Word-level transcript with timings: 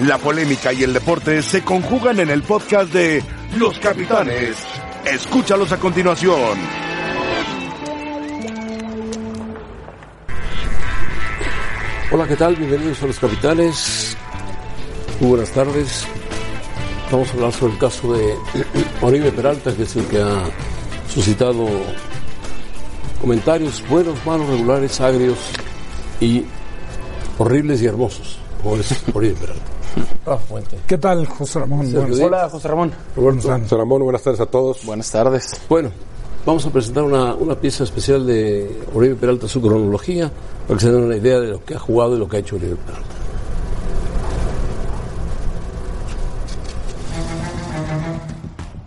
La 0.00 0.18
polémica 0.18 0.74
y 0.74 0.82
el 0.82 0.92
deporte 0.92 1.42
se 1.42 1.64
conjugan 1.64 2.20
en 2.20 2.28
el 2.28 2.42
podcast 2.42 2.92
de 2.92 3.24
Los 3.56 3.78
Capitanes. 3.78 4.54
Escúchalos 5.06 5.72
a 5.72 5.78
continuación. 5.78 6.58
Hola, 12.12 12.28
¿qué 12.28 12.36
tal? 12.36 12.56
Bienvenidos 12.56 13.02
a 13.02 13.06
Los 13.06 13.18
Capitanes. 13.18 14.16
Muy 15.18 15.30
buenas 15.30 15.50
tardes. 15.52 16.06
Vamos 17.10 17.30
a 17.30 17.32
hablar 17.32 17.52
sobre 17.52 17.72
el 17.72 17.78
caso 17.78 18.12
de 18.12 18.34
Oribe 19.00 19.32
Peralta, 19.32 19.74
que 19.74 19.84
es 19.84 19.96
el 19.96 20.04
que 20.08 20.20
ha 20.20 20.42
suscitado 21.08 21.66
comentarios 23.22 23.82
buenos, 23.88 24.18
malos, 24.26 24.46
regulares, 24.46 25.00
agrios 25.00 25.38
y 26.20 26.44
horribles 27.38 27.80
y 27.80 27.86
hermosos, 27.86 28.38
como 28.62 28.76
es 28.76 28.94
Oribe 29.14 29.34
Peralta. 29.36 29.75
¿Qué 30.86 30.98
tal, 30.98 31.26
José 31.26 31.60
Ramón? 31.60 31.86
Hola, 32.22 32.48
José 32.48 32.68
Ramón. 32.68 32.92
Roberto. 33.14 33.48
José 33.48 33.76
Ramón, 33.76 34.02
buenas 34.02 34.22
tardes 34.22 34.40
a 34.40 34.46
todos. 34.46 34.84
Buenas 34.84 35.10
tardes. 35.10 35.60
Bueno, 35.68 35.90
vamos 36.44 36.66
a 36.66 36.70
presentar 36.70 37.04
una, 37.04 37.34
una 37.34 37.54
pieza 37.54 37.84
especial 37.84 38.26
de 38.26 38.82
Oribe 38.94 39.14
Peralta, 39.14 39.46
su 39.46 39.60
cronología, 39.60 40.30
para 40.66 40.78
que 40.78 40.84
se 40.84 40.92
den 40.92 41.04
una 41.04 41.16
idea 41.16 41.38
de 41.40 41.48
lo 41.48 41.64
que 41.64 41.74
ha 41.74 41.78
jugado 41.78 42.16
y 42.16 42.18
lo 42.18 42.28
que 42.28 42.36
ha 42.38 42.40
hecho 42.40 42.56
Oribe 42.56 42.76
Peralta. 42.76 43.08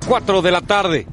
Cuatro 0.07 0.41
de 0.41 0.52
la 0.52 0.61
tarde. 0.61 1.07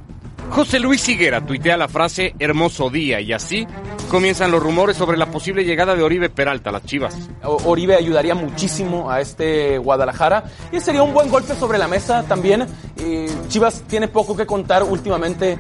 José 0.51 0.79
Luis 0.81 1.09
Higuera 1.09 1.45
tuitea 1.45 1.77
la 1.77 1.89
frase 1.89 2.35
hermoso 2.39 2.89
día 2.89 3.21
y 3.21 3.33
así 3.33 3.67
comienzan 4.07 4.51
los 4.51 4.63
rumores 4.63 4.97
sobre 4.97 5.17
la 5.17 5.27
posible 5.31 5.65
llegada 5.65 5.95
de 5.95 6.03
Oribe 6.03 6.29
Peralta 6.31 6.71
a 6.71 6.73
las 6.75 6.85
Chivas. 6.85 7.17
O- 7.45 7.59
Oribe 7.67 7.95
ayudaría 7.97 8.35
muchísimo 8.35 9.11
a 9.11 9.21
este 9.21 9.79
Guadalajara 9.79 10.45
y 10.73 10.81
sería 10.81 11.03
un 11.03 11.13
buen 11.13 11.29
golpe 11.31 11.55
sobre 11.55 11.79
la 11.79 11.89
mesa 11.89 12.23
también. 12.25 12.67
Eh, 12.99 13.31
Chivas 13.49 13.83
tiene 13.87 14.09
poco 14.09 14.37
que 14.37 14.47
contar 14.47 14.83
últimamente 14.83 15.59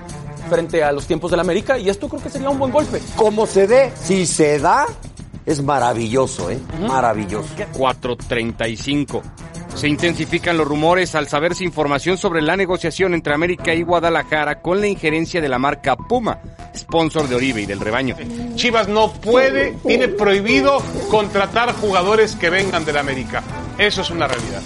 frente 0.48 0.82
a 0.84 0.92
los 0.92 1.06
tiempos 1.06 1.30
del 1.30 1.40
América 1.40 1.76
y 1.78 1.88
esto 1.88 2.08
creo 2.08 2.22
que 2.22 2.30
sería 2.30 2.48
un 2.50 2.58
buen 2.58 2.70
golpe. 2.72 3.00
como 3.16 3.46
se 3.46 3.66
dé, 3.66 3.92
si 4.00 4.26
se 4.26 4.58
da, 4.60 4.86
es 5.44 5.62
maravilloso, 5.62 6.50
¿eh? 6.50 6.58
Maravilloso. 6.86 7.48
4.35. 7.74 9.22
Se 9.76 9.88
intensifican 9.88 10.56
los 10.56 10.66
rumores 10.66 11.14
al 11.14 11.28
saberse 11.28 11.62
información 11.62 12.16
sobre 12.16 12.40
la 12.40 12.56
negociación 12.56 13.12
entre 13.12 13.34
América 13.34 13.74
y 13.74 13.82
Guadalajara 13.82 14.62
con 14.62 14.80
la 14.80 14.86
injerencia 14.86 15.42
de 15.42 15.50
la 15.50 15.58
marca 15.58 15.96
Puma, 15.96 16.40
sponsor 16.74 17.28
de 17.28 17.34
Oribe 17.34 17.60
y 17.60 17.66
del 17.66 17.80
rebaño. 17.80 18.16
Chivas 18.54 18.88
no 18.88 19.12
puede, 19.12 19.72
tiene 19.86 20.08
prohibido 20.08 20.82
contratar 21.10 21.74
jugadores 21.74 22.36
que 22.36 22.48
vengan 22.48 22.86
del 22.86 22.96
América. 22.96 23.42
Eso 23.76 24.00
es 24.00 24.10
una 24.10 24.26
realidad. 24.26 24.62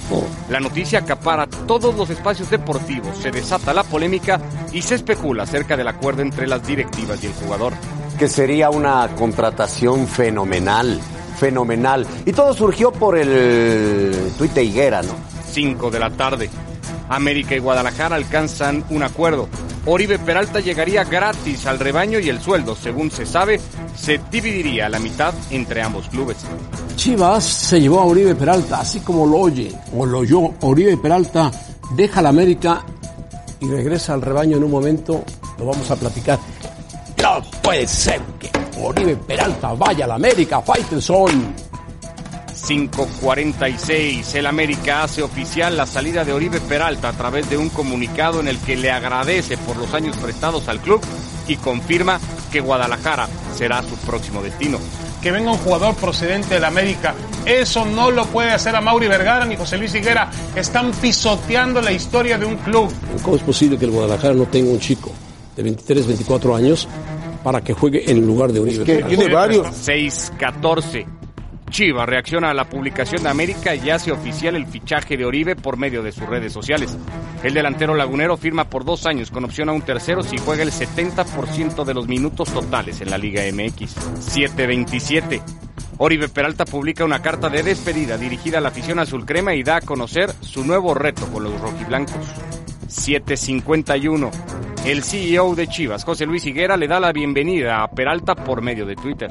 La 0.48 0.61
noticia 0.61 1.00
acapara 1.00 1.48
todos 1.48 1.97
los 1.97 2.08
espacios 2.11 2.48
deportivos, 2.48 3.19
se 3.19 3.33
desata 3.33 3.74
la 3.74 3.83
polémica 3.83 4.41
y 4.72 4.80
se 4.83 4.95
especula 4.95 5.42
acerca 5.42 5.77
del 5.77 5.89
acuerdo 5.89 6.22
entre 6.22 6.47
las 6.47 6.64
directivas 6.64 7.20
y 7.24 7.27
el 7.27 7.33
jugador. 7.33 7.72
Que 8.17 8.28
sería 8.28 8.70
una 8.70 9.08
contratación 9.17 10.06
fenomenal, 10.06 11.00
fenomenal. 11.41 12.06
Y 12.27 12.33
todo 12.33 12.52
surgió 12.52 12.92
por 12.92 13.16
el 13.16 14.33
tuit 14.36 14.52
de 14.52 14.62
Higuera, 14.62 15.02
¿no? 15.02 15.14
5 15.50 15.91
de 15.91 15.98
la 15.98 16.10
tarde. 16.10 16.50
América 17.08 17.56
y 17.56 17.58
Guadalajara 17.58 18.14
alcanzan 18.14 18.84
un 18.91 19.02
acuerdo. 19.02 19.48
Oribe 19.86 20.18
Peralta 20.18 20.61
llegaría 20.61 21.02
gratis 21.05 21.66
al 21.66 21.78
rebaño 21.78 22.20
y 22.20 22.28
el 22.28 22.41
sueldo, 22.41 22.77
según 22.77 23.11
se 23.11 23.24
sabe, 23.24 23.58
se 23.96 24.20
dividiría 24.30 24.86
a 24.86 24.88
la 24.91 24.98
mitad 24.98 25.33
entre 25.50 25.83
ambos 25.83 26.06
clubes. 26.08 26.36
Chivas 26.96 27.42
se 27.42 27.80
llevó 27.80 28.00
a 28.00 28.05
Oribe 28.05 28.34
Peralta, 28.34 28.80
así 28.80 29.00
como 29.00 29.27
lo 29.27 29.38
oye, 29.38 29.72
o 29.96 30.05
lo 30.05 30.18
oyó. 30.18 30.52
Oribe 30.61 30.96
Peralta 30.98 31.50
deja 31.96 32.20
la 32.20 32.28
América 32.28 32.84
y 33.58 33.66
regresa 33.66 34.12
al 34.12 34.22
rebaño 34.22 34.58
en 34.58 34.64
un 34.64 34.70
momento. 34.70 35.24
Lo 35.58 35.64
vamos 35.64 35.90
a 35.90 35.96
platicar. 35.96 36.39
No 37.22 37.42
puede 37.62 37.89
ser 37.89 38.20
que 38.39 38.51
Oribe 38.83 39.17
Peralta 39.17 39.73
vaya 39.74 40.05
a 40.05 40.08
la 40.08 40.14
América, 40.14 40.61
Faitelson. 40.61 41.55
5.46. 42.70 44.35
El 44.35 44.46
América 44.46 45.02
hace 45.02 45.23
oficial 45.23 45.77
la 45.77 45.86
salida 45.86 46.24
de 46.24 46.33
Oribe 46.33 46.61
Peralta 46.61 47.08
a 47.08 47.13
través 47.13 47.48
de 47.48 47.57
un 47.57 47.69
comunicado 47.70 48.40
en 48.40 48.48
el 48.48 48.58
que 48.58 48.77
le 48.77 48.90
agradece 48.90 49.57
por 49.58 49.77
los 49.77 49.92
años 49.95 50.17
prestados 50.19 50.69
al 50.69 50.80
club 50.80 51.01
y 51.48 51.57
confirma 51.57 52.20
que 52.52 52.61
Guadalajara 52.61 53.29
será 53.57 53.83
su 53.83 53.96
próximo 53.96 54.42
destino. 54.42 54.79
Que 55.23 55.30
venga 55.30 55.52
un 55.52 55.58
jugador 55.58 55.95
procedente 55.96 56.55
del 56.55 56.64
América. 56.64 57.14
Eso 57.45 57.85
no 57.85 58.11
lo 58.11 58.27
puede 58.27 58.52
hacer 58.52 58.74
a 58.77 58.80
Mauri 58.80 59.08
Vergara 59.08 59.45
ni 59.45 59.57
José 59.57 59.77
Luis 59.77 59.95
Higuera. 59.95 60.30
Están 60.55 60.92
pisoteando 60.92 61.83
la 61.83 61.92
historia 61.92 62.39
de 62.39 62.46
un 62.46 62.57
club. 62.57 62.92
¿Cómo 63.23 63.36
es 63.36 63.42
posible 63.42 63.79
que 63.79 63.86
el 63.86 63.90
Guadalajara 63.90 64.35
no 64.35 64.45
tenga 64.46 64.70
un 64.70 64.80
chico 64.80 65.11
de 65.57 65.63
23, 65.63 66.07
24 66.07 66.55
años 66.57 66.89
para 67.42 67.61
que 67.62 67.73
juegue 67.73 68.11
en 68.11 68.27
lugar 68.27 68.52
de 68.52 68.61
Oribe 68.61 68.84
Peralta? 68.84 69.08
tiene 69.08 69.33
varios. 69.33 69.67
6-14. 69.67 71.06
Chivas 71.70 72.08
reacciona 72.08 72.51
a 72.51 72.55
la 72.55 72.68
publicación 72.68 73.23
de 73.23 73.28
América 73.28 73.74
y 73.74 73.90
hace 73.90 74.11
oficial 74.11 74.56
el 74.56 74.67
fichaje 74.67 75.17
de 75.17 75.24
Oribe 75.24 75.55
por 75.55 75.77
medio 75.77 76.02
de 76.02 76.11
sus 76.11 76.28
redes 76.28 76.52
sociales. 76.52 76.96
El 77.45 77.55
delantero 77.55 77.95
lagunero 77.95 78.36
firma 78.36 78.68
por 78.68 78.84
dos 78.84 79.06
años 79.06 79.30
con 79.30 79.45
opción 79.45 79.68
a 79.68 79.73
un 79.73 79.83
tercero 79.83 80.23
si 80.23 80.36
juega 80.36 80.64
el 80.64 80.73
70% 80.73 81.84
de 81.84 81.95
los 81.95 82.08
minutos 82.08 82.52
totales 82.52 83.01
en 83.01 83.11
la 83.11 83.18
Liga 83.18 83.42
MX. 83.52 83.96
7-27. 84.34 85.40
Oribe 85.98 86.28
Peralta 86.28 86.64
publica 86.64 87.05
una 87.05 87.22
carta 87.22 87.48
de 87.48 87.62
despedida 87.62 88.17
dirigida 88.18 88.58
a 88.58 88.61
la 88.61 88.70
afición 88.70 88.98
azul 88.98 89.24
crema 89.24 89.55
y 89.55 89.62
da 89.62 89.77
a 89.77 89.80
conocer 89.80 90.33
su 90.40 90.64
nuevo 90.64 90.95
reto 90.95 91.27
con 91.27 91.45
los 91.45 91.61
rojiblancos. 91.61 92.27
751. 92.89 94.30
El 94.85 95.05
CEO 95.05 95.55
de 95.55 95.67
Chivas, 95.68 96.05
José 96.05 96.24
Luis 96.24 96.46
Higuera, 96.46 96.74
le 96.74 96.89
da 96.89 96.98
la 96.98 97.13
bienvenida 97.13 97.83
a 97.83 97.91
Peralta 97.91 98.35
por 98.35 98.63
medio 98.63 98.86
de 98.86 98.96
Twitter. 98.96 99.30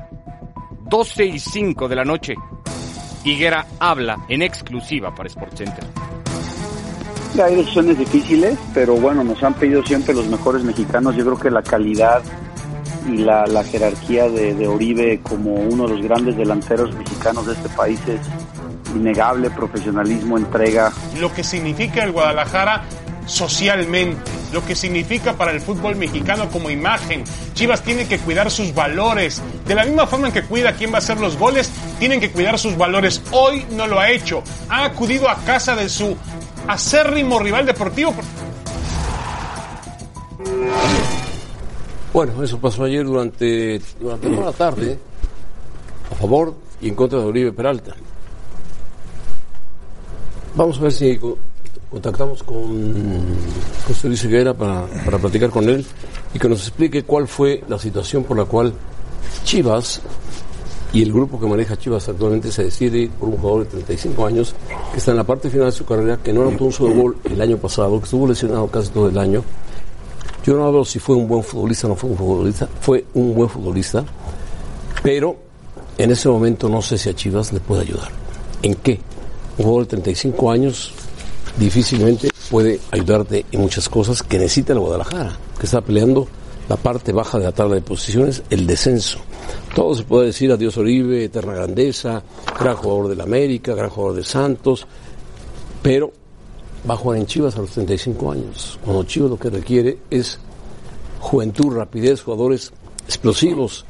12 0.82 1.26
y 1.26 1.40
5 1.40 1.88
de 1.88 1.96
la 1.96 2.04
noche. 2.06 2.36
Higuera 3.24 3.66
habla 3.80 4.26
en 4.30 4.44
exclusiva 4.44 5.14
para 5.14 5.28
SportsCenter. 5.28 5.84
Hay 7.44 7.56
decisiones 7.56 7.98
difíciles, 7.98 8.60
pero 8.76 8.96
bueno, 8.96 9.24
nos 9.24 9.42
han 9.44 9.56
pedido 9.56 9.84
siempre 9.84 10.14
los 10.14 10.28
mejores 10.28 10.64
mexicanos. 10.64 11.16
Yo 11.16 11.26
creo 11.26 11.40
que 11.40 11.50
la 11.50 11.64
calidad 11.64 12.22
y 13.08 13.18
la, 13.18 13.48
la 13.48 13.64
jerarquía 13.64 14.30
de, 14.30 14.54
de 14.54 14.68
Oribe 14.68 15.20
como 15.24 15.56
uno 15.56 15.88
de 15.88 15.96
los 15.96 16.04
grandes 16.04 16.38
delanteros 16.38 16.96
mexicanos 16.96 17.48
de 17.48 17.54
este 17.54 17.70
país 17.70 18.00
es 18.08 18.22
innegable, 18.96 19.50
profesionalismo, 19.50 20.38
entrega. 20.38 20.92
Lo 21.20 21.34
que 21.34 21.44
significa 21.44 22.04
el 22.04 22.12
Guadalajara 22.12 22.84
socialmente, 23.30 24.20
lo 24.52 24.66
que 24.66 24.76
significa 24.76 25.34
para 25.34 25.52
el 25.52 25.62
fútbol 25.62 25.96
mexicano 25.96 26.50
como 26.50 26.70
imagen. 26.70 27.24
Chivas 27.54 27.84
tiene 27.84 28.08
que 28.08 28.18
cuidar 28.20 28.52
sus 28.52 28.74
valores. 28.74 29.42
De 29.66 29.76
la 29.76 29.86
misma 29.86 30.08
forma 30.08 30.28
en 30.28 30.34
que 30.34 30.44
cuida 30.44 30.74
quién 30.74 30.92
va 30.92 30.96
a 30.96 31.00
hacer 31.00 31.20
los 31.20 31.38
goles, 31.38 31.72
tienen 32.00 32.20
que 32.20 32.32
cuidar 32.32 32.58
sus 32.58 32.76
valores. 32.78 33.22
Hoy 33.32 33.66
no 33.72 33.88
lo 33.88 34.00
ha 34.00 34.10
hecho. 34.10 34.44
Ha 34.70 34.86
acudido 34.86 35.30
a 35.30 35.36
casa 35.38 35.76
de 35.76 35.88
su 35.88 36.18
acérrimo 36.68 37.40
rival 37.40 37.66
deportivo. 37.66 38.14
Bueno, 42.12 42.44
eso 42.44 42.58
pasó 42.60 42.86
ayer 42.86 43.06
durante, 43.06 43.80
durante 44.00 44.30
toda 44.30 44.46
la 44.48 44.52
tarde, 44.52 44.98
a 46.12 46.16
favor 46.16 46.56
y 46.82 46.90
en 46.90 46.96
contra 46.96 47.20
de 47.20 47.26
Oribe 47.26 47.52
Peralta. 47.52 47.94
Vamos 50.56 50.80
a 50.80 50.82
ver 50.82 50.92
si 50.92 51.20
contactamos 51.92 52.44
con 52.44 53.24
José 53.88 54.08
Luis 54.08 54.24
Higuera 54.24 54.54
para, 54.54 54.86
para 55.06 55.18
platicar 55.18 55.50
con 55.50 55.68
él 55.68 55.86
y 56.34 56.40
que 56.40 56.48
nos 56.48 56.62
explique 56.62 57.04
cuál 57.04 57.28
fue 57.28 57.64
la 57.68 57.80
situación 57.80 58.24
por 58.24 58.38
la 58.38 58.46
cual 58.46 58.74
Chivas 59.44 60.02
y 60.94 61.02
el 61.02 61.12
grupo 61.12 61.40
que 61.40 61.46
maneja 61.46 61.78
Chivas 61.78 62.08
actualmente 62.10 62.52
se 62.52 62.64
decide 62.64 63.10
por 63.20 63.30
un 63.30 63.38
jugador 63.38 63.66
de 63.66 63.72
35 63.72 64.26
años 64.26 64.56
que 64.92 64.98
está 64.98 65.12
en 65.12 65.18
la 65.18 65.24
parte 65.24 65.50
final 65.50 65.68
de 65.68 65.72
su 65.72 65.86
carrera, 65.86 66.18
que 66.18 66.34
no 66.34 66.42
anotó 66.42 66.66
un 66.66 66.72
solo 66.72 66.94
gol 66.94 67.18
el 67.26 67.42
año 67.42 67.58
pasado, 67.58 67.98
que 68.00 68.06
estuvo 68.06 68.28
lesionado 68.28 68.68
casi 68.68 68.90
todo 68.90 69.10
el 69.10 69.18
año. 69.18 69.44
Yo 70.46 70.56
no 70.56 70.66
hablo 70.66 70.86
si 70.86 71.00
fue 71.00 71.16
un 71.16 71.28
buen 71.28 71.44
futbolista 71.44 71.88
o 71.88 71.90
no 71.90 71.96
fue 71.96 72.10
un 72.10 72.18
futbolista, 72.18 72.68
fue 72.82 73.06
un 73.14 73.36
buen 73.36 73.50
futbolista, 73.50 74.04
pero 75.04 75.36
en 75.98 76.12
ese 76.12 76.30
momento 76.30 76.70
no 76.70 76.82
sé 76.82 76.98
si 76.98 77.10
a 77.10 77.14
Chivas 77.14 77.54
le 77.54 77.60
puede 77.60 77.82
ayudar. 77.82 78.10
¿En 78.64 78.76
qué? 78.76 79.00
Un 79.58 79.66
jugador 79.66 79.84
de 79.84 79.90
35 79.90 80.52
años 80.52 80.94
difícilmente 81.60 82.30
puede 82.50 82.80
ayudarte 82.92 83.46
en 83.52 83.62
muchas 83.62 83.90
cosas 83.90 84.24
que 84.24 84.40
necesita 84.40 84.74
el 84.74 84.80
Guadalajara, 84.80 85.38
que 85.60 85.66
está 85.66 85.82
peleando 85.82 86.28
la 86.70 86.78
parte 86.78 87.12
baja 87.12 87.38
de 87.38 87.46
la 87.46 87.52
tabla 87.52 87.76
de 87.76 87.82
posiciones, 87.82 88.44
el 88.50 88.66
descenso. 88.66 89.20
Todo 89.76 89.94
se 89.96 90.04
puede 90.04 90.28
decir 90.28 90.52
adiós 90.52 90.78
Oribe, 90.78 91.26
eterna 91.26 91.54
grandeza, 91.54 92.24
gran 92.60 92.76
jugador 92.76 93.10
del 93.10 93.22
América, 93.22 93.76
gran 93.76 93.90
jugador 93.90 94.18
de 94.18 94.24
Santos, 94.24 94.88
pero 95.82 96.14
va 96.90 96.94
a 96.94 96.98
jugar 96.98 97.20
en 97.20 97.26
Chivas 97.26 97.56
a 97.56 97.62
los 97.62 97.72
35 97.72 98.32
años. 98.32 98.80
Cuando 98.84 99.04
Chivas 99.04 99.32
lo 99.32 99.38
que 99.38 99.50
requiere 99.50 99.98
es 100.10 100.40
juventud, 101.20 101.76
rapidez, 101.76 102.22
jugadores 102.22 102.72
explosivos. 103.06 103.86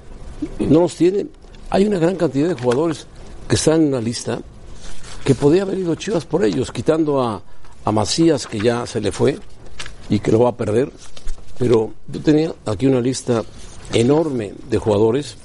No 0.59 0.81
los 0.81 0.95
tienen. 0.95 1.29
Hay 1.69 1.85
una 1.85 1.99
gran 1.99 2.15
cantidad 2.15 2.47
de 2.47 2.55
jugadores 2.55 3.05
que 3.47 3.55
están 3.55 3.81
en 3.81 3.87
una 3.89 4.01
lista 4.01 4.39
que 5.23 5.35
podía 5.35 5.63
haber 5.63 5.77
ido 5.77 5.95
Chivas 5.95 6.25
por 6.25 6.43
ellos, 6.43 6.71
quitando 6.71 7.21
a, 7.21 7.43
a 7.85 7.91
Macías, 7.91 8.47
que 8.47 8.59
ya 8.59 8.85
se 8.85 9.01
le 9.01 9.11
fue 9.11 9.37
y 10.09 10.19
que 10.19 10.31
lo 10.31 10.39
va 10.39 10.49
a 10.49 10.57
perder. 10.57 10.91
Pero 11.57 11.91
yo 12.07 12.21
tenía 12.21 12.53
aquí 12.65 12.87
una 12.87 13.01
lista 13.01 13.43
enorme 13.93 14.53
de 14.69 14.77
jugadores, 14.77 15.37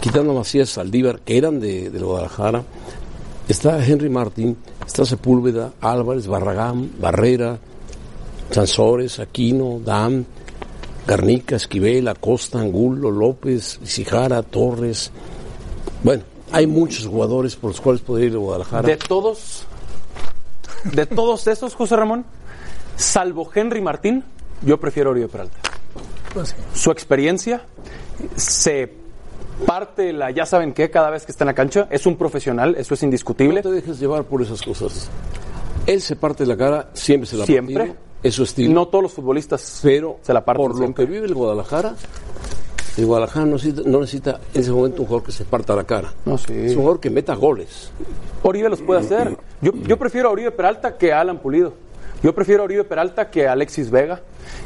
quitando 0.00 0.32
a 0.32 0.36
Macías 0.36 0.70
Saldívar, 0.70 1.20
que 1.20 1.36
eran 1.36 1.60
de, 1.60 1.90
de 1.90 1.98
Guadalajara. 1.98 2.64
Está 3.48 3.84
Henry 3.84 4.08
Martín, 4.08 4.56
está 4.86 5.04
Sepúlveda, 5.04 5.72
Álvarez, 5.80 6.26
Barragán, 6.26 6.92
Barrera, 7.00 7.58
Sansores, 8.50 9.18
Aquino, 9.18 9.80
Dam, 9.84 10.24
Garnica, 11.06 11.56
Esquivel, 11.56 12.06
Acosta, 12.08 12.60
Angulo, 12.60 13.10
López, 13.10 13.80
Cijara, 13.84 14.42
Torres. 14.42 15.10
Bueno, 16.04 16.22
hay 16.52 16.66
muchos 16.66 17.06
jugadores 17.06 17.56
por 17.56 17.70
los 17.70 17.80
cuales 17.80 18.02
podría 18.02 18.28
ir 18.28 18.34
a 18.34 18.38
Guadalajara. 18.38 18.88
De 18.88 18.96
todos, 18.96 19.66
de 20.84 21.06
todos 21.06 21.46
esos, 21.46 21.74
José 21.74 21.96
Ramón, 21.96 22.24
salvo 22.96 23.48
Henry 23.54 23.80
Martín, 23.80 24.24
yo 24.62 24.78
prefiero 24.78 25.10
a 25.10 25.12
Oribe 25.12 25.28
Peralta. 25.28 25.56
Pues 26.34 26.50
sí. 26.50 26.54
Su 26.74 26.90
experiencia 26.90 27.62
se 28.36 28.92
parte 29.66 30.12
la 30.12 30.30
ya 30.30 30.46
saben 30.46 30.72
qué 30.72 30.90
cada 30.90 31.10
vez 31.10 31.24
que 31.24 31.32
está 31.32 31.44
en 31.44 31.48
la 31.48 31.54
cancha, 31.54 31.86
es 31.90 32.06
un 32.06 32.16
profesional, 32.16 32.74
eso 32.78 32.94
es 32.94 33.02
indiscutible. 33.02 33.62
No 33.62 33.68
te 33.70 33.74
dejes 33.74 33.98
llevar 33.98 34.24
por 34.24 34.42
esas 34.42 34.62
cosas. 34.62 35.08
Él 35.86 36.00
se 36.00 36.16
parte 36.16 36.46
la 36.46 36.56
cara, 36.56 36.90
siempre 36.94 37.26
se 37.26 37.36
la 37.36 37.46
Siempre. 37.46 37.74
partido, 37.74 37.96
Es 38.22 38.34
su 38.34 38.42
estilo. 38.44 38.72
No 38.72 38.88
todos 38.88 39.02
los 39.02 39.12
futbolistas 39.12 39.80
pero 39.82 40.18
se 40.22 40.32
la 40.32 40.44
parten 40.44 40.62
por 40.62 40.72
lo 40.72 40.78
siempre. 40.78 41.06
que 41.06 41.10
vive 41.12 41.26
el 41.26 41.34
Guadalajara, 41.34 41.94
el 43.00 43.06
Guadalajara 43.06 43.46
no 43.46 43.52
necesita, 43.52 43.82
no 43.84 44.00
necesita 44.00 44.40
en 44.54 44.60
ese 44.60 44.70
momento 44.70 45.02
un 45.02 45.08
jugador 45.08 45.26
que 45.26 45.32
se 45.32 45.44
parta 45.44 45.74
la 45.74 45.84
cara. 45.84 46.12
No, 46.24 46.38
sí. 46.38 46.52
Es 46.52 46.72
un 46.72 46.78
jugador 46.78 47.00
que 47.00 47.10
meta 47.10 47.34
goles. 47.34 47.90
Oribe 48.42 48.68
los 48.68 48.80
puede 48.80 49.00
hacer. 49.00 49.36
Yo, 49.60 49.72
yo 49.74 49.96
prefiero 49.98 50.28
a 50.28 50.32
Oribe 50.32 50.50
Peralta 50.50 50.96
que 50.96 51.12
a 51.12 51.20
Alan 51.20 51.38
Pulido. 51.38 51.74
Yo 52.22 52.34
prefiero 52.34 52.62
a 52.62 52.64
Oribe 52.64 52.84
Peralta 52.84 53.30
que 53.30 53.46
a 53.48 53.52
Alexis 53.52 53.90
Vega. 53.90 54.20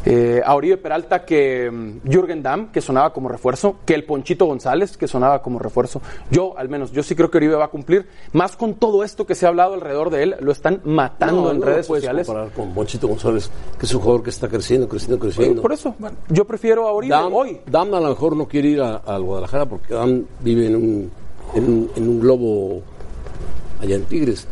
Eh, 0.07 0.43
a 0.45 0.55
Oribe 0.55 0.77
Peralta 0.77 1.25
que 1.25 1.71
mm, 1.71 2.09
Jürgen 2.11 2.43
Damm, 2.43 2.69
que 2.71 2.81
sonaba 2.81 3.13
como 3.13 3.29
refuerzo. 3.29 3.77
Que 3.85 3.95
el 3.95 4.05
Ponchito 4.05 4.47
González, 4.47 4.97
que 4.97 5.09
sonaba 5.09 5.41
como 5.43 5.59
refuerzo. 5.59 6.01
Yo, 6.31 6.57
al 6.59 6.69
menos, 6.69 6.93
yo 6.93 7.03
sí 7.03 7.15
creo 7.15 7.31
que 7.31 7.39
Oribe 7.39 7.55
va 7.57 7.67
a 7.67 7.69
cumplir. 7.69 8.07
Más 8.33 8.57
con 8.57 8.75
todo 8.75 9.03
esto 9.05 9.27
que 9.27 9.35
se 9.35 9.47
ha 9.47 9.49
hablado 9.49 9.75
alrededor 9.75 10.11
de 10.11 10.23
él, 10.23 10.37
lo 10.41 10.53
están 10.53 10.81
matando 10.85 11.43
No, 11.43 11.51
en 11.53 11.61
no 11.61 11.67
redes 11.67 11.87
sociales. 11.87 12.27
comparar 12.27 12.51
con 12.53 12.75
Bonchito 12.75 13.09
González, 13.09 13.51
que 13.79 13.87
es 13.87 13.95
un 13.95 14.01
jugador 14.01 14.23
que 14.23 14.31
está 14.31 14.49
creciendo, 14.49 14.89
creciendo, 14.89 15.19
creciendo. 15.19 15.63
Por 15.63 15.73
eso, 15.73 15.95
yo 16.29 16.45
prefiero 16.45 16.87
a 16.87 16.93
Oribe 16.93 17.15
Dam, 17.15 17.33
hoy. 17.33 17.61
Dam 17.67 17.95
a 17.95 18.01
lo 18.01 18.09
mejor 18.11 18.37
no 18.37 18.47
quiere 18.47 18.69
ir 18.69 18.81
al 18.83 19.23
Guadalajara 19.23 19.67
porque 19.67 19.95
Dam 19.95 20.25
vive 20.41 20.67
en 20.67 20.77
un, 20.77 21.11
en 21.55 21.65
un, 21.65 21.91
en 21.97 22.09
un 22.09 22.21
globo 22.21 22.83
allá 23.81 23.97
en 23.97 24.05
Tigres. 24.05 24.47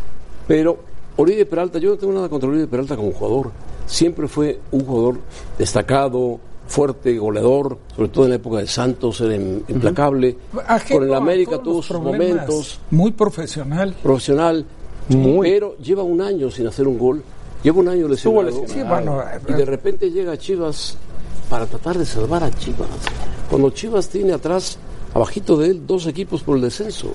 Pero 0.46 0.78
Oribe 1.17 1.44
Peralta, 1.46 1.78
yo 1.78 1.90
no 1.90 1.96
tengo 1.96 2.12
nada 2.12 2.28
contra 2.28 2.49
Oribe 2.49 2.67
Peralta 2.67 2.96
como 2.96 3.12
jugador. 3.12 3.50
Siempre 3.92 4.26
fue 4.26 4.58
un 4.70 4.86
jugador 4.86 5.18
destacado, 5.58 6.40
fuerte, 6.66 7.18
goleador, 7.18 7.76
sobre 7.94 8.08
todo 8.08 8.24
en 8.24 8.30
la 8.30 8.36
época 8.36 8.58
de 8.58 8.66
Santos, 8.66 9.20
era 9.20 9.36
im- 9.36 9.62
implacable. 9.68 10.38
Con 10.90 11.02
el 11.04 11.12
a 11.12 11.18
América 11.18 11.50
todos 11.58 11.62
tuvo 11.62 11.82
sus 11.82 12.00
momentos, 12.00 12.80
Muy 12.90 13.12
profesional. 13.12 13.94
profesional, 14.02 14.64
pero 15.42 15.76
lleva 15.76 16.02
un 16.02 16.22
año 16.22 16.50
sin 16.50 16.66
hacer 16.66 16.88
un 16.88 16.98
gol. 16.98 17.22
Lleva 17.62 17.80
un 17.80 17.88
año 17.88 18.08
lesionado. 18.08 18.42
lesionado. 18.44 18.72
Sí, 18.72 18.82
bueno, 18.82 19.22
Y 19.48 19.52
de 19.52 19.64
repente 19.66 20.10
llega 20.10 20.38
Chivas 20.38 20.96
para 21.50 21.66
tratar 21.66 21.98
de 21.98 22.06
salvar 22.06 22.42
a 22.44 22.50
Chivas. 22.50 22.88
Cuando 23.50 23.68
Chivas 23.70 24.08
tiene 24.08 24.32
atrás, 24.32 24.78
abajito 25.12 25.58
de 25.58 25.68
él, 25.68 25.86
dos 25.86 26.06
equipos 26.06 26.42
por 26.42 26.56
el 26.56 26.62
descenso. 26.62 27.12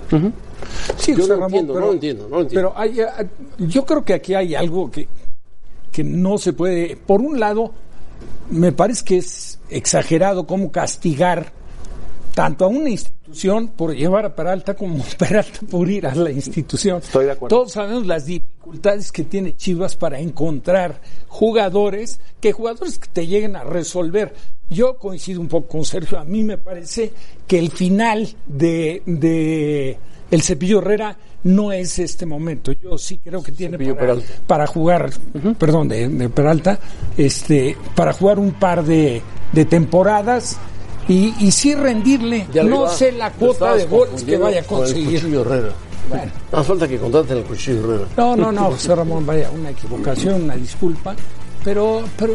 Sí, 0.98 1.16
Yo 1.16 1.26
no 1.28 1.34
Ramón, 1.34 1.44
entiendo, 1.46 1.74
pero, 1.74 1.80
no 1.82 1.88
lo 1.88 1.94
entiendo, 1.94 2.24
no 2.30 2.36
lo 2.36 2.42
entiendo. 2.44 2.70
Pero 2.76 2.80
hay, 2.80 3.00
eh, 3.00 3.28
yo 3.58 3.84
creo 3.84 4.06
que 4.06 4.14
aquí 4.14 4.36
hay 4.36 4.54
algo 4.56 4.90
que, 4.92 5.08
que 5.98 6.04
no 6.04 6.38
se 6.38 6.54
puede. 6.54 6.96
Por 6.96 7.22
un 7.22 7.40
lado, 7.40 7.74
me 8.52 8.72
parece 8.72 9.04
que 9.04 9.18
es 9.18 9.58
exagerado 9.68 10.46
cómo 10.46 10.72
castigar 10.72 11.52
tanto 12.36 12.66
a 12.66 12.68
una 12.68 12.92
institución 12.92 13.70
por 13.70 13.96
llevar 13.96 14.24
a 14.24 14.36
Peralta 14.36 14.76
como 14.76 15.04
Peralta 15.18 15.62
por 15.72 15.90
ir 15.90 16.06
a 16.06 16.14
la 16.14 16.30
institución. 16.30 17.00
Estoy 17.00 17.26
de 17.26 17.32
acuerdo. 17.32 17.58
Todos 17.58 17.72
sabemos 17.72 18.06
las 18.06 18.28
dificultades 18.28 19.12
que 19.12 19.24
tiene 19.24 19.56
Chivas 19.56 19.96
para 19.96 20.20
encontrar 20.20 21.02
jugadores, 21.30 22.20
que 22.40 22.52
jugadores 22.52 23.00
que 23.00 23.08
te 23.08 23.26
lleguen 23.26 23.56
a 23.56 23.64
resolver. 23.64 24.36
Yo 24.70 25.00
coincido 25.00 25.42
un 25.42 25.48
poco 25.48 25.68
con 25.68 25.84
Sergio, 25.84 26.20
a 26.20 26.26
mí 26.26 26.44
me 26.44 26.60
parece 26.60 27.12
que 27.48 27.58
el 27.58 27.72
final 27.72 28.36
de, 28.46 29.02
de 29.08 29.98
el 30.30 30.44
Cepillo 30.44 30.78
Herrera 30.78 31.18
no 31.44 31.72
es 31.72 32.00
este 32.00 32.26
momento. 32.26 32.72
Yo 32.72 32.98
sí 32.98 33.20
creo 33.20 33.42
que 33.44 33.52
tiene 33.52 33.78
para, 34.46 34.68
jugar, 34.68 35.12
perdón, 35.58 35.88
de, 35.88 36.08
de 36.10 36.30
Peralta, 36.30 36.80
este, 37.18 37.76
para 37.96 38.14
jugar 38.14 38.40
un 38.40 38.54
par 38.54 38.84
de, 38.84 39.22
de 39.52 39.66
temporadas 39.66 40.58
y, 41.08 41.34
y 41.40 41.52
sí 41.52 41.74
rendirle. 41.76 42.48
Ya 42.54 42.64
no 42.64 42.90
sé 42.90 43.12
la 43.12 43.32
cuota 43.32 43.76
de 43.76 43.86
goles 43.86 44.24
que 44.24 44.38
vaya 44.38 44.62
a 44.62 44.64
con 44.64 44.80
el 44.80 44.86
conseguir. 44.86 45.22
Cuchillo 45.22 45.42
Herrera. 45.42 45.74
Bueno. 46.10 46.32
Más 46.52 46.66
falta 46.66 46.88
que 46.88 46.98
contraten 46.98 47.38
al 47.38 47.44
Cuchillo 47.44 47.80
Herrera. 47.84 48.08
No, 48.18 48.36
no, 48.36 48.52
no, 48.52 48.72
José 48.72 48.96
Ramón, 48.96 49.26
vaya, 49.26 49.50
una 49.52 49.70
equivocación, 49.72 50.44
una 50.44 50.56
disculpa, 50.56 51.16
pero, 51.64 52.04
pero, 52.18 52.34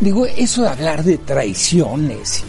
digo, 0.00 0.26
eso 0.26 0.62
de 0.62 0.68
hablar 0.68 1.02
de 1.02 1.18
traiciones, 1.18 2.44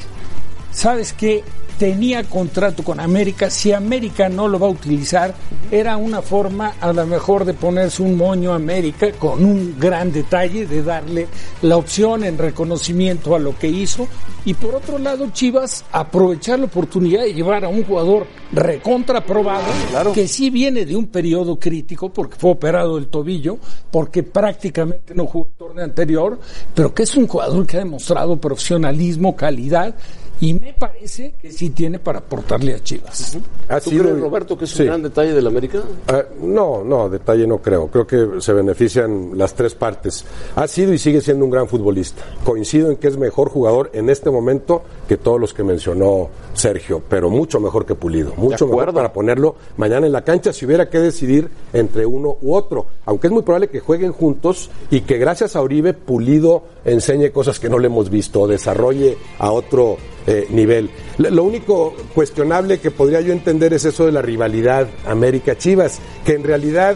¿sabes 0.72 1.13
qué? 1.13 1.44
Tenía 1.77 2.24
contrato 2.24 2.83
con 2.83 3.01
América, 3.01 3.50
si 3.50 3.74
América 3.74 4.30
no 4.30 4.48
lo 4.48 4.60
va 4.60 4.68
a 4.68 4.69
utilizar, 4.69 5.36
era 5.69 5.98
una 5.98 6.22
forma 6.22 6.75
a 6.80 6.94
lo 6.94 7.06
mejor 7.06 7.44
de 7.44 7.54
ponerse 7.54 8.01
un 8.01 8.16
moño 8.16 8.54
a 8.54 8.56
América 8.56 9.12
con 9.19 9.44
un 9.44 9.75
gran 9.77 10.12
detalle 10.12 10.66
de 10.66 10.83
darle 10.83 11.27
la 11.62 11.75
opción 11.75 12.24
en 12.24 12.38
reconocimiento 12.38 13.36
a 13.36 13.39
lo 13.39 13.57
que 13.57 13.68
hizo. 13.68 14.07
Y 14.45 14.54
por 14.54 14.75
otro 14.75 14.98
lado 15.00 15.30
Chivas 15.31 15.83
aprovechar 15.92 16.60
la 16.60 16.66
oportunidad 16.66 17.24
de 17.24 17.33
llevar 17.33 17.66
a 17.66 17.69
un 17.69 17.83
jugador 17.83 18.27
recontraprobado 18.51 19.66
que 20.13 20.27
sí 20.27 20.50
viene 20.50 20.86
de 20.86 20.95
un 20.95 21.07
periodo 21.07 21.60
crítico 21.60 22.13
porque 22.13 22.38
fue 22.38 22.51
operado 22.51 22.95
del 22.95 23.07
tobillo, 23.07 23.57
porque 23.92 24.24
prácticamente 24.24 25.13
no 25.13 25.25
jugó 25.25 25.48
el 25.48 25.54
torneo 25.56 25.83
anterior, 25.83 26.39
pero 26.74 26.94
que 26.94 27.04
es 27.04 27.16
un 27.16 27.27
jugador 27.27 27.66
que 27.66 27.77
ha 27.77 27.80
demostrado 27.80 28.38
profesionalismo, 28.38 29.36
calidad 29.36 29.95
y 30.42 30.54
me 30.54 30.74
parece 30.74 31.34
que 31.42 31.52
sí 31.52 31.70
tiene 31.70 32.00
para 32.00 32.20
aportarle 32.20 32.74
a 32.76 32.84
Chivas. 32.84 33.38
Ha 33.70 33.80
¿Tú 33.80 33.90
sido- 33.92 34.04
crees, 34.04 34.20
Roberto, 34.20 34.58
que 34.58 34.66
es 34.66 34.72
Sí. 34.72 34.82
un 34.84 34.88
gran 34.88 35.04
detalle 35.04 35.34
del 35.34 35.48
América? 35.48 35.82
Ah, 36.08 36.24
no, 36.42 36.84
no, 36.84 37.10
detalle 37.10 37.48
no 37.48 37.60
creo. 37.60 37.88
Creo 37.88 38.06
que 38.06 38.42
se 38.42 38.54
benefician 38.54 39.32
las 39.38 39.54
tres 39.54 39.75
partes. 39.75 40.25
Ha 40.56 40.68
sido 40.68 40.94
y 40.94 40.98
sigue 40.98 41.22
siendo 41.22 41.46
un 41.46 41.51
gran 41.51 41.68
futbolista. 41.68 42.24
Coincido 42.44 42.89
en 42.92 42.98
que 42.98 43.08
es 43.08 43.18
mejor 43.18 43.50
jugador 43.50 43.89
en 43.94 44.10
este 44.10 44.30
momento 44.30 44.84
que 45.08 45.18
todos 45.18 45.39
los 45.39 45.54
que 45.54 45.63
mencionó 45.63 46.30
Sergio, 46.54 47.01
pero 47.08 47.30
mucho 47.30 47.60
mejor 47.60 47.86
que 47.86 47.96
Pulido. 47.96 48.34
Mucho 48.36 48.68
mejor 48.68 48.94
para 48.94 49.13
ponerlo 49.13 49.56
mañana 49.77 50.06
en 50.06 50.12
la 50.12 50.24
cancha 50.24 50.51
si 50.51 50.65
hubiera 50.65 50.89
que 50.89 51.00
decidir 51.00 51.50
entre 51.74 52.06
uno 52.06 52.38
u 52.42 52.54
otro. 52.56 52.86
Aunque 53.06 53.27
es 53.27 53.34
muy 53.34 53.44
probable 53.44 53.70
que 53.70 53.80
jueguen 53.80 54.12
juntos 54.12 54.70
y 54.92 55.01
que 55.01 55.18
gracias 55.18 55.56
a 55.56 55.62
Uribe 55.62 55.94
Pulido 55.94 56.63
enseñe 56.84 57.32
cosas 57.32 57.60
que 57.60 57.70
no 57.70 57.80
le 57.80 57.88
hemos 57.88 58.10
visto 58.10 58.42
o 58.42 58.48
desarrolle 58.48 59.18
a 59.39 59.51
otro 59.51 59.98
eh, 60.27 60.48
nivel. 60.50 60.89
Lo 61.17 61.44
único 61.44 61.94
cuestionable 62.13 62.79
que 62.79 62.91
podría 62.91 63.22
yo 63.22 63.32
entender 63.34 63.74
es 63.74 63.86
eso 63.86 64.05
de 64.05 64.12
la 64.12 64.22
rivalidad 64.22 64.88
América-Chivas, 65.05 66.00
que 66.25 66.34
en 66.34 66.44
realidad 66.44 66.96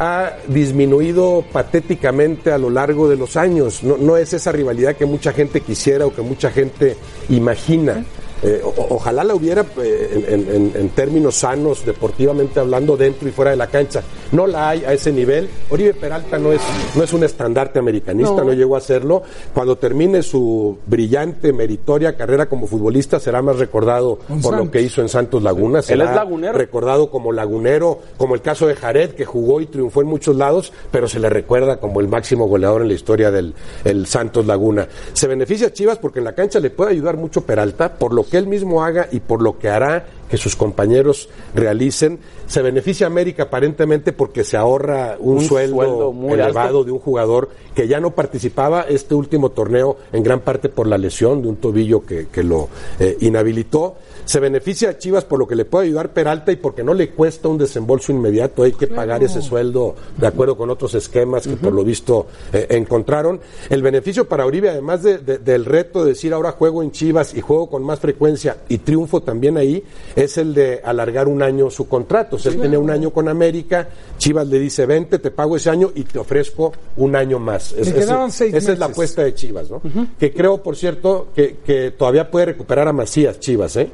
ha 0.00 0.34
disminuido 0.46 1.44
patéticamente 1.52 2.52
a 2.52 2.58
lo 2.58 2.70
largo 2.70 3.08
de 3.08 3.16
los 3.16 3.36
años. 3.36 3.82
No, 3.82 3.96
no 3.96 4.16
es 4.16 4.32
esa 4.32 4.52
rivalidad 4.52 4.94
que 4.96 5.06
mucha 5.06 5.32
gente 5.32 5.60
quisiera 5.60 6.06
o 6.06 6.14
que 6.14 6.22
mucha 6.22 6.50
gente 6.50 6.96
imagina. 7.30 8.04
Eh, 8.40 8.60
o- 8.62 8.86
ojalá 8.90 9.24
la 9.24 9.34
hubiera 9.34 9.66
eh, 9.82 10.24
en- 10.28 10.70
en 10.72 10.88
términos 10.90 11.34
sanos, 11.34 11.84
deportivamente 11.84 12.60
hablando, 12.60 12.96
dentro 12.96 13.28
y 13.28 13.32
fuera 13.32 13.50
de 13.50 13.56
la 13.56 13.66
cancha. 13.66 14.00
No 14.32 14.46
la 14.46 14.70
hay 14.70 14.84
a 14.84 14.92
ese 14.92 15.12
nivel. 15.12 15.48
Oribe 15.70 15.94
Peralta 15.94 16.38
no 16.38 16.52
es, 16.52 16.60
no 16.94 17.02
es 17.02 17.12
un 17.12 17.24
estandarte 17.24 17.78
americanista, 17.78 18.44
no. 18.44 18.52
llegó 18.52 18.76
a 18.76 18.80
serlo. 18.80 19.22
Cuando 19.54 19.76
termine 19.76 20.22
su 20.22 20.78
brillante, 20.86 21.52
meritoria 21.52 22.16
carrera 22.16 22.46
como 22.46 22.66
futbolista, 22.66 23.20
será 23.20 23.42
más 23.42 23.58
recordado 23.58 24.18
por 24.42 24.56
lo 24.56 24.70
que 24.70 24.82
hizo 24.82 25.00
en 25.00 25.08
Santos 25.08 25.42
Laguna. 25.42 25.78
Él 25.78 25.84
Será 25.84 26.10
es 26.10 26.16
lagunero. 26.16 26.52
recordado 26.56 27.10
como 27.10 27.32
lagunero, 27.32 28.00
como 28.16 28.34
el 28.34 28.42
caso 28.42 28.66
de 28.66 28.74
Jared, 28.74 29.10
que 29.10 29.24
jugó 29.24 29.60
y 29.60 29.66
triunfó 29.66 30.02
en 30.02 30.08
muchos 30.08 30.36
lados, 30.36 30.72
pero 30.90 31.08
se 31.08 31.18
le 31.18 31.30
recuerda 31.30 31.78
como 31.78 32.00
el 32.00 32.08
máximo 32.08 32.46
goleador 32.48 32.82
en 32.82 32.88
la 32.88 32.94
historia 32.94 33.30
del 33.30 33.54
el 33.84 34.06
Santos 34.06 34.46
Laguna. 34.46 34.88
Se 35.12 35.26
beneficia 35.26 35.68
a 35.68 35.72
Chivas 35.72 35.98
porque 35.98 36.18
en 36.18 36.24
la 36.24 36.34
cancha 36.34 36.60
le 36.60 36.70
puede 36.70 36.92
ayudar 36.92 37.16
mucho 37.16 37.42
Peralta 37.42 37.94
por 37.94 38.12
lo 38.12 38.24
que 38.26 38.36
él 38.36 38.46
mismo 38.46 38.84
haga 38.84 39.08
y 39.10 39.20
por 39.20 39.42
lo 39.42 39.58
que 39.58 39.68
hará 39.68 40.06
que 40.28 40.36
sus 40.36 40.56
compañeros 40.56 41.28
realicen. 41.54 42.18
Se 42.46 42.62
beneficia 42.62 43.06
a 43.06 43.10
América 43.10 43.44
aparentemente 43.44 44.12
porque 44.12 44.44
se 44.44 44.56
ahorra 44.56 45.16
un, 45.18 45.38
Un 45.38 45.44
sueldo, 45.44 45.76
sueldo 45.76 46.12
muy 46.12 46.32
elevado 46.34 46.78
alto. 46.78 46.84
de 46.84 46.92
un 46.92 46.98
jugador 46.98 47.50
que 47.74 47.86
ya 47.88 48.00
no 48.00 48.14
participaba 48.14 48.82
este 48.82 49.14
último 49.14 49.50
torneo 49.50 49.96
en 50.12 50.22
gran 50.22 50.40
parte 50.40 50.68
por 50.68 50.86
la 50.86 50.98
lesión 50.98 51.42
de 51.42 51.48
un 51.48 51.56
tobillo 51.56 52.04
que, 52.04 52.26
que 52.28 52.42
lo 52.42 52.68
eh, 52.98 53.16
inhabilitó. 53.20 53.96
Se 54.24 54.40
beneficia 54.40 54.90
a 54.90 54.98
Chivas 54.98 55.24
por 55.24 55.38
lo 55.38 55.46
que 55.46 55.54
le 55.54 55.64
puede 55.64 55.86
ayudar 55.86 56.12
Peralta 56.12 56.52
y 56.52 56.56
porque 56.56 56.82
no 56.84 56.92
le 56.92 57.10
cuesta 57.10 57.48
un 57.48 57.56
desembolso 57.56 58.12
inmediato. 58.12 58.62
Hay 58.62 58.72
que 58.72 58.86
pagar 58.86 59.22
ese 59.22 59.40
sueldo 59.40 59.94
de 60.18 60.26
acuerdo 60.26 60.56
con 60.56 60.68
otros 60.68 60.94
esquemas 60.94 61.46
que 61.46 61.56
por 61.56 61.72
lo 61.72 61.82
visto 61.84 62.26
eh, 62.52 62.66
encontraron. 62.70 63.40
El 63.70 63.82
beneficio 63.82 64.28
para 64.28 64.44
Uribe, 64.44 64.68
además 64.70 65.02
de- 65.02 65.18
de- 65.18 65.38
del 65.38 65.64
reto 65.64 66.04
de 66.04 66.10
decir 66.10 66.34
ahora 66.34 66.52
juego 66.52 66.82
en 66.82 66.90
Chivas 66.92 67.34
y 67.34 67.40
juego 67.40 67.70
con 67.70 67.82
más 67.84 68.00
frecuencia 68.00 68.58
y 68.68 68.78
triunfo 68.78 69.22
también 69.22 69.56
ahí, 69.56 69.82
es 70.24 70.38
el 70.38 70.54
de 70.54 70.80
alargar 70.84 71.28
un 71.28 71.42
año 71.42 71.70
su 71.70 71.88
contrato. 71.88 72.36
O 72.36 72.38
sea, 72.38 72.52
él 72.52 72.60
tenía 72.60 72.78
un 72.78 72.90
año 72.90 73.10
con 73.10 73.28
América, 73.28 73.88
Chivas 74.18 74.46
le 74.48 74.58
dice 74.58 74.84
vente, 74.86 75.18
te 75.18 75.30
pago 75.30 75.56
ese 75.56 75.70
año 75.70 75.90
y 75.94 76.04
te 76.04 76.18
ofrezco 76.18 76.72
un 76.96 77.14
año 77.16 77.38
más. 77.38 77.72
Es- 77.72 77.76
Le 77.76 77.82
ese- 77.82 77.94
quedaban 78.00 78.30
seis 78.32 78.54
esa 78.54 78.72
es 78.72 78.78
la 78.78 78.86
meses. 78.88 78.94
apuesta 78.96 79.22
de 79.24 79.34
Chivas, 79.34 79.70
¿no? 79.70 79.80
Que 80.18 80.32
creo, 80.32 80.62
por 80.62 80.76
cierto, 80.76 81.28
que, 81.34 81.56
que 81.64 81.90
todavía 81.92 82.30
puede 82.30 82.46
recuperar 82.46 82.88
a 82.88 82.92
Macías 82.92 83.38
Chivas, 83.40 83.76
¿eh? 83.76 83.88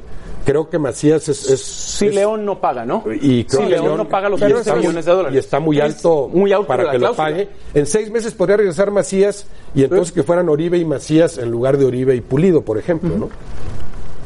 Creo 0.45 0.69
que 0.69 0.77
Macías 0.77 1.27
es... 1.27 1.49
es 1.49 1.59
Si 1.61 2.05
es- 2.07 2.13
León 2.13 2.45
no 2.45 2.61
paga, 2.61 2.85
¿no? 2.85 3.03
y 3.19 3.45
creo 3.45 3.61
si 3.61 3.67
que 3.67 3.71
León, 3.81 3.97
no 3.97 4.07
paga 4.07 4.29
los 4.29 4.39
y 4.39 4.43
15 4.45 4.59
está 4.59 4.71
muy- 4.73 4.81
millones 4.81 5.05
de 5.05 5.11
dólares. 5.11 5.35
Y 5.35 5.39
está 5.39 5.59
muy 5.59 5.77
Es 5.79 5.83
alto, 5.83 6.29
muy 6.31 6.51
alto 6.53 6.67
para 6.67 6.91
que 6.91 6.99
lo 6.99 7.15
pague. 7.15 7.49
En 7.73 7.85
seis 7.87 8.11
meses 8.11 8.31
podría 8.33 8.57
regresar 8.57 8.91
Macías 8.91 9.47
y 9.73 9.83
entonces 9.83 10.11
que 10.11 10.21
fueran 10.21 10.47
Oribe 10.49 10.77
y 10.77 10.85
Macías 10.85 11.39
en 11.39 11.49
lugar 11.49 11.77
de 11.79 11.85
Oribe 11.85 12.15
y 12.15 12.21
Pulido, 12.21 12.61
por 12.61 12.77
ejemplo, 12.77 13.09
¿no? 13.17 13.29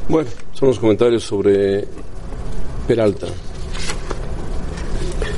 Bueno, 0.09 0.29
son 0.53 0.69
los 0.69 0.79
comentarios 0.79 1.23
sobre 1.23 1.85
Peralta. 2.87 3.27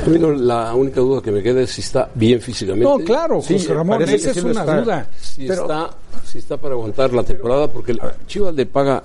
A 0.05 0.09
mí 0.09 0.17
no- 0.17 0.31
la 0.31 0.73
única 0.73 0.99
duda 1.01 1.21
que 1.21 1.31
me 1.31 1.43
queda 1.43 1.61
es 1.61 1.71
si 1.71 1.81
está 1.81 2.09
bien 2.15 2.41
físicamente. 2.41 2.85
No, 2.85 2.97
claro, 2.99 3.41
Sí, 3.41 3.53
José 3.53 3.73
Ramón, 3.73 4.01
esa 4.01 4.31
es 4.31 4.37
una 4.43 4.61
está. 4.61 4.81
duda. 4.81 5.09
Si, 5.21 5.45
Pero- 5.47 5.61
está, 5.63 5.89
si 6.25 6.37
está 6.39 6.57
para 6.57 6.73
aguantar 6.73 7.13
la 7.13 7.23
temporada, 7.23 7.67
porque 7.67 7.91
el- 7.91 8.01
Chivas 8.25 8.55
le 8.55 8.65
paga 8.65 9.03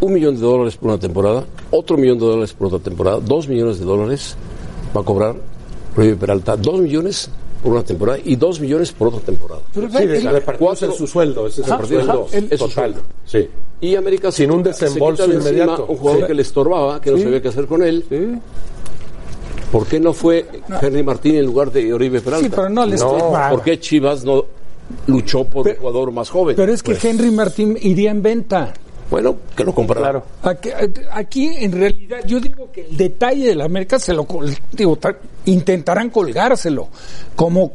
un 0.00 0.12
millón 0.12 0.34
de 0.34 0.40
dólares 0.40 0.76
por 0.76 0.88
una 0.90 0.98
temporada, 0.98 1.44
otro 1.70 1.96
millón 1.96 2.18
de 2.18 2.26
dólares 2.26 2.52
por 2.54 2.66
otra 2.68 2.78
temporada, 2.80 3.20
dos 3.20 3.46
millones 3.46 3.78
de 3.78 3.84
dólares 3.84 4.34
va 4.96 5.02
a 5.02 5.04
cobrar 5.04 5.36
Oribe 5.96 6.16
Peralta, 6.16 6.56
dos 6.56 6.80
millones 6.80 7.28
por 7.64 7.72
una 7.72 7.82
temporada 7.82 8.18
y 8.22 8.36
dos 8.36 8.60
millones 8.60 8.92
por 8.92 9.08
otra 9.08 9.20
temporada. 9.20 9.62
Pero 9.72 9.88
Sí, 9.90 10.06
de, 10.06 10.18
el- 10.18 10.30
repartidos 10.30 10.82
en 10.82 10.92
su 10.92 11.06
sueldo, 11.06 11.46
ese 11.46 11.62
es 11.62 11.70
Ajá, 11.70 11.80
el 11.82 11.88
sueldo 11.88 12.26
ajá, 12.28 12.36
el- 12.36 12.48
total. 12.50 12.70
sueldo. 12.70 13.00
Sí. 13.24 13.48
Y 13.80 13.96
América 13.96 14.30
se 14.30 14.42
Sin 14.42 14.50
un 14.52 14.62
se 14.62 14.68
desembolso 14.70 15.24
quita 15.24 15.32
de 15.32 15.38
encima 15.38 15.50
inmediato. 15.64 15.86
Un 15.86 15.96
jugador 15.96 16.20
Sí. 16.20 16.26
que 16.26 16.34
le 16.34 16.42
estorbaba, 16.42 17.00
que 17.00 17.10
no 17.10 17.18
sabía 17.18 17.40
qué 17.42 17.48
hacer 17.48 17.66
con 17.66 17.82
él. 17.82 18.04
¿Por 19.72 19.86
qué 19.86 19.98
no 19.98 20.12
fue 20.12 20.46
Henry 20.80 21.02
Martín 21.02 21.36
en 21.36 21.46
lugar 21.46 21.72
de 21.72 21.92
Oribe 21.92 22.20
Peralta? 22.20 22.46
Sí, 22.46 22.52
pero 22.54 22.68
no 22.68 22.86
le 22.86 22.94
estoy- 22.96 23.20
¿Por 23.50 23.62
qué 23.62 23.80
Chivas 23.80 24.24
no 24.24 24.44
luchó 25.06 25.44
por 25.44 25.66
un 25.66 25.74
jugador 25.76 26.12
más 26.12 26.30
joven? 26.30 26.54
Pero 26.54 26.72
es 26.72 26.82
que 26.82 26.96
Henry 27.02 27.30
Martín 27.30 27.76
iría 27.80 28.10
en 28.10 28.22
venta. 28.22 28.72
Bueno, 29.10 29.36
que 29.56 29.64
lo 29.64 29.74
comprara. 29.74 30.00
Claro. 30.02 30.24
Aquí, 30.42 30.70
aquí, 31.12 31.50
en 31.60 31.72
realidad 31.72 32.18
yo 32.26 32.40
digo 32.40 32.70
que 32.72 32.86
el 32.86 32.96
detalle 32.96 33.48
de 33.48 33.54
la 33.54 33.64
América 33.64 33.98
se 33.98 34.12
lo 34.14 34.26
digo, 34.72 34.96
intentarán 35.46 36.10
colgárselo 36.10 36.88
como 37.34 37.72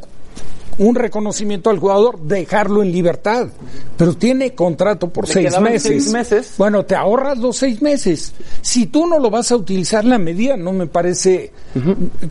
un 0.79 0.95
reconocimiento 0.95 1.69
al 1.69 1.77
jugador, 1.77 2.19
dejarlo 2.21 2.81
en 2.81 2.91
libertad, 2.91 3.49
pero 3.97 4.13
tiene 4.13 4.55
contrato 4.55 5.09
por 5.09 5.27
seis 5.27 5.59
meses. 5.59 5.83
seis 5.83 6.11
meses. 6.11 6.53
Bueno, 6.57 6.85
te 6.85 6.95
ahorras 6.95 7.37
los 7.37 7.57
seis 7.57 7.81
meses. 7.81 8.33
Si 8.61 8.87
tú 8.87 9.05
no 9.05 9.19
lo 9.19 9.29
vas 9.29 9.51
a 9.51 9.57
utilizar 9.57 10.05
la 10.05 10.17
medida, 10.17 10.55
no 10.55 10.71
me 10.71 10.87
parece, 10.87 11.51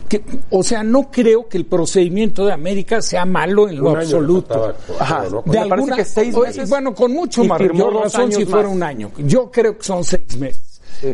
que, 0.07 0.23
o 0.49 0.63
sea, 0.63 0.83
no 0.83 1.11
creo 1.11 1.47
que 1.47 1.57
el 1.57 1.67
procedimiento 1.67 2.45
de 2.45 2.53
América 2.53 3.03
sea 3.03 3.23
malo 3.23 3.69
en 3.69 3.77
lo 3.79 3.91
Un 3.91 3.97
absoluto. 3.97 4.73
Ajá. 4.99 5.25
¿no? 5.29 5.43
De 5.45 5.59
alguna, 5.59 5.95
que 5.95 6.05
seis 6.05 6.35
meses 6.35 6.69
Bueno, 6.69 6.95
con 6.95 7.13
mucho 7.13 7.43
más 7.43 7.61
razón 7.61 8.31
si 8.31 8.45
fuera 8.45 8.67
más. 8.67 8.75
un 8.75 8.83
año. 8.83 9.11
Yo 9.19 9.51
creo 9.51 9.77
que 9.77 9.83
son 9.83 10.03
seis 10.03 10.37
meses. 10.37 10.68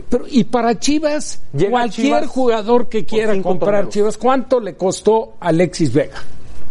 Pero, 0.09 0.25
y 0.29 0.43
para 0.45 0.79
Chivas, 0.79 1.41
Llega 1.53 1.71
cualquier 1.71 2.07
Chivas 2.07 2.27
jugador 2.27 2.89
que 2.89 3.05
quiera 3.05 3.33
comprar 3.41 3.75
torneos. 3.75 3.93
Chivas, 3.93 4.17
¿cuánto 4.17 4.59
le 4.59 4.75
costó 4.75 5.33
a 5.39 5.49
Alexis 5.49 5.93
Vega? 5.93 6.17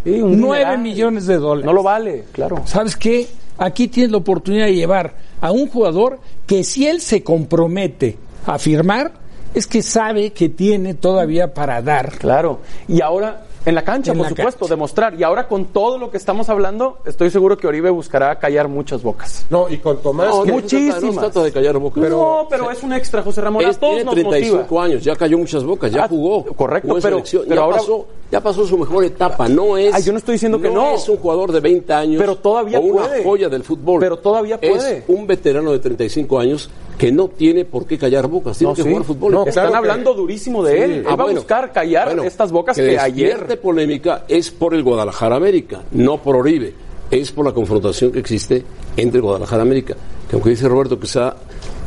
Sí, 0.04 0.20
Nueve 0.22 0.76
millones 0.78 1.26
de 1.26 1.36
dólares. 1.36 1.64
No 1.64 1.72
lo 1.72 1.82
vale, 1.82 2.24
claro. 2.32 2.62
¿Sabes 2.66 2.96
qué? 2.96 3.26
Aquí 3.56 3.88
tienes 3.88 4.10
la 4.10 4.18
oportunidad 4.18 4.66
de 4.66 4.74
llevar 4.74 5.14
a 5.40 5.50
un 5.50 5.68
jugador 5.68 6.18
que 6.46 6.64
si 6.64 6.86
él 6.86 7.00
se 7.00 7.22
compromete 7.22 8.18
a 8.46 8.58
firmar, 8.58 9.12
es 9.54 9.66
que 9.66 9.82
sabe 9.82 10.32
que 10.32 10.48
tiene 10.48 10.94
todavía 10.94 11.54
para 11.54 11.80
dar. 11.80 12.18
Claro. 12.18 12.60
Y 12.88 13.00
ahora, 13.00 13.46
en 13.66 13.74
la 13.74 13.82
cancha, 13.82 14.12
En 14.12 14.18
por 14.18 14.26
la 14.26 14.28
supuesto, 14.30 14.60
cancha. 14.60 14.74
demostrar. 14.74 15.14
Y 15.18 15.22
ahora 15.22 15.48
con 15.48 15.66
todo 15.66 15.98
lo 15.98 16.10
que 16.10 16.16
estamos 16.16 16.48
hablando, 16.48 16.98
estoy 17.06 17.30
seguro 17.30 17.56
que 17.56 17.66
Oribe 17.66 17.90
buscará 17.90 18.38
callar 18.38 18.68
muchas 18.68 19.02
bocas. 19.02 19.46
No, 19.50 19.68
y 19.68 19.78
con 19.78 19.98
Tomás, 20.02 20.26
No, 20.28 20.32
no 20.32 20.40
se 20.44 20.46
trata- 20.46 20.56
no 20.56 20.60
muchísimas. 20.62 21.14
trata 21.16 21.42
de 21.44 21.52
callar 21.52 21.78
bocas. 21.78 22.10
no, 22.10 22.46
pero 22.50 22.70
es 22.70 22.82
un 22.82 22.92
extra, 22.92 23.22
José 23.22 23.40
Ramón. 23.40 23.64
A 23.64 23.70
Es- 23.70 23.78
todos 23.78 23.94
tiene 23.94 24.04
nos 24.04 24.14
35 24.14 24.56
motiva. 24.62 24.84
años, 24.84 25.04
ya 25.04 25.16
cayó 25.16 25.38
muchas 25.38 25.64
bocas, 25.64 25.90
ya 25.92 26.04
Ah, 26.04 26.08
jugó. 26.08 26.44
correcto, 26.44 26.88
jugó 26.88 27.00
pero- 27.00 27.22
pero 27.22 27.44
ya, 27.44 27.60
ahora- 27.60 27.76
pasó, 27.78 28.06
ya 28.30 28.40
pasó 28.40 28.66
su 28.66 28.76
mejor 28.78 29.04
etapa. 29.04 29.48
No 29.48 29.76
es. 29.78 29.94
Ay, 29.94 30.02
yo 30.02 30.12
no 30.12 30.18
estoy 30.18 30.34
diciendo 30.34 30.60
que 30.60 30.70
no. 30.70 30.94
es 30.94 31.08
un 31.08 31.16
jugador 31.16 31.52
de 31.52 31.60
20 31.60 31.92
años. 31.92 32.20
Pero 32.20 32.36
todavía 32.36 32.78
o 32.78 32.82
una 32.82 33.02
puede. 33.06 33.24
joya 33.24 33.48
del 33.48 33.62
fútbol. 33.64 34.00
Pero 34.00 34.18
todavía 34.18 34.58
Es 34.60 34.70
puede. 34.70 35.04
un 35.08 35.26
veterano 35.26 35.72
de 35.72 35.78
35 35.78 36.38
años 36.38 36.68
que 36.98 37.10
no 37.10 37.28
tiene 37.28 37.64
por 37.64 37.86
qué 37.86 37.98
callar 37.98 38.26
bocas. 38.28 38.56
Tiene 38.58 38.72
No, 38.72 38.76
que 38.76 38.82
sí. 38.82 38.88
jugar 38.88 39.04
fútbol. 39.04 39.32
No, 39.32 39.38
Están 39.40 39.52
claro 39.52 39.70
que- 39.70 39.76
hablando 39.76 40.14
durísimo 40.14 40.62
de 40.62 40.72
Sí. 40.76 40.82
él. 40.82 40.90
Él 40.92 41.04
Ah, 41.06 41.08
va 41.16 41.22
a 41.22 41.26
bueno. 41.26 41.40
buscar 41.40 41.72
callar 41.72 42.06
Bueno, 42.08 42.22
estas 42.24 42.52
bocas 42.52 42.76
que, 42.76 42.98
ayer. 42.98 43.53
Polémica 43.56 44.24
es 44.28 44.50
por 44.50 44.74
el 44.74 44.82
Guadalajara 44.82 45.36
América, 45.36 45.82
no 45.92 46.18
por 46.18 46.36
Oribe. 46.36 46.74
Es 47.10 47.30
por 47.32 47.44
la 47.44 47.52
confrontación 47.52 48.10
que 48.12 48.18
existe 48.18 48.64
entre 48.96 49.20
Guadalajara 49.20 49.62
América. 49.62 49.94
Que 50.28 50.36
aunque 50.36 50.50
dice 50.50 50.68
Roberto 50.68 50.98
que 50.98 51.06
se 51.06 51.20
ha 51.20 51.36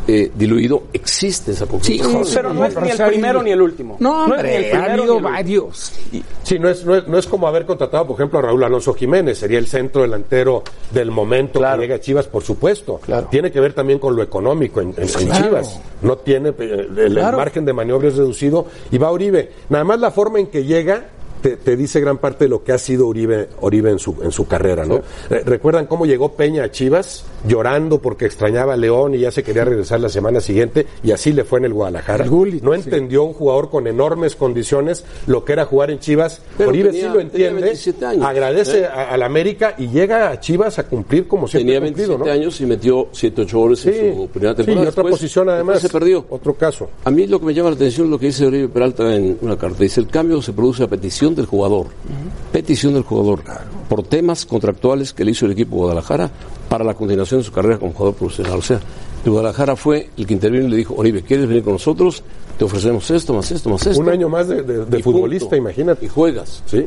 eh, 0.10 0.32
diluido, 0.36 0.84
existe 0.94 1.52
esa 1.52 1.66
confrontación. 1.66 2.24
Sí, 2.26 2.32
Pero 2.36 2.54
no 2.54 2.64
es 2.64 2.80
ni 2.80 2.90
el 2.92 2.98
primero 3.08 3.44
ni 3.44 3.52
el 3.52 3.62
último. 3.62 3.98
No, 4.00 4.22
es 4.24 4.28
ni 4.28 4.34
hombre, 4.36 4.72
el 4.72 4.78
ha 4.78 4.94
habido 4.94 5.20
varios. 5.20 5.92
Sí, 6.44 6.60
no 6.60 6.70
es, 6.70 6.86
no, 6.86 6.96
es, 6.96 7.08
no 7.10 7.18
es 7.18 7.28
como 7.28 7.46
haber 7.48 7.66
contratado, 7.66 8.08
por 8.08 8.16
ejemplo, 8.16 8.40
a 8.40 8.44
Raúl 8.44 8.64
Alonso 8.64 8.94
Jiménez, 8.94 9.38
sería 9.40 9.58
el 9.60 9.68
centro 9.68 10.04
delantero 10.04 10.64
del 10.92 11.12
momento 11.12 11.60
Claro. 11.60 11.82
que 11.82 11.88
llega 11.88 11.96
a 11.96 12.00
Chivas, 12.00 12.28
por 12.28 12.44
supuesto. 12.44 13.02
Claro. 13.04 13.28
Tiene 13.30 13.52
que 13.52 13.60
ver 13.60 13.74
también 13.74 14.00
con 14.00 14.16
lo 14.16 14.24
económico 14.24 14.80
en, 14.80 14.94
en- 14.96 15.04
en 15.04 15.08
Claro. 15.10 15.44
Chivas. 15.46 15.82
No 16.04 16.16
tiene, 16.20 16.50
eh, 16.50 16.88
el, 16.90 16.98
el 17.00 17.14
Claro. 17.16 17.38
margen 17.38 17.66
de 17.66 17.74
maniobra 17.74 18.08
es 18.08 18.16
reducido. 18.16 18.68
Y 18.92 18.98
va 18.98 19.12
Uribe. 19.12 19.52
Nada 19.70 19.84
más 19.84 20.00
la 20.00 20.12
forma 20.12 20.40
en 20.40 20.48
que 20.48 20.64
llega 20.64 21.06
te, 21.42 21.58
te 21.58 21.76
dice 21.76 22.00
gran 22.00 22.18
parte 22.18 22.46
de 22.46 22.50
lo 22.50 22.64
que 22.64 22.72
ha 22.72 22.78
sido 22.78 23.08
Uribe, 23.08 23.50
Uribe 23.62 23.92
en, 23.92 24.00
su, 24.00 24.18
en 24.22 24.32
su 24.32 24.48
carrera, 24.48 24.86
¿no? 24.86 25.02
¿Recuerdan 25.30 25.86
cómo 25.86 26.06
llegó 26.06 26.34
Peña 26.34 26.64
a 26.64 26.72
Chivas? 26.72 27.26
Llorando 27.46 28.00
porque 28.00 28.26
extrañaba 28.26 28.74
a 28.74 28.78
León 28.78 29.14
y 29.16 29.20
ya 29.20 29.32
se 29.32 29.44
quería 29.44 29.64
regresar 29.66 30.00
la 30.00 30.10
semana 30.10 30.40
siguiente 30.42 30.88
y 31.04 31.12
así 31.12 31.34
le 31.34 31.44
fue 31.44 31.60
en 31.60 31.66
el 31.66 31.74
Guadalajara. 31.74 32.24
El 32.24 32.30
Gullit, 32.30 32.64
no 32.64 32.74
sí. 32.74 32.82
entendió 32.84 33.24
un 33.24 33.34
jugador 33.34 33.70
con 33.70 33.86
enormes 33.88 34.36
condiciones 34.36 35.04
lo 35.28 35.46
que 35.46 35.54
era 35.54 35.66
jugar 35.66 35.92
en 35.92 36.00
Chivas. 36.00 36.42
Pero 36.58 36.72
tenía- 36.72 36.92
sí 36.92 37.02
lo 37.14 37.20
entiende, 37.20 37.62
27 37.62 38.06
años, 38.06 38.26
agradece 38.26 38.80
¿eh? 38.82 38.86
al 38.88 39.22
América 39.24 39.76
y 39.78 39.88
llega 39.88 40.30
a 40.30 40.40
Chivas 40.40 40.80
a 40.80 40.88
cumplir 40.88 41.28
como 41.28 41.48
siempre 41.48 41.74
Tenía 41.74 41.78
ha 41.80 41.82
cumplido, 41.92 42.10
27 42.18 42.30
¿no? 42.38 42.42
años 42.42 42.62
y 42.62 42.66
metió 42.66 43.08
7 43.12 43.42
8 43.44 43.58
goles 43.60 43.80
Sí, 43.80 43.90
en 43.90 44.16
su 44.16 44.28
primera 44.30 44.54
sí, 44.54 44.58
temporada. 44.58 44.86
y 44.86 44.88
otra 44.90 45.04
Después- 45.04 45.12
posición 45.12 45.50
además. 45.50 45.80
se 45.82 45.90
perdió. 45.90 46.26
Otro 46.30 46.54
caso. 46.56 46.90
A 47.04 47.12
mí 47.12 47.28
lo 47.28 47.40
que 47.40 47.46
me 47.46 47.54
llama 47.54 47.70
la 47.70 47.76
atención 47.76 48.08
es 48.08 48.12
lo 48.12 48.20
que 48.20 48.26
dice 48.28 48.46
Oribe 48.46 48.68
Peralta 48.70 49.16
en 49.16 49.38
una 49.42 49.58
carta. 49.58 49.84
Dice, 49.84 50.00
el 50.02 50.08
cambio 50.08 50.42
se 50.42 50.54
produce 50.54 50.84
a 50.84 50.88
petición 50.88 51.36
del 51.36 51.46
jugador. 51.46 51.88
Petición 52.52 52.94
del 52.94 53.04
jugador. 53.04 53.42
Por 53.90 54.04
temas 54.04 54.46
contractuales 54.46 55.14
que 55.14 55.24
le 55.24 55.32
hizo 55.32 55.46
el 55.46 55.54
equipo 55.54 55.76
de 55.76 55.82
Guadalajara 55.82 56.30
para 56.70 56.84
la 56.84 56.94
continuación 56.94 57.40
de 57.40 57.44
su 57.46 57.52
carrera 57.52 57.78
como 57.78 57.94
jugador 57.94 58.16
profesional. 58.16 58.60
O 58.60 58.62
sea, 58.62 58.80
el 59.24 59.32
Guadalajara 59.32 59.76
fue 59.76 60.10
el 60.18 60.26
que 60.28 60.34
intervino 60.34 60.66
y 60.66 60.70
le 60.70 60.78
dijo, 60.78 60.94
Oribe, 60.98 61.22
¿quieres 61.22 61.48
venir 61.48 61.64
con 61.64 61.74
nosotros? 61.74 62.24
Te 62.58 62.66
ofrecemos 62.66 63.10
esto, 63.12 63.34
más 63.34 63.50
esto, 63.52 63.70
más 63.70 63.86
esto. 63.86 64.02
Un 64.02 64.10
año 64.10 64.28
más 64.30 64.48
de, 64.48 64.64
de- 64.64 64.86
de 64.86 65.04
futbolista, 65.04 65.46
punto. 65.50 65.56
imagínate. 65.58 66.06
Y 66.06 66.10
juegas. 66.10 66.64
Sí. 66.66 66.86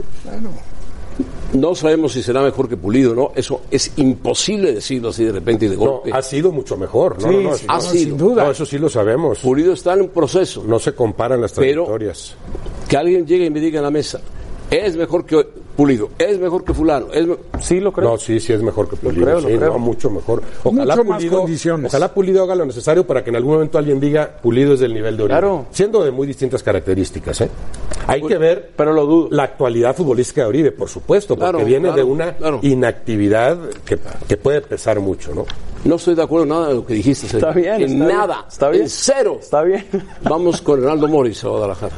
No 1.53 1.75
sabemos 1.75 2.13
si 2.13 2.23
será 2.23 2.43
mejor 2.43 2.69
que 2.69 2.77
Pulido, 2.77 3.15
¿no? 3.15 3.33
Eso 3.35 3.63
es 3.71 3.93
imposible 3.97 4.73
decirlo 4.73 5.09
así 5.09 5.25
de 5.25 5.33
repente 5.33 5.67
y 5.67 5.69
de 5.69 5.77
No, 5.77 5.81
golpe. 5.85 6.13
ha 6.13 6.23
sido 6.23 6.53
mucho 6.53 6.77
mejor. 6.77 7.21
No, 7.21 7.29
Sí, 7.29 7.37
no, 7.37 7.43
no, 7.43 7.51
ha 7.69 7.75
no, 7.77 7.81
sido. 7.81 7.93
sin 7.93 8.17
duda. 8.17 8.45
No, 8.45 8.51
eso 8.53 8.65
sí 8.65 8.79
lo 8.79 8.89
sabemos. 8.89 9.39
Pulido 9.41 9.73
está 9.73 9.95
en 9.95 10.03
un 10.03 10.09
proceso. 10.11 10.63
No 10.67 10.79
se 10.79 10.95
comparan 10.95 11.41
las 11.41 11.53
Pero- 11.53 11.85
trayectorias. 11.87 12.35
que 12.89 12.97
alguien 12.97 13.27
llegue 13.27 13.47
y 13.47 13.51
me 13.51 13.59
diga 13.61 13.79
en 13.79 13.85
la 13.85 13.91
mesa, 13.91 14.21
es 14.71 14.97
mejor 14.97 15.25
que 15.27 15.45
Pulido, 15.77 16.11
es 16.19 16.39
mejor 16.39 16.63
que 16.65 16.75
fulano, 16.75 17.07
es 17.13 17.27
me- 17.27 17.37
Sí, 17.61 17.81
lo 17.81 17.91
creo. 17.93 18.11
No, 18.11 18.19
sí, 18.19 18.39
sí 18.39 18.53
es 18.53 18.63
mejor 18.63 18.89
que 18.89 18.97
Pulido. 18.97 19.25
creo, 19.25 19.41
lo 19.41 19.49
sí, 19.49 19.57
creo. 19.57 19.73
no, 19.73 19.79
mucho 19.79 20.11
mejor. 20.11 20.43
Ojalá 20.63 20.95
Mucho 20.97 21.09
más 21.09 21.19
Pulido, 21.19 21.39
condiciones. 21.41 21.87
ojalá 21.91 22.13
Pulido 22.13 22.43
haga 22.43 22.55
lo 22.55 22.67
necesario 22.67 23.07
para 23.07 23.25
que 23.25 23.31
en 23.31 23.37
algún 23.37 23.55
momento 23.55 23.79
alguien 23.79 23.99
diga 23.99 24.31
Pulido 24.43 24.75
es 24.75 24.81
del 24.81 24.93
nivel 24.93 25.17
de 25.17 25.23
Oribe. 25.25 25.39
Claro. 25.39 25.67
Siendo 25.71 26.05
de 26.05 26.11
muy 26.11 26.27
distintas 26.27 26.63
características, 26.63 27.41
¿eh? 27.41 27.51
Hay 28.07 28.21
que 28.23 28.37
ver 28.37 28.73
Pero 28.77 28.93
lo 28.93 29.07
dudo. 29.07 29.29
la 29.31 29.45
actualidad 29.45 29.97
futbolística 29.97 30.43
de 30.43 30.49
Oribe, 30.49 30.73
por 30.73 30.89
supuesto, 30.89 31.35
porque 31.37 31.51
Claro, 31.53 31.65
viene 31.65 31.93
de 31.93 32.03
una 32.03 32.35
claro. 32.37 32.59
inactividad 32.63 33.59
que, 33.85 33.99
que 34.29 34.37
puede 34.37 34.61
pesar 34.61 35.01
mucho, 35.01 35.35
¿no? 35.35 35.47
No 35.85 35.95
estoy 35.95 36.15
de 36.15 36.23
acuerdo 36.23 36.43
en 36.43 36.49
nada 36.51 36.69
de 36.69 36.75
lo 36.75 36.85
que 36.85 36.93
dijiste. 36.95 37.27
Está 37.27 37.53
bien, 37.53 37.75
En 37.77 37.83
está 37.83 38.05
bien. 38.05 38.17
nada. 38.19 38.45
Está 38.47 38.69
bien. 38.69 38.83
En 38.83 38.89
cero. 38.91 39.39
Está 39.41 39.63
bien. 39.63 39.87
Vamos 40.25 40.61
con 40.61 40.83
Ronaldo 40.83 41.09
Morris 41.09 41.43
a 41.45 41.49
Guadalajara. 41.49 41.95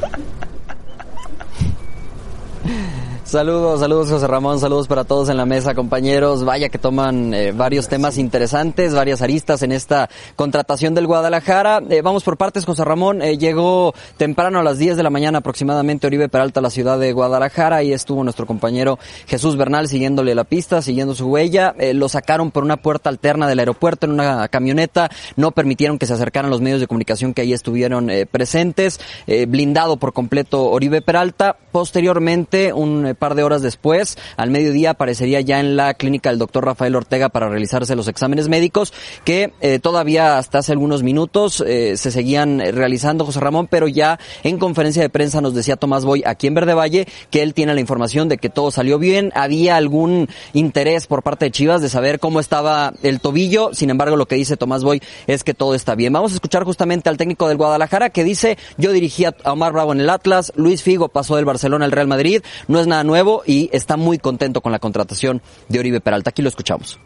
Saludos, 3.33 3.79
saludos 3.79 4.11
José 4.11 4.27
Ramón, 4.27 4.59
saludos 4.59 4.87
para 4.87 5.05
todos 5.05 5.27
en 5.27 5.37
la 5.37 5.47
mesa, 5.47 5.73
compañeros. 5.73 6.45
Vaya 6.45 6.69
que 6.69 6.77
toman 6.77 7.33
eh, 7.33 7.51
varios 7.51 7.87
temas 7.87 8.19
interesantes, 8.19 8.93
varias 8.93 9.23
aristas 9.23 9.63
en 9.63 9.71
esta 9.71 10.07
contratación 10.35 10.93
del 10.93 11.07
Guadalajara. 11.07 11.81
Eh, 11.89 12.03
vamos 12.03 12.23
por 12.23 12.37
partes, 12.37 12.63
José 12.63 12.85
Ramón. 12.85 13.23
Eh, 13.23 13.39
llegó 13.39 13.95
temprano 14.17 14.59
a 14.59 14.63
las 14.63 14.77
10 14.77 14.97
de 14.97 15.01
la 15.01 15.09
mañana 15.09 15.39
aproximadamente 15.39 16.05
Oribe 16.05 16.29
Peralta 16.29 16.59
a 16.59 16.61
la 16.61 16.69
ciudad 16.69 16.99
de 16.99 17.11
Guadalajara. 17.11 17.77
Ahí 17.77 17.91
estuvo 17.91 18.23
nuestro 18.23 18.45
compañero 18.45 18.99
Jesús 19.25 19.57
Bernal 19.57 19.87
siguiéndole 19.87 20.35
la 20.35 20.43
pista, 20.43 20.83
siguiendo 20.83 21.15
su 21.15 21.25
huella. 21.25 21.73
Lo 21.95 22.09
sacaron 22.09 22.51
por 22.51 22.63
una 22.63 22.77
puerta 22.77 23.09
alterna 23.09 23.47
del 23.47 23.57
aeropuerto 23.57 24.05
en 24.05 24.11
una 24.11 24.47
camioneta. 24.49 25.09
No 25.37 25.49
permitieron 25.49 25.97
que 25.97 26.05
se 26.05 26.13
acercaran 26.13 26.51
los 26.51 26.61
medios 26.61 26.81
de 26.81 26.85
comunicación 26.85 27.33
que 27.33 27.41
ahí 27.41 27.53
estuvieron 27.53 28.11
presentes. 28.29 28.99
Blindado 29.47 29.97
por 29.97 30.13
completo 30.13 30.69
Oribe 30.69 31.01
Peralta. 31.01 31.57
Posteriormente, 31.71 32.71
un 32.71 33.15
par 33.23 33.35
de 33.35 33.43
horas 33.43 33.61
después, 33.61 34.17
al 34.35 34.49
mediodía 34.49 34.89
aparecería 34.89 35.39
ya 35.39 35.61
en 35.61 35.77
la 35.77 35.93
clínica 35.93 36.29
del 36.29 36.39
doctor 36.39 36.65
Rafael 36.65 36.93
Ortega 36.93 37.29
para 37.29 37.47
realizarse 37.47 37.95
los 37.95 38.09
exámenes 38.09 38.49
médicos 38.49 38.91
que 39.23 39.53
eh, 39.61 39.79
todavía 39.79 40.37
hasta 40.37 40.57
hace 40.57 40.73
algunos 40.73 41.03
minutos 41.03 41.63
eh, 41.65 41.95
se 41.95 42.11
seguían 42.11 42.59
realizando, 42.59 43.23
José 43.23 43.39
Ramón, 43.39 43.67
pero 43.67 43.87
ya 43.87 44.19
en 44.43 44.57
conferencia 44.57 45.01
de 45.01 45.09
prensa 45.09 45.39
nos 45.39 45.53
decía 45.53 45.77
Tomás 45.77 46.03
Boy 46.03 46.21
aquí 46.25 46.47
en 46.47 46.53
Verde 46.53 46.73
Valle 46.73 47.07
que 47.29 47.43
él 47.43 47.53
tiene 47.53 47.73
la 47.73 47.79
información 47.79 48.27
de 48.27 48.37
que 48.37 48.49
todo 48.49 48.71
salió 48.71 48.99
bien. 48.99 49.31
Había 49.35 49.77
algún 49.77 50.27
interés 50.51 51.07
por 51.07 51.23
parte 51.23 51.45
de 51.45 51.51
Chivas 51.51 51.81
de 51.81 51.87
saber 51.87 52.19
cómo 52.19 52.41
estaba 52.41 52.91
el 53.03 53.21
tobillo. 53.21 53.69
Sin 53.73 53.89
embargo, 53.89 54.17
lo 54.17 54.25
que 54.25 54.35
dice 54.35 54.57
Tomás 54.57 54.83
Boy 54.83 55.01
es 55.27 55.45
que 55.45 55.53
todo 55.53 55.75
está 55.75 55.95
bien. 55.95 56.11
Vamos 56.11 56.33
a 56.33 56.35
escuchar 56.35 56.65
justamente 56.65 57.07
al 57.07 57.15
técnico 57.15 57.47
del 57.47 57.55
Guadalajara 57.55 58.09
que 58.09 58.25
dice, 58.25 58.57
yo 58.77 58.91
dirigí 58.91 59.23
a 59.23 59.33
Omar 59.45 59.71
Bravo 59.71 59.93
en 59.93 60.01
el 60.01 60.09
Atlas, 60.09 60.51
Luis 60.57 60.83
Figo 60.83 61.07
pasó 61.07 61.37
del 61.37 61.45
Barcelona 61.45 61.85
al 61.85 61.93
Real 61.93 62.07
Madrid, 62.07 62.41
no 62.67 62.81
es 62.81 62.87
nada 62.87 63.02
nuevo 63.03 63.43
y 63.45 63.69
está 63.73 63.97
muy 63.97 64.17
contento 64.17 64.61
con 64.61 64.71
la 64.71 64.79
contratación 64.79 65.41
de 65.69 65.79
Oribe 65.79 66.01
Peralta. 66.01 66.29
Aquí 66.29 66.41
lo 66.41 66.49
escuchamos. 66.49 66.99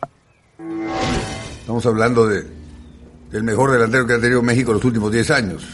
Estamos 1.60 1.86
hablando 1.86 2.28
de, 2.28 2.46
del 3.32 3.44
mejor 3.44 3.72
delantero 3.72 4.08
que 4.08 4.14
ha 4.14 4.22
tenido 4.22 4.42
México 4.42 4.72
en 4.72 4.78
los 4.78 4.86
últimos 4.86 5.12
10 5.12 5.32
años. 5.32 5.66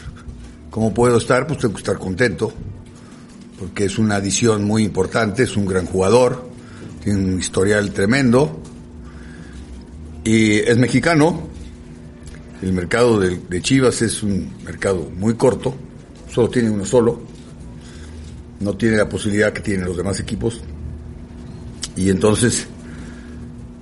¿Cómo 0.70 0.92
puedo 0.92 1.18
estar? 1.18 1.46
Pues 1.46 1.60
tengo 1.60 1.74
que 1.74 1.80
estar 1.80 1.98
contento, 1.98 2.52
porque 3.60 3.84
es 3.84 3.98
una 3.98 4.16
adición 4.16 4.64
muy 4.64 4.82
importante, 4.82 5.44
es 5.44 5.56
un 5.56 5.66
gran 5.66 5.86
jugador, 5.86 6.48
tiene 7.02 7.20
un 7.20 7.38
historial 7.38 7.92
tremendo, 7.92 8.60
y 10.24 10.56
es 10.56 10.76
mexicano. 10.78 11.48
El 12.60 12.72
mercado 12.72 13.20
de 13.20 13.62
Chivas 13.62 14.02
es 14.02 14.22
un 14.22 14.50
mercado 14.64 15.10
muy 15.16 15.34
corto, 15.34 15.74
solo 16.28 16.48
tiene 16.48 16.70
uno 16.70 16.84
solo, 16.84 17.20
no 18.64 18.76
tiene 18.76 18.96
la 18.96 19.08
posibilidad 19.08 19.52
que 19.52 19.60
tienen 19.60 19.84
los 19.84 19.96
demás 19.96 20.18
equipos, 20.18 20.62
y 21.96 22.10
entonces 22.10 22.66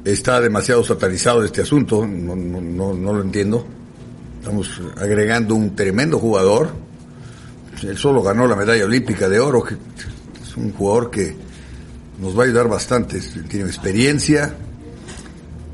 está 0.05 0.41
demasiado 0.41 0.83
satanizado 0.85 1.45
este 1.45 1.63
asunto, 1.63 2.07
no, 2.07 2.35
no, 2.37 2.61
no, 2.61 2.93
no 2.93 3.13
lo 3.13 3.23
entiendo. 3.23 3.67
Estamos 4.41 4.81
agregando 4.97 5.55
un 5.55 5.77
tremendo 5.77 6.19
jugador. 6.19 6.71
Él 7.83 7.97
solo 7.97 8.23
ganó 8.23 8.47
la 8.47 8.57
medalla 8.57 8.85
olímpica 8.85 9.29
de 9.29 9.39
oro, 9.39 9.63
que 9.63 9.75
es 9.75 10.57
un 10.57 10.73
jugador 10.73 11.11
que 11.11 11.35
nos 12.21 12.37
va 12.37 12.43
a 12.43 12.47
ayudar 12.47 12.69
bastante. 12.69 13.21
Tiene 13.49 13.67
experiencia 13.67 14.55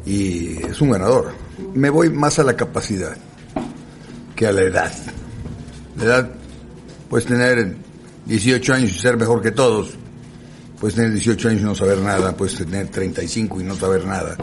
y 0.05 0.63
es 0.63 0.81
un 0.81 0.91
ganador. 0.91 1.33
Me 1.75 1.91
voy 1.91 2.11
más 2.11 2.39
a 2.39 2.45
la 2.45 2.57
capacidad 2.57 3.17
que 4.37 4.47
a 4.47 4.53
la 4.53 4.63
edad. 4.63 4.93
La 5.97 6.05
edad 6.05 6.31
puedes 7.09 7.27
tener 7.27 7.75
18 8.29 8.75
años 8.75 8.91
y 8.91 8.99
ser 8.99 9.17
mejor 9.17 9.43
que 9.43 9.51
todos. 9.51 9.91
Puedes 10.79 10.95
tener 10.95 11.13
18 11.13 11.49
años 11.49 11.63
y 11.63 11.65
no 11.65 11.75
saber 11.75 11.99
nada, 11.99 12.37
puedes 12.37 12.57
tener 12.57 12.89
35 12.89 13.61
y 13.61 13.65
no 13.65 13.75
saber 13.75 14.05
nada. 14.05 14.37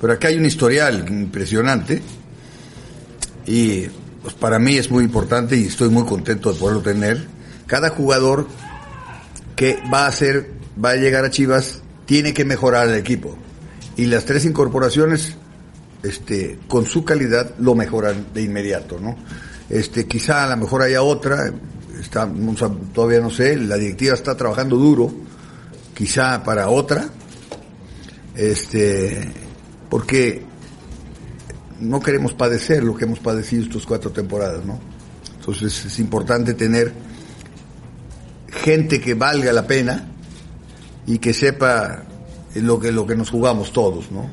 Pero 0.00 0.12
acá 0.12 0.28
hay 0.28 0.36
un 0.36 0.44
historial 0.44 1.06
impresionante 1.08 2.02
y 3.46 3.86
pues 4.22 4.34
para 4.34 4.58
mí 4.58 4.76
es 4.76 4.90
muy 4.90 5.04
importante 5.04 5.56
y 5.56 5.64
estoy 5.64 5.88
muy 5.88 6.04
contento 6.04 6.52
de 6.52 6.58
poderlo 6.58 6.82
tener. 6.82 7.26
Cada 7.66 7.90
jugador 7.90 8.46
que 9.56 9.78
va 9.92 10.06
a 10.06 10.12
ser, 10.12 10.50
va 10.82 10.90
a 10.90 10.96
llegar 10.96 11.24
a 11.24 11.30
Chivas, 11.30 11.80
tiene 12.06 12.34
que 12.34 12.44
mejorar 12.44 12.88
el 12.88 12.94
equipo. 12.94 13.38
Y 13.96 14.06
las 14.06 14.24
tres 14.24 14.44
incorporaciones, 14.44 15.36
este, 16.02 16.58
con 16.68 16.86
su 16.86 17.04
calidad, 17.04 17.54
lo 17.58 17.74
mejoran 17.74 18.26
de 18.34 18.42
inmediato, 18.42 18.98
¿no? 19.00 19.16
Este, 19.70 20.06
quizá 20.06 20.44
a 20.44 20.48
lo 20.48 20.56
mejor 20.56 20.82
haya 20.82 21.02
otra, 21.02 21.52
está, 22.00 22.30
todavía 22.92 23.20
no 23.20 23.30
sé, 23.30 23.56
la 23.56 23.76
directiva 23.76 24.14
está 24.14 24.36
trabajando 24.36 24.76
duro, 24.76 25.12
quizá 25.94 26.42
para 26.42 26.68
otra, 26.68 27.08
este, 28.34 29.32
porque 29.90 30.44
no 31.80 32.00
queremos 32.00 32.34
padecer 32.34 32.84
lo 32.84 32.94
que 32.94 33.04
hemos 33.04 33.20
padecido 33.20 33.64
estas 33.64 33.86
cuatro 33.86 34.10
temporadas, 34.10 34.64
¿no? 34.64 34.78
Entonces 35.38 35.84
es 35.86 35.98
importante 35.98 36.54
tener 36.54 36.92
gente 38.48 39.00
que 39.00 39.14
valga 39.14 39.52
la 39.52 39.66
pena 39.66 40.08
y 41.06 41.18
que 41.18 41.32
sepa 41.32 42.04
lo 42.54 42.78
que, 42.78 42.92
lo 42.92 43.06
que 43.06 43.16
nos 43.16 43.30
jugamos 43.30 43.72
todos, 43.72 44.10
¿no? 44.10 44.28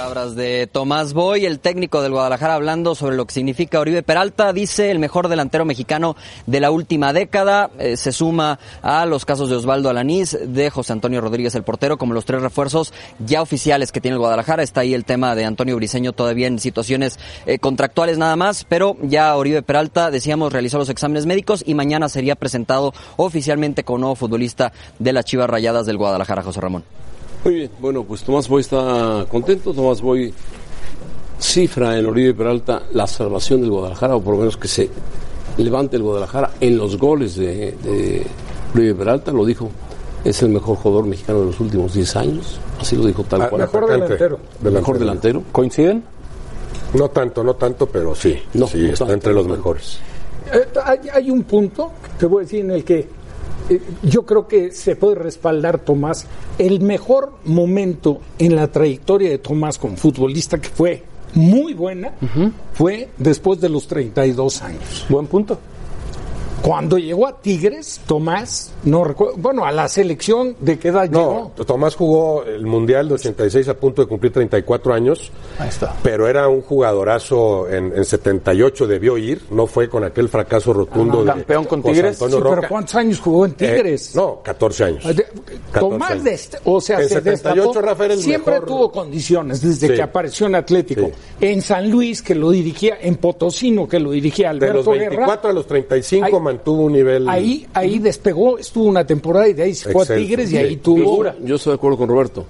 Palabras 0.00 0.34
de 0.34 0.66
Tomás 0.66 1.12
Boy, 1.12 1.44
el 1.44 1.60
técnico 1.60 2.00
del 2.00 2.12
Guadalajara, 2.12 2.54
hablando 2.54 2.94
sobre 2.94 3.16
lo 3.16 3.26
que 3.26 3.34
significa 3.34 3.80
Oribe 3.80 4.02
Peralta. 4.02 4.54
Dice 4.54 4.90
el 4.90 4.98
mejor 4.98 5.28
delantero 5.28 5.66
mexicano 5.66 6.16
de 6.46 6.58
la 6.58 6.70
última 6.70 7.12
década. 7.12 7.68
Eh, 7.78 7.98
se 7.98 8.10
suma 8.10 8.58
a 8.80 9.04
los 9.04 9.26
casos 9.26 9.50
de 9.50 9.56
Osvaldo 9.56 9.90
Alanís, 9.90 10.38
de 10.42 10.70
José 10.70 10.94
Antonio 10.94 11.20
Rodríguez, 11.20 11.54
el 11.54 11.64
portero, 11.64 11.98
como 11.98 12.14
los 12.14 12.24
tres 12.24 12.40
refuerzos 12.40 12.94
ya 13.18 13.42
oficiales 13.42 13.92
que 13.92 14.00
tiene 14.00 14.14
el 14.14 14.20
Guadalajara. 14.20 14.62
Está 14.62 14.80
ahí 14.80 14.94
el 14.94 15.04
tema 15.04 15.34
de 15.34 15.44
Antonio 15.44 15.76
Briseño 15.76 16.14
todavía 16.14 16.46
en 16.46 16.58
situaciones 16.60 17.18
eh, 17.44 17.58
contractuales 17.58 18.16
nada 18.16 18.36
más, 18.36 18.64
pero 18.66 18.96
ya 19.02 19.36
Oribe 19.36 19.60
Peralta, 19.60 20.10
decíamos, 20.10 20.50
realizó 20.50 20.78
los 20.78 20.88
exámenes 20.88 21.26
médicos 21.26 21.62
y 21.66 21.74
mañana 21.74 22.08
sería 22.08 22.36
presentado 22.36 22.94
oficialmente 23.18 23.84
como 23.84 23.98
nuevo 23.98 24.14
futbolista 24.14 24.72
de 24.98 25.12
las 25.12 25.26
Chivas 25.26 25.50
Rayadas 25.50 25.84
del 25.84 25.98
Guadalajara, 25.98 26.42
José 26.42 26.62
Ramón. 26.62 26.84
Muy 27.44 27.54
bien, 27.54 27.70
bueno, 27.80 28.04
pues 28.04 28.22
Tomás 28.22 28.48
Boy 28.48 28.60
está 28.60 29.24
contento. 29.30 29.72
Tomás 29.72 30.00
Boy 30.02 30.32
cifra 31.38 31.98
en 31.98 32.06
Oribe 32.06 32.34
Peralta 32.34 32.82
la 32.92 33.06
salvación 33.06 33.62
del 33.62 33.70
Guadalajara, 33.70 34.16
o 34.16 34.20
por 34.20 34.34
lo 34.34 34.40
menos 34.40 34.56
que 34.56 34.68
se 34.68 34.90
levante 35.56 35.96
el 35.96 36.02
Guadalajara 36.02 36.50
en 36.60 36.76
los 36.76 36.98
goles 36.98 37.36
de, 37.36 37.72
de 37.82 38.26
Oribe 38.74 38.94
Peralta, 38.94 39.32
lo 39.32 39.44
dijo. 39.44 39.70
Es 40.22 40.42
el 40.42 40.50
mejor 40.50 40.76
jugador 40.76 41.06
mexicano 41.06 41.40
de 41.40 41.46
los 41.46 41.60
últimos 41.60 41.94
10 41.94 42.16
años. 42.16 42.58
Así 42.78 42.94
lo 42.94 43.06
dijo 43.06 43.24
tal 43.24 43.40
Ah, 43.40 43.48
cual. 43.48 43.62
mejor 43.62 43.86
delantero. 43.90 44.38
El 44.62 44.70
mejor 44.72 44.98
delantero. 44.98 45.42
¿Coinciden? 45.50 46.04
No 46.92 47.08
tanto, 47.08 47.42
no 47.42 47.54
tanto, 47.54 47.86
pero 47.86 48.14
sí. 48.14 48.38
No, 48.52 48.66
sí, 48.66 48.78
no 48.82 48.84
está 48.88 48.98
tanto, 49.06 49.14
entre 49.14 49.32
los 49.32 49.46
mejores. 49.48 49.98
Eh, 50.52 50.66
hay, 50.84 50.98
hay 51.10 51.30
un 51.30 51.44
punto, 51.44 51.92
te 52.18 52.26
voy 52.26 52.42
a 52.42 52.44
decir, 52.44 52.60
en 52.60 52.70
el 52.72 52.84
que 52.84 53.08
yo 54.02 54.24
creo 54.24 54.48
que 54.48 54.72
se 54.72 54.96
puede 54.96 55.16
respaldar 55.16 55.78
Tomás. 55.78 56.26
El 56.58 56.80
mejor 56.80 57.32
momento 57.44 58.20
en 58.38 58.56
la 58.56 58.68
trayectoria 58.68 59.30
de 59.30 59.38
Tomás 59.38 59.78
como 59.78 59.96
futbolista, 59.96 60.60
que 60.60 60.68
fue 60.68 61.04
muy 61.34 61.74
buena, 61.74 62.12
fue 62.72 63.08
después 63.18 63.60
de 63.60 63.68
los 63.68 63.86
32 63.86 64.62
años. 64.62 65.06
Buen 65.08 65.26
punto. 65.26 65.58
Cuando 66.62 66.98
llegó 66.98 67.26
a 67.26 67.40
Tigres, 67.40 68.00
Tomás, 68.06 68.72
no 68.84 69.02
recuerdo, 69.02 69.34
bueno, 69.38 69.64
a 69.64 69.72
la 69.72 69.88
selección, 69.88 70.54
¿de 70.60 70.78
qué 70.78 70.88
edad 70.88 71.04
llegó? 71.10 71.52
No, 71.56 71.64
Tomás 71.64 71.96
jugó 71.96 72.44
el 72.44 72.66
Mundial 72.66 73.08
de 73.08 73.14
86 73.14 73.68
a 73.68 73.74
punto 73.74 74.02
de 74.02 74.08
cumplir 74.08 74.30
34 74.30 74.92
años. 74.92 75.32
Ahí 75.58 75.70
está. 75.70 75.94
Pero 76.02 76.28
era 76.28 76.48
un 76.48 76.60
jugadorazo 76.60 77.66
en, 77.68 77.96
en 77.96 78.04
78, 78.04 78.86
debió 78.86 79.16
ir. 79.16 79.40
No 79.50 79.66
fue 79.66 79.88
con 79.88 80.04
aquel 80.04 80.28
fracaso 80.28 80.74
rotundo 80.74 81.20
de 81.24 81.32
Campeón 81.32 81.64
con 81.64 81.80
José 81.80 81.94
Tigres. 81.94 82.12
Antonio 82.20 82.36
Sí, 82.36 82.42
pero 82.42 82.54
Roca. 82.56 82.68
¿cuántos 82.68 82.94
años 82.94 83.20
jugó 83.20 83.44
en 83.46 83.52
Eh, 83.52 83.54
Tigres? 83.56 84.14
no, 84.14 84.40
14 84.42 84.84
años. 84.84 85.02
Ah, 85.06 85.12
de- 85.14 85.24
14 85.24 85.80
Tomás, 85.80 86.10
años. 86.10 86.24
de 86.24 86.40
o 86.64 86.80
sea, 86.82 86.98
En 87.00 87.08
se 87.08 87.14
78 87.14 87.62
destapó, 87.68 87.86
Rafa 87.86 88.04
era 88.04 88.14
el 88.14 88.20
siempre 88.20 88.52
mejor. 88.54 88.68
tuvo 88.68 88.92
condiciones 88.92 89.62
desde 89.62 89.88
Sí. 89.88 89.94
que 89.94 90.02
apareció 90.02 90.46
en 90.46 90.56
Atlético. 90.56 91.06
Sí. 91.06 91.12
En 91.40 91.62
San 91.62 91.90
Luis, 91.90 92.20
que 92.20 92.34
lo 92.34 92.50
dirigía, 92.50 92.98
en 93.00 93.16
Potosino, 93.16 93.88
que 93.88 93.98
lo 93.98 94.10
dirigía 94.10 94.48
De 94.48 94.50
Alberto 94.50 94.76
los 94.76 94.86
24 94.86 95.26
Guerra. 95.26 95.50
a 95.50 95.52
los 95.54 95.66
35 95.66 96.26
Ahí- 96.26 96.32
mantuvo 96.52 96.82
un 96.84 96.92
nivel. 96.92 97.28
Ahí, 97.28 97.66
ahí 97.74 97.98
despegó, 97.98 98.58
estuvo 98.58 98.84
una 98.84 99.06
temporada 99.06 99.48
y 99.48 99.52
de 99.54 99.62
ahí 99.64 99.74
se 99.74 99.90
fue 99.92 100.02
a. 100.04 100.14
Tigres 100.16 100.52
y 100.52 100.56
ahí 100.56 100.76
tuvo. 100.76 101.24
Yo 101.44 101.56
estoy 101.56 101.72
de 101.72 101.74
acuerdo 101.76 101.98
con 101.98 102.08
Roberto. 102.08 102.44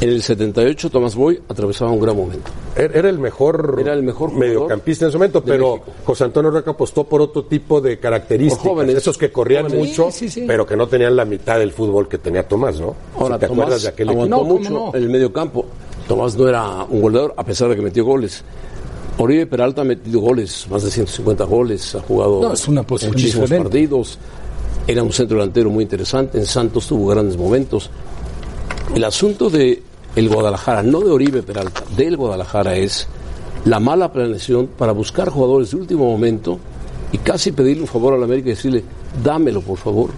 En 0.00 0.10
el 0.10 0.22
78 0.22 0.90
Tomás 0.90 1.16
Boy 1.16 1.40
atravesaba 1.48 1.90
un 1.90 1.98
gran 1.98 2.16
momento. 2.16 2.48
Era 2.76 3.00
era 3.00 3.08
el 3.08 3.18
mejor, 3.18 3.78
Era 3.80 3.94
el 3.94 4.04
mejor 4.04 4.32
mediocampista 4.32 5.06
en 5.06 5.10
su 5.10 5.18
momento, 5.18 5.42
pero 5.42 5.72
México. 5.78 5.92
José 6.04 6.22
Antonio 6.22 6.52
Roca 6.52 6.70
apostó 6.70 7.02
por 7.02 7.20
otro 7.20 7.44
tipo 7.46 7.80
de 7.80 7.98
características. 7.98 8.64
Jóvenes. 8.64 8.94
esos 8.94 9.18
que 9.18 9.32
corrían 9.32 9.64
Jóvenes. 9.64 9.88
mucho, 9.88 10.10
Sí, 10.12 10.28
sí, 10.28 10.42
sí. 10.42 10.44
pero 10.46 10.64
que 10.64 10.76
no 10.76 10.86
tenían 10.86 11.16
la 11.16 11.24
mitad 11.24 11.58
del 11.58 11.72
fútbol 11.72 12.06
que 12.06 12.18
tenía 12.18 12.46
Tomás, 12.46 12.78
¿no? 12.80 12.94
Ahora 13.18 13.34
Si 13.34 13.40
te 13.40 13.46
Tomás 13.48 13.62
acuerdas 13.64 13.82
de 13.82 13.88
aquel 13.88 14.08
aguantó 14.10 14.36
No, 14.36 14.42
¿cómo 14.42 14.58
mucho 14.58 14.70
no? 14.70 14.90
en 14.94 15.02
el 15.02 15.08
medio 15.08 15.32
campo. 15.32 15.66
Tomás 16.06 16.36
no 16.36 16.48
era 16.48 16.84
un 16.88 17.00
goleador, 17.02 17.34
a 17.36 17.42
pesar 17.44 17.68
de 17.68 17.74
que 17.74 17.82
metió 17.82 18.04
goles. 18.04 18.44
Oribe 19.18 19.46
Peralta 19.46 19.82
ha 19.82 19.84
metido 19.84 20.20
goles, 20.20 20.66
más 20.70 20.82
de 20.84 20.90
150 20.90 21.44
goles, 21.44 21.94
ha 21.94 22.00
jugado 22.00 22.40
No, 22.40 22.52
es 22.52 22.68
una 22.68 22.82
posición 22.84 23.12
muchísimos 23.12 23.44
diferente. 23.50 23.68
partidos. 23.70 24.18
Era 24.86 25.02
un 25.02 25.12
centro 25.12 25.38
delantero 25.38 25.70
muy 25.70 25.82
interesante. 25.82 26.38
En 26.38 26.46
Santos 26.46 26.86
tuvo 26.86 27.08
grandes 27.08 27.36
momentos. 27.36 27.90
El 28.94 29.04
asunto 29.04 29.50
de 29.50 29.82
el 30.16 30.28
Guadalajara, 30.28 30.82
no 30.82 31.00
de 31.00 31.10
Oribe 31.10 31.42
Peralta, 31.42 31.82
del 31.96 32.16
Guadalajara 32.16 32.76
es 32.76 33.06
la 33.64 33.80
mala 33.80 34.12
planeación 34.12 34.68
para 34.78 34.92
buscar 34.92 35.28
jugadores 35.28 35.72
de 35.72 35.76
último 35.76 36.08
momento 36.10 36.58
y 37.12 37.18
casi 37.18 37.52
pedirle 37.52 37.82
un 37.82 37.88
favor 37.88 38.14
a 38.14 38.18
la 38.18 38.24
América 38.24 38.48
y 38.48 38.52
decirle, 38.52 38.84
dámelo 39.22 39.60
por 39.60 39.76
favor. 39.78 40.10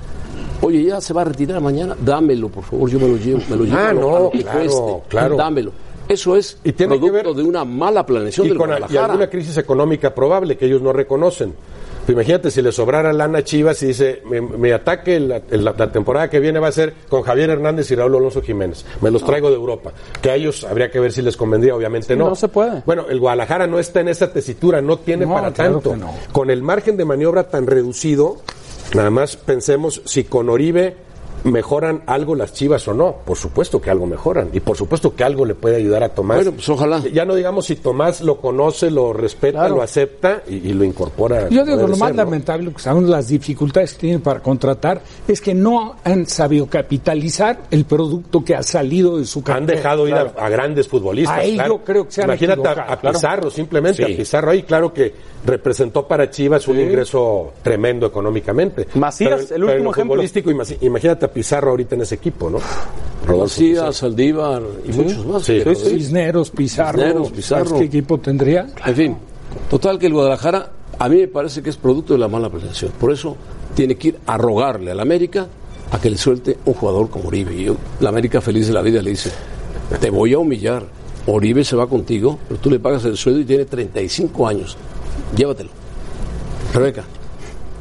Oye, 0.62 0.84
ya 0.84 1.00
se 1.00 1.14
va 1.14 1.22
a 1.22 1.24
retirar 1.24 1.60
mañana, 1.60 1.96
dámelo 2.04 2.48
por 2.50 2.64
favor, 2.64 2.88
yo 2.90 3.00
me 3.00 3.08
lo 3.08 3.16
llevo, 3.16 3.40
me 3.48 3.56
lo 3.56 3.64
llevo 3.64 3.76
Ah, 3.78 3.92
no, 3.94 4.30
claro, 4.30 4.30
cueste, 4.52 5.02
claro. 5.08 5.36
dámelo. 5.36 5.72
Eso 6.10 6.36
es 6.36 6.58
Y 6.64 6.72
tiene 6.72 6.98
que 7.00 7.08
producto 7.08 7.34
de 7.34 7.42
una 7.44 7.64
mala 7.64 8.04
planeación 8.04 8.46
y 8.46 8.50
del 8.50 8.58
con 8.58 8.70
y 8.90 8.96
alguna 8.96 9.30
crisis 9.30 9.56
económica 9.56 10.14
probable 10.14 10.56
que 10.56 10.66
ellos 10.66 10.82
no 10.82 10.92
reconocen. 10.92 11.54
Pues 12.00 12.14
imagínate 12.14 12.50
si 12.50 12.62
le 12.62 12.72
sobrara 12.72 13.12
lana 13.12 13.38
a 13.38 13.44
Chivas 13.44 13.80
y 13.82 13.88
dice, 13.88 14.22
mi 14.24 14.70
ataque 14.72 15.20
la, 15.20 15.40
la- 15.50 15.74
la 15.78 15.92
temporada 15.92 16.28
que 16.28 16.40
viene 16.40 16.58
va 16.58 16.68
a 16.68 16.72
ser 16.72 16.94
con 17.08 17.22
Javier 17.22 17.50
Hernández 17.50 17.90
y 17.90 17.94
Raúl 17.94 18.16
Alonso 18.16 18.42
Jiménez. 18.42 18.84
Me 19.02 19.10
los 19.10 19.22
traigo 19.24 19.50
de 19.50 19.56
Europa. 19.56 19.92
Que 20.20 20.30
a 20.30 20.34
ellos 20.34 20.64
habría 20.64 20.90
que 20.90 20.98
ver 20.98 21.12
si 21.12 21.22
les 21.22 21.36
convendría, 21.36 21.76
obviamente 21.76 22.16
no. 22.16 22.28
no 22.30 22.34
se 22.34 22.48
puede. 22.48 22.82
Bueno, 22.86 23.04
el 23.08 23.20
Guadalajara 23.20 23.66
no 23.68 23.78
está 23.78 24.00
en 24.00 24.08
esa 24.08 24.32
tesitura, 24.32 24.80
no 24.80 24.96
tiene 24.98 25.26
No, 25.26 25.34
para 25.34 25.52
claro 25.52 25.74
tanto. 25.80 25.94
no. 25.96 26.12
Con 26.32 26.50
el 26.50 26.62
margen 26.62 26.96
de 26.96 27.04
maniobra 27.04 27.44
tan 27.48 27.66
reducido, 27.66 28.38
nada 28.94 29.10
más 29.10 29.36
pensemos 29.36 30.02
si 30.06 30.24
con 30.24 30.48
Oribe 30.48 30.96
mejoran 31.44 32.02
algo 32.06 32.34
las 32.34 32.52
Chivas 32.52 32.86
o 32.88 32.94
no. 32.94 33.16
Por 33.24 33.36
supuesto 33.36 33.80
que 33.80 33.90
algo 33.90 34.06
mejoran. 34.06 34.50
Y 34.52 34.60
por 34.60 34.76
supuesto 34.76 35.14
que 35.14 35.24
algo 35.24 35.44
le 35.44 35.54
puede 35.54 35.76
ayudar 35.76 36.02
a 36.02 36.08
Tomás. 36.10 36.38
Bueno, 36.38 36.52
pues 36.52 36.68
ojalá. 36.68 37.00
Ya 37.12 37.24
no 37.24 37.34
digamos 37.34 37.66
si 37.66 37.76
Tomás 37.76 38.20
lo 38.20 38.40
conoce, 38.40 38.90
lo 38.90 39.12
respeta, 39.12 39.58
Claro. 39.60 39.76
lo 39.76 39.82
acepta 39.82 40.42
y, 40.48 40.56
y 40.68 40.72
lo 40.72 40.84
incorpora. 40.84 41.48
Yo 41.48 41.64
digo 41.64 41.76
que 41.78 41.82
lo 41.82 41.88
más 41.96 42.08
ser, 42.08 42.16
¿no? 42.16 42.24
lamentable, 42.24 42.72
que 42.72 42.78
son 42.80 43.10
las 43.10 43.28
dificultades 43.28 43.94
que 43.94 44.00
tienen 44.00 44.20
para 44.20 44.40
contratar, 44.40 45.00
es 45.26 45.40
que 45.40 45.54
no 45.54 45.96
han 46.04 46.26
sabido 46.26 46.66
capitalizar 46.66 47.60
el 47.70 47.84
producto 47.84 48.44
que 48.44 48.54
ha 48.54 48.62
salido 48.62 49.18
de 49.18 49.24
su 49.24 49.38
Han 49.40 49.44
cartera. 49.44 49.76
dejado 49.76 50.08
ir 50.08 50.14
a, 50.14 50.20
a 50.36 50.48
grandes 50.48 50.88
futbolistas. 50.88 51.38
Ahí 51.38 51.54
claro. 51.54 51.78
yo 51.78 51.84
creo 51.84 52.04
que 52.06 52.12
se 52.12 52.22
han 52.22 52.28
Imagínate 52.30 52.68
a, 52.68 52.92
a 52.92 52.96
claro. 53.00 53.16
Pizarro, 53.18 53.50
simplemente 53.50 54.04
Sí. 54.06 54.12
a 54.12 54.16
Pizarro 54.16 54.50
ahí, 54.50 54.62
claro 54.62 54.92
que 54.92 55.12
representó 55.44 56.06
para 56.06 56.30
Chivas 56.30 56.68
un 56.68 56.78
ingreso 56.78 57.52
tremendo 57.62 58.06
económicamente. 58.06 58.86
Macías, 58.94 59.46
Pero- 59.48 59.56
el 59.56 59.64
último 59.64 59.90
ejemplo. 59.92 60.14
futbolístico, 60.14 60.50
imagínate 60.82 61.24
a 61.26 61.29
Pizarro 61.32 61.70
ahorita 61.70 61.94
en 61.94 62.02
ese 62.02 62.16
equipo, 62.16 62.50
¿no? 62.50 62.58
Rodolfo 63.26 63.92
Saldívar 63.92 64.62
y 64.84 64.92
muchos 64.92 65.26
más. 65.26 65.42
Sí, 65.44 65.62
sí, 65.62 65.74
Cisneros, 65.74 66.50
Pizarro, 66.50 66.98
Cisneros, 66.98 67.30
Pizarro. 67.30 67.64
¿sabes 67.66 67.80
¿qué 67.80 67.86
equipo 67.86 68.18
tendría? 68.18 68.66
En 68.84 68.94
fin, 68.94 69.16
total 69.68 69.98
que 69.98 70.06
el 70.06 70.14
Guadalajara 70.14 70.70
a 70.98 71.08
mí 71.08 71.16
me 71.16 71.28
parece 71.28 71.62
que 71.62 71.70
es 71.70 71.76
producto 71.76 72.12
de 72.12 72.18
la 72.18 72.28
mala 72.28 72.48
planeación. 72.50 72.92
Por 72.98 73.12
eso 73.12 73.36
tiene 73.74 73.96
que 73.96 74.08
ir 74.08 74.18
a 74.26 74.36
rogarle 74.36 74.90
al 74.90 75.00
América 75.00 75.46
a 75.92 76.00
que 76.00 76.10
le 76.10 76.16
suelte 76.16 76.58
un 76.66 76.74
jugador 76.74 77.08
como 77.08 77.28
Oribe. 77.28 77.54
Y 77.54 77.64
yo, 77.64 77.76
la 78.00 78.10
América 78.10 78.40
feliz 78.40 78.66
de 78.66 78.72
la 78.72 78.82
vida 78.82 79.00
le 79.02 79.10
dice, 79.10 79.30
te 80.00 80.10
voy 80.10 80.34
a 80.34 80.38
humillar. 80.38 80.84
Oribe 81.26 81.64
se 81.64 81.76
va 81.76 81.86
contigo, 81.86 82.38
pero 82.48 82.60
tú 82.60 82.70
le 82.70 82.78
pagas 82.78 83.04
el 83.04 83.16
sueldo 83.16 83.40
y 83.40 83.44
tiene 83.44 83.64
35 83.64 84.46
años. 84.46 84.76
Llévatelo. 85.36 85.70
Rebeca. 86.74 87.04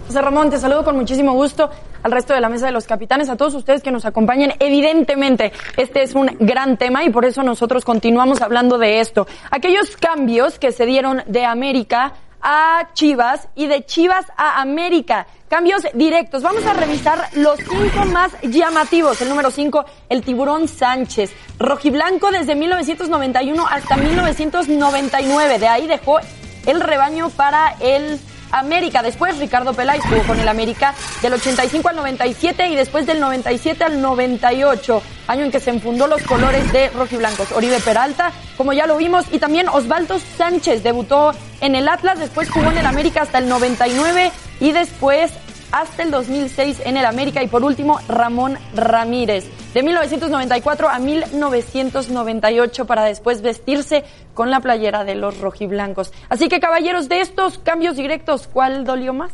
José 0.08 0.22
Ramón, 0.22 0.50
te 0.50 0.58
saludo 0.58 0.84
con 0.84 0.96
muchísimo 0.96 1.34
gusto 1.34 1.70
al 2.04 2.12
resto 2.12 2.34
de 2.34 2.42
la 2.42 2.50
mesa 2.50 2.66
de 2.66 2.72
los 2.72 2.86
capitanes, 2.86 3.30
a 3.30 3.38
todos 3.38 3.54
ustedes 3.56 3.82
que 3.82 3.92
nos 3.92 4.06
acompañan. 4.06 4.54
Evidentemente, 4.60 5.52
este 5.78 6.04
es 6.04 6.16
un 6.16 6.36
gran 6.40 6.78
tema 6.78 7.04
y 7.04 7.10
por 7.10 7.26
eso 7.26 7.44
nosotros 7.44 7.86
continuamos 7.86 8.42
hablando 8.42 8.78
de 8.78 9.00
esto. 9.00 9.28
Aquellos 9.52 9.98
cambios 9.98 10.60
que 10.60 10.72
se 10.72 10.86
dieron 10.86 11.24
de 11.28 11.46
América 11.46 12.14
a 12.42 12.90
Chivas 12.94 13.50
y 13.56 13.68
de 13.68 13.86
Chivas 13.86 14.26
a 14.38 14.62
América. 14.62 15.28
Cambios 15.50 15.84
directos. 15.94 16.44
Vamos 16.44 16.66
a 16.66 16.74
revisar 16.74 17.30
los 17.34 17.58
cinco 17.58 18.06
más 18.06 18.32
llamativos. 18.44 19.22
El 19.22 19.30
número 19.30 19.52
cinco, 19.52 19.86
el 20.08 20.22
tiburón 20.22 20.68
Sánchez. 20.68 21.34
Rojiblanco 21.58 22.32
desde 22.32 22.56
1991 22.56 23.68
hasta 23.68 23.98
1999. 23.98 25.60
De 25.60 25.68
ahí 25.68 25.88
dejó 25.88 26.20
el 26.66 26.82
rebaño 26.82 27.30
para 27.30 27.76
el 27.80 28.20
América. 28.52 29.02
Después 29.02 29.38
Ricardo 29.38 29.74
Peláez 29.74 30.02
jugó 30.04 30.24
con 30.24 30.40
el 30.40 30.48
América 30.48 30.94
del 31.22 31.34
85 31.34 31.90
al 31.90 31.96
97 31.96 32.70
y 32.70 32.76
después 32.76 33.06
del 33.06 33.20
97 33.20 33.84
al 33.84 34.02
98, 34.02 35.02
año 35.28 35.46
en 35.46 35.52
que 35.52 35.60
se 35.60 35.70
enfundó 35.70 36.08
los 36.08 36.22
colores 36.24 36.72
de 36.72 36.90
rojiblancos. 36.90 37.52
Oribe 37.52 37.80
Peralta, 37.80 38.32
como 38.58 38.74
ya 38.74 38.88
lo 38.88 38.98
vimos, 38.98 39.26
y 39.32 39.40
también 39.40 39.70
Osvaldo 39.70 40.20
Sánchez 40.38 40.84
debutó 40.84 41.32
en 41.62 41.76
el 41.76 41.88
Atlas, 41.88 42.20
después 42.20 42.50
jugó 42.50 42.72
en 42.72 42.78
el 42.78 42.86
América 42.86 43.22
hasta 43.22 43.38
el 43.38 43.50
99 43.50 44.32
y 44.60 44.72
después 44.72 45.32
hasta 45.72 46.04
el 46.04 46.12
2006 46.12 46.82
en 46.86 46.98
el 46.98 47.06
América 47.06 47.44
y 47.44 47.48
por 47.48 47.64
último 47.64 48.00
Ramón 48.08 48.58
Ramírez 48.76 49.46
de 49.74 49.84
1994 49.84 50.90
a 50.90 51.00
1998 51.00 52.86
para 52.86 53.04
después 53.04 53.42
vestirse 53.42 54.04
con 54.34 54.50
la 54.50 54.60
playera 54.62 55.04
de 55.04 55.16
los 55.16 55.40
rojiblancos. 55.40 56.12
Así 56.30 56.50
que 56.50 56.60
caballeros, 56.60 57.10
de 57.10 57.22
estos 57.22 57.58
cambios 57.60 57.96
directos, 57.98 58.48
¿cuál 58.52 58.84
dolió 58.86 59.14
más? 59.14 59.32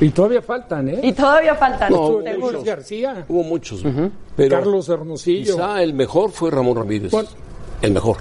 Y 0.00 0.10
todavía 0.10 0.42
faltan, 0.42 0.88
¿eh? 0.88 1.00
Y 1.02 1.12
todavía 1.12 1.54
faltan, 1.54 1.92
No. 1.92 2.20
Luis 2.20 2.64
García, 2.64 3.24
Hubo 3.28 3.42
muchos. 3.44 3.82
Pero 4.36 4.56
Carlos 4.56 4.88
Hermosillo. 4.88 5.54
quizá 5.54 5.82
el 5.82 5.94
mejor 5.94 6.30
fue 6.32 6.50
Ramón 6.50 6.76
Ramírez. 6.76 7.10
Bueno. 7.12 7.28
El 7.80 7.92
mejor 7.92 8.16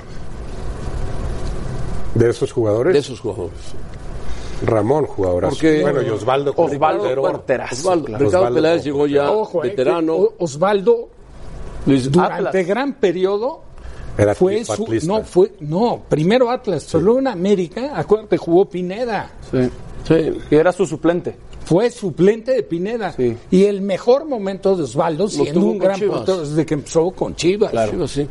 De 2.15 2.30
esos 2.30 2.52
jugadores, 2.52 2.93
de 2.93 2.99
esos 2.99 3.19
jugadores. 3.19 3.58
Ramón 4.65 5.06
jugadorazo. 5.06 5.56
Porque- 5.56 5.82
bueno, 5.82 6.02
y 6.02 6.10
Osvaldo. 6.10 6.54
como 6.54 6.67
Osvaldo, 6.69 6.99
portero. 7.04 7.21
porterazo, 7.21 7.76
Osvaldo, 7.76 8.06
claro. 8.06 8.26
Ricardo 8.26 8.39
Osvaldo 8.45 8.56
Peláez 8.62 8.84
llegó 8.84 9.08
ya 9.08 9.32
Ojo, 9.32 9.63
eh, 9.63 9.69
veterano. 9.69 10.17
que 10.17 10.43
Osvaldo 10.43 11.10
Luis- 11.86 12.12
durante 12.12 12.47
Atlas. 12.47 12.67
gran 12.67 12.93
periodo 12.93 13.62
Era 14.17 14.34
fue 14.36 14.63
su, 14.63 14.71
atlista. 14.73 15.08
no 15.08 15.23
fue 15.23 15.52
no 15.62 16.02
primero 16.08 16.49
Atlas 16.49 16.84
solo 16.84 17.19
en 17.19 17.28
América 17.28 17.91
acuérdate 17.95 18.38
jugó 18.38 18.65
Pineda 18.65 19.32
Sí. 19.52 19.69
Sí. 20.08 20.38
Y 20.52 20.56
era 20.56 20.71
su 20.71 20.86
suplente. 20.86 21.36
fue 21.65 21.89
suplente 21.89 22.52
de 22.54 22.63
Pineda 22.63 23.12
Sí. 23.13 23.36
y 23.52 23.63
el 23.65 23.82
mejor 23.82 24.26
momento 24.26 24.76
de 24.76 24.84
Osvaldo 24.84 25.28
siendo 25.28 25.62
un 25.62 25.78
gran 25.80 25.99
portero 25.99 26.41
desde 26.41 26.65
que 26.65 26.73
empezó 26.76 27.12
con 27.12 27.36
Chivas 27.36 27.71
Chivas, 27.89 28.12
sí. 28.12 28.28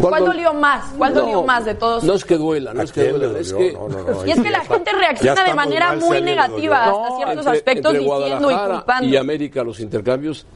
¿Cuál 0.00 0.24
dolió 0.24 0.54
más? 0.54 0.84
¿Cuál 0.96 1.14
No, 1.14 1.20
dolió 1.20 1.42
más 1.42 1.64
de 1.64 1.74
todos? 1.74 2.02
No 2.02 2.14
es 2.14 2.24
que 2.24 2.36
duela, 2.38 2.72
no 2.74 2.80
¿A 2.80 2.84
es 2.84 2.92
que 2.92 3.08
duela, 3.10 3.38
es 3.38 3.52
que 3.52 3.72
No, 3.72 3.88
no, 3.88 4.02
no, 4.02 4.26
Y 4.26 4.30
es 4.30 4.40
que 4.40 4.50
la 4.50 4.60
gente 4.64 4.90
reacciona 4.92 5.44
de 5.44 5.54
manera 5.54 5.94
muy 5.96 6.20
negativa 6.22 6.84
hasta 6.84 7.16
ciertos 7.16 7.36
entre- 7.46 7.52
aspectos 7.58 7.94
entre 7.94 7.98
diciendo 8.04 8.50
y 8.50 8.54
Guadalajara 8.54 8.74
culpando. 8.74 9.08
y 9.08 9.16
América 9.16 9.62
los 9.64 9.80
intercambios. 9.80 10.46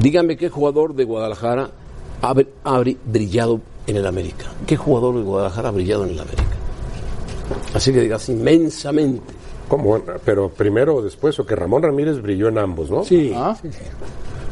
Dígame 0.00 0.36
qué 0.36 0.48
jugador 0.50 0.94
de 0.94 1.04
Guadalajara 1.04 1.70
ha, 2.22 2.34
br- 2.34 2.48
ha 2.64 2.78
bri- 2.80 2.98
brillado 3.04 3.60
en 3.86 3.96
el 3.96 4.06
América. 4.06 4.46
¿Qué 4.66 4.76
jugador 4.76 5.14
de 5.16 5.22
Guadalajara 5.22 5.68
ha 5.68 5.72
brillado 5.72 6.04
en 6.04 6.10
el 6.10 6.20
América? 6.20 6.42
Así 7.74 7.92
que 7.92 8.00
digas 8.00 8.28
inmensamente. 8.28 9.22
¿Cómo? 9.68 9.98
Pero 10.24 10.48
primero 10.48 10.96
o 10.96 11.02
después, 11.02 11.38
o 11.40 11.46
que 11.46 11.56
Ramón 11.56 11.82
Ramírez 11.82 12.20
brilló 12.20 12.48
en 12.48 12.58
ambos, 12.58 12.90
¿no? 12.90 13.04
sí, 13.04 13.32
Ah. 13.34 13.56
sí, 13.60 13.70
sí. 13.72 13.78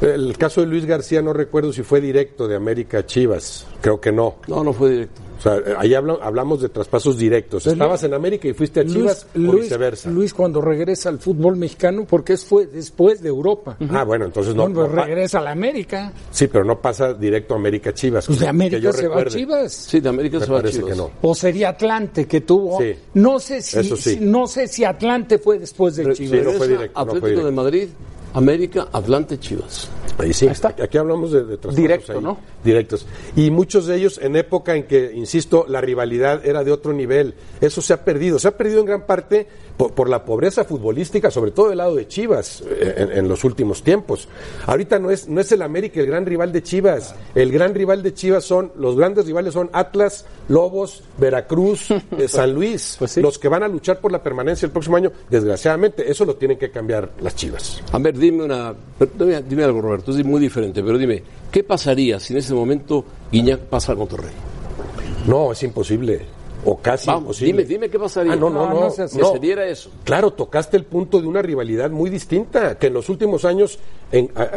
El 0.01 0.37
caso 0.37 0.61
de 0.61 0.67
Luis 0.67 0.85
García 0.87 1.23
no 1.23 1.33
recuerdo 1.33 1.73
si 1.73 1.83
fue 1.83 2.01
directo 2.01 2.47
de 2.49 2.57
América 2.57 2.99
a 2.99 3.07
Chivas. 3.07 3.67
Creo 3.81 4.01
que 4.01 4.13
no. 4.13 4.37
No, 4.49 4.63
no 4.65 4.73
fue 4.73 4.91
directo. 4.91 5.21
O 5.39 5.43
sea, 5.45 5.59
ahí 5.79 5.93
habla- 5.95 6.19
hablamos 6.23 6.61
de 6.63 6.69
traspasos 6.69 7.19
directos. 7.19 7.65
Pero 7.65 7.73
Estabas 7.75 8.03
en 8.05 8.15
América 8.15 8.49
y 8.49 8.55
fuiste 8.55 8.81
a 8.81 8.87
Chivas 8.87 9.27
o 9.35 9.39
Luis, 9.39 9.63
viceversa. 9.65 10.11
Luis 10.11 10.33
cuando 10.33 10.61
regresa 10.61 11.09
al 11.11 11.19
fútbol 11.19 11.57
mexicano 11.57 12.07
porque 12.09 12.35
es 12.35 12.45
fue 12.45 12.67
después 12.67 13.21
de 13.21 13.29
Europa 13.29 13.77
Ah, 13.91 14.05
bueno, 14.05 14.25
entonces 14.27 14.55
no. 14.55 14.73
pa- 14.73 14.87
regresa 15.05 15.39
a 15.39 15.43
la 15.43 15.51
América 15.51 16.13
sí, 16.31 16.47
pero 16.47 16.65
no 16.65 16.81
pasa 16.81 17.13
directo 17.13 17.55
a 17.55 17.57
América 17.59 17.93
Chivas. 17.93 18.27
pues 18.27 18.39
de 18.39 18.45
que 18.45 18.49
América 18.49 18.79
yo 18.79 18.93
se 18.93 19.09
va 19.09 19.21
a. 19.21 19.25
Chivas 19.27 19.73
Sí, 19.73 20.01
de 20.01 20.09
América 20.09 20.39
Me 20.39 20.45
se 20.47 20.51
va 20.53 20.59
a 20.59 20.61
parece 20.63 20.79
Chivas. 20.79 20.93
que 20.93 20.97
no. 20.99 21.11
o 21.23 21.35
sería 21.35 21.69
Atlante 21.71 22.27
que 22.27 22.41
tuvo 22.43 22.79
Sí. 22.81 22.93
no 23.15 23.39
sé 23.39 23.61
si, 23.61 23.79
Eso 23.81 23.97
sí. 23.97 24.15
si- 24.15 24.21
no 24.25 24.47
sé 24.47 24.67
si 24.69 24.85
Atlante 24.85 25.39
fue 25.39 25.59
después 25.59 25.97
de 25.97 26.05
Re- 26.05 26.15
Chivas 26.15 26.39
Sí, 26.41 26.45
no 26.47 26.53
fue 26.53 26.69
directo, 26.69 27.01
no 27.01 27.05
fue 27.07 27.19
Atlético 27.19 27.27
directo. 27.27 27.47
de 27.47 27.53
Madrid, 27.53 27.89
América, 28.35 28.89
Atlante, 28.93 29.39
Chivas. 29.39 29.89
Ahí 30.19 30.33
sí, 30.33 30.47
aquí 30.47 30.97
hablamos 30.97 31.33
de, 31.33 31.45
de 31.45 31.59
Directo, 31.75 32.13
ahí, 32.13 32.21
¿no? 32.21 32.39
Directos. 32.63 33.07
Y 33.35 33.51
muchos 33.51 33.87
de 33.87 33.97
ellos 33.97 34.19
en 34.23 34.37
época 34.37 34.77
en 34.77 34.85
que, 34.85 35.13
insisto, 35.13 35.67
la 35.69 35.81
rivalidad 35.81 36.45
era 36.47 36.63
de 36.63 36.71
otro 36.71 36.93
nivel. 36.93 37.35
Eso 37.61 37.83
se 37.83 37.93
ha 37.93 38.05
perdido. 38.05 38.39
Se 38.39 38.49
ha 38.49 38.57
perdido 38.57 38.81
en 38.81 38.87
gran 38.87 39.07
parte 39.07 39.49
por, 39.77 39.93
por 39.93 40.09
la 40.09 40.25
pobreza 40.25 40.65
futbolística, 40.65 41.31
sobre 41.31 41.51
todo 41.51 41.69
del 41.69 41.79
lado 41.79 41.97
de 41.97 42.07
Chivas, 42.07 42.63
eh, 42.63 42.95
en, 42.97 43.13
en 43.13 43.29
los 43.29 43.43
últimos 43.43 43.83
tiempos. 43.83 44.29
Ahorita 44.67 44.99
no 44.99 45.11
es, 45.11 45.29
no 45.29 45.41
es 45.41 45.51
el 45.51 45.63
América 45.63 46.01
el 46.01 46.07
gran 46.07 46.27
rival 46.27 46.53
de 46.53 46.63
Chivas. 46.63 47.15
El 47.35 47.51
gran 47.51 47.75
rival 47.75 48.03
de 48.03 48.15
Chivas 48.15 48.45
son, 48.45 48.73
los 48.77 48.97
grandes 48.97 49.27
rivales 49.27 49.55
son 49.55 49.69
Atlas, 49.73 50.27
Lobos, 50.49 51.03
Veracruz, 51.19 51.91
eh, 52.19 52.29
San 52.29 52.55
Luis. 52.55 52.97
Pues 52.99 53.13
sí. 53.13 53.21
Los 53.21 53.39
que 53.39 53.49
van 53.49 53.65
a 53.65 53.69
luchar 53.69 54.01
por 54.01 54.13
la 54.13 54.23
permanencia 54.23 54.67
el 54.67 54.73
próximo 54.73 54.97
año, 54.97 55.11
desgraciadamente, 55.29 56.09
eso 56.09 56.25
lo 56.25 56.37
tienen 56.37 56.59
que 56.59 56.71
cambiar 56.71 57.11
las 57.21 57.35
Chivas. 57.35 57.83
A 57.91 57.99
ver, 57.99 58.17
dime 58.25 58.45
una. 58.45 58.75
Dime, 59.19 59.43
dime 59.43 59.65
algo, 59.65 59.81
Roberto. 59.81 60.11
Es 60.11 60.25
muy 60.25 60.41
diferente, 60.41 60.83
pero 60.83 60.99
dime, 60.99 61.23
¿qué 61.51 61.63
pasaría 61.65 62.19
si 62.21 62.33
en 62.33 62.39
ese 62.41 62.55
momento 62.55 63.05
Guiñac 63.31 63.61
pasa 63.61 63.93
a 63.93 63.95
Monterrey? 63.95 64.33
No, 65.27 65.53
es 65.53 65.63
imposible. 65.63 66.21
O 66.67 66.79
casi 66.79 67.07
Vamos, 67.09 67.23
imposible. 67.43 67.53
dime, 67.53 67.65
dime 67.69 67.91
qué 67.91 67.99
pasaría. 67.99 68.33
Ah, 68.33 68.37
no, 68.37 68.49
no, 68.49 68.69
no. 68.69 68.81
No 68.81 68.91
seas 68.91 69.11
así. 69.11 69.19
Que 69.21 69.27
se 69.27 69.39
diera 69.39 69.67
eso. 69.67 69.91
Claro, 70.03 70.33
tocaste 70.33 70.77
el 70.79 70.85
punto 70.85 71.21
de 71.21 71.27
una 71.27 71.43
rivalidad 71.43 71.91
muy 71.91 72.09
distinta, 72.09 72.79
que 72.79 72.87
en 72.87 72.95
los 72.95 73.09
últimos 73.11 73.45
años, 73.45 73.79
en, 74.11 74.31
a- 74.35 74.49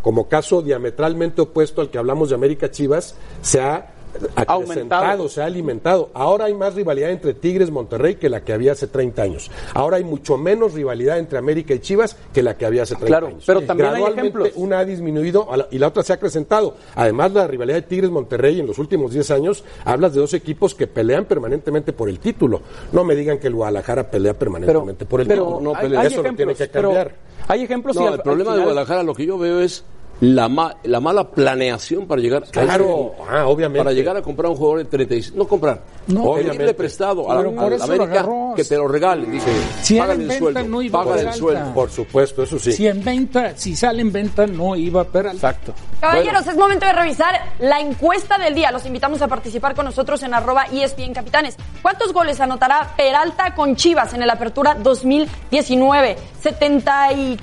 como 0.00 0.26
caso 0.26 0.62
diametralmente 0.62 1.42
opuesto 1.42 1.82
al 1.82 1.90
que 1.90 1.98
hablamos 1.98 2.30
de 2.30 2.34
América 2.36 2.70
Chivas, 2.70 3.14
se 3.42 3.60
ha 3.60 3.93
acrecentado, 4.36 5.28
se 5.28 5.42
ha 5.42 5.46
alimentado. 5.46 6.10
Ahora 6.14 6.46
hay 6.46 6.54
más 6.54 6.74
rivalidad 6.74 7.10
entre 7.10 7.34
Tigres 7.34 7.70
Monterrey 7.70 8.16
que 8.16 8.28
la 8.28 8.42
que 8.42 8.52
había 8.52 8.72
hace 8.72 8.86
30 8.86 9.22
años. 9.22 9.50
Ahora 9.74 9.96
hay 9.96 10.04
mucho 10.04 10.36
menos 10.36 10.74
rivalidad 10.74 11.18
entre 11.18 11.38
América 11.38 11.74
y 11.74 11.80
Chivas 11.80 12.16
que 12.32 12.42
la 12.42 12.56
que 12.56 12.66
había 12.66 12.82
hace 12.82 12.94
30 12.94 13.06
Claro, 13.06 13.26
años. 13.28 13.44
pero 13.46 13.62
también 13.62 13.88
hay 13.88 13.94
Gradualmente 13.94 14.38
ejemplos. 14.38 14.52
una 14.56 14.78
ha 14.80 14.84
disminuido 14.84 15.48
y 15.70 15.78
la 15.78 15.88
otra 15.88 16.02
se 16.02 16.12
ha 16.12 16.16
acrecentado. 16.16 16.76
Además, 16.94 17.32
la 17.32 17.46
rivalidad 17.46 17.76
de 17.76 17.82
Tigres 17.82 18.10
Monterrey 18.10 18.60
en 18.60 18.66
los 18.66 18.78
últimos 18.78 19.12
10 19.12 19.30
años 19.30 19.64
hablas 19.84 20.14
de 20.14 20.20
dos 20.20 20.34
equipos 20.34 20.74
que 20.74 20.86
pelean 20.86 21.24
permanentemente 21.24 21.92
por 21.92 22.08
el 22.08 22.18
título. 22.18 22.62
No 22.92 23.04
me 23.04 23.14
digan 23.14 23.38
que 23.38 23.48
el 23.48 23.54
Guadalajara 23.54 24.10
pelea 24.10 24.34
permanentemente 24.34 25.04
por 25.06 25.20
el 25.20 25.26
pero 25.28 25.44
título. 25.44 25.60
No, 25.60 25.74
hay- 25.76 25.82
pelea. 25.82 26.00
hay 26.00 26.06
Eso 26.08 26.16
lo 26.16 26.22
tiene 26.22 26.34
ejemplos, 26.52 26.58
que 26.58 26.66
pero 26.72 26.88
cambiar. 26.90 27.14
Hay 27.46 27.62
ejemplos 27.62 27.96
y 27.96 27.98
No, 27.98 28.06
al- 28.08 28.14
el 28.14 28.20
problema 28.20 28.54
de 28.54 28.60
Guadalajara 28.62 29.02
lo 29.02 29.14
que 29.14 29.26
yo 29.26 29.36
veo 29.38 29.60
es 29.60 29.84
la, 30.20 30.48
ma- 30.48 30.74
la 30.84 31.00
mala 31.00 31.28
planeación 31.30 32.06
para 32.06 32.20
llegar 32.22 32.44
a 32.44 32.46
Claro, 32.46 33.12
ese- 33.18 33.30
ah, 33.30 33.46
obviamente. 33.46 33.78
para 33.84 33.92
llegar 33.92 34.16
a 34.16 34.22
comprar 34.22 34.50
un 34.50 34.56
jugador 34.56 34.78
de 34.78 34.84
36 34.86 35.34
no 35.34 35.46
comprar 35.46 35.82
No, 36.06 36.22
pedirle 36.34 36.50
obviamente. 36.52 36.74
prestado 36.74 37.30
a, 37.30 37.42
la- 37.42 37.48
a 37.48 37.84
América 37.84 38.26
que 38.56 38.64
te 38.64 38.76
lo 38.76 38.86
regalen 38.88 39.30
dice 39.32 39.50
Si 39.82 39.98
pagan 39.98 40.16
en 40.16 40.22
el 40.22 40.28
venta, 40.28 40.38
sueldo 40.44 40.64
no 40.64 40.82
iba 40.82 41.00
a 41.00 41.04
pagan 41.04 41.26
el 41.28 41.34
sueldo 41.34 41.74
Por 41.74 41.90
supuesto, 41.90 42.42
eso 42.44 42.58
sí. 42.58 42.72
Si 42.72 42.86
en 42.86 43.02
venta, 43.04 43.52
si 43.56 43.74
sale 43.76 44.00
en 44.02 44.12
venta, 44.12 44.46
no 44.46 44.76
iba 44.76 45.00
a 45.02 45.04
perder. 45.04 45.34
Exacto. 45.34 45.74
Caballeros, 46.00 46.46
es 46.46 46.56
momento 46.56 46.84
de 46.86 46.92
revisar 46.92 47.34
la 47.60 47.80
encuesta 47.80 48.36
del 48.38 48.54
día. 48.54 48.70
Los 48.70 48.84
invitamos 48.86 49.20
a 49.22 49.28
participar 49.28 49.74
con 49.74 49.86
nosotros 49.86 50.22
en 50.22 50.34
arroba 50.34 50.64
ESPN 50.72 51.14
Capitanes. 51.14 51.56
¿Cuántos 51.82 52.12
goles 52.12 52.38
anotará 52.40 52.92
Peralta 52.96 53.54
con 53.54 53.74
Chivas 53.76 54.12
en 54.14 54.22
el 54.22 54.30
Apertura 54.30 54.74
2019? 54.74 56.16
74 56.40 57.36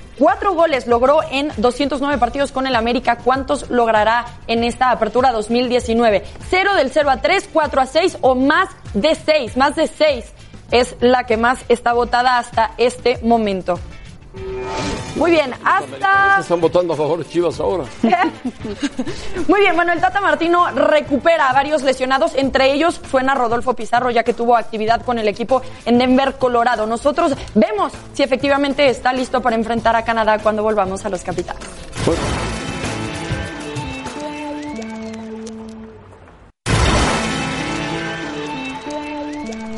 goles 0.54 0.88
logró 0.88 1.22
en 1.30 1.52
209 1.58 2.18
partidos 2.20 2.52
con 2.52 2.68
el 2.68 2.76
América. 2.76 3.18
¿Cuántos 3.18 3.70
logrará 3.70 4.26
en 4.48 4.64
esta 4.64 4.92
Apertura 4.92 5.32
2019? 5.32 6.24
0 6.50 6.76
del 6.76 6.92
0 6.92 7.10
a 7.10 7.22
3, 7.22 7.50
4 7.52 7.82
a 7.82 7.86
6 7.86 8.18
o 8.22 8.36
más 8.36 8.70
de 8.94 9.16
6. 9.16 9.58
Más 9.58 9.76
de 9.76 9.88
6 9.88 10.26
es 10.72 10.96
la 11.00 11.26
que 11.26 11.38
más 11.38 11.60
está 11.70 11.94
votada 11.94 12.38
hasta 12.38 12.72
este 12.78 13.20
momento. 13.24 13.80
Muy 15.16 15.32
bien, 15.32 15.54
hasta... 15.64 16.40
están 16.40 16.62
votando 16.62 16.94
a 16.94 16.98
favor 16.98 17.20
de 17.20 17.26
Chivas 17.30 17.60
ahora 17.60 17.84
Muy 19.48 19.60
bien, 19.60 19.76
bueno, 19.76 19.92
el 19.92 20.00
Tata 20.00 20.22
Martino 20.22 20.72
recupera 20.72 21.50
a 21.50 21.54
varios 21.54 21.84
lesionados, 21.84 22.34
entre 22.36 22.74
ellos 22.74 23.02
suena 23.10 23.36
Rodolfo 23.36 23.76
Pizarro, 23.76 24.10
ya 24.10 24.24
que 24.24 24.34
tuvo 24.34 24.56
actividad 24.56 25.04
con 25.04 25.20
el 25.20 25.28
equipo 25.28 25.62
en 25.86 25.98
Denver, 25.98 26.36
Colorado. 26.36 26.88
Nosotros 26.88 27.34
vemos 27.54 27.92
si 28.14 28.24
efectivamente 28.24 28.88
está 28.88 29.12
listo 29.12 29.42
para 29.42 29.56
enfrentar 29.56 29.96
a 29.96 30.04
Canadá 30.04 30.40
cuando 30.40 30.64
volvamos 30.64 31.06
a 31.06 31.10
los 31.10 31.22
capitales. 31.24 31.62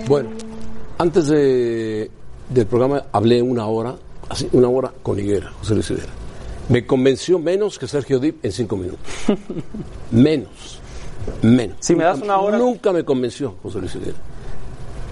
Bueno, 0.08 0.30
antes 0.98 1.28
de, 1.28 2.12
del 2.50 2.68
programa 2.68 3.04
hablé 3.12 3.42
una 3.42 3.66
hora, 3.68 3.96
así, 4.30 4.48
una 4.52 4.68
hora 4.70 4.94
con 5.04 5.20
Higuera, 5.20 5.52
José 5.60 5.74
Luis 5.76 5.90
Higuera. 5.92 6.10
Me 6.70 6.86
convenció 6.86 7.40
menos 7.40 7.78
que 7.78 7.88
Sergio 7.88 8.20
Dip 8.20 8.44
en 8.46 8.52
cinco 8.52 8.78
minutos. 8.78 9.00
menos. 10.12 10.80
Menos. 11.42 11.78
Si 11.80 11.96
me 11.96 12.04
das 12.04 12.22
una 12.22 12.38
hora- 12.40 12.58
Nunca 12.58 12.92
me 12.92 13.04
convenció, 13.04 13.56
José 13.64 13.80
Luis 13.80 13.96
Higuera. 13.96 14.18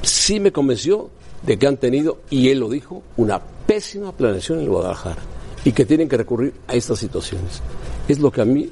Sí 0.02 0.40
me 0.40 0.52
convenció 0.52 1.10
de 1.44 1.58
que 1.58 1.68
han 1.68 1.78
tenido, 1.78 2.20
y 2.30 2.50
él 2.50 2.60
lo 2.60 2.70
dijo, 2.70 3.02
una 3.18 3.40
pésima 3.40 4.12
planeación 4.12 4.60
en 4.60 4.66
el 4.66 4.70
Guadalajara 4.70 5.22
y 5.64 5.72
que 5.72 5.86
tienen 5.86 6.10
que 6.10 6.18
recurrir 6.18 6.54
a 6.68 6.74
estas 6.76 7.00
situaciones. 7.00 7.62
Es 8.08 8.20
lo 8.20 8.32
que 8.32 8.42
a 8.42 8.46
mí 8.46 8.70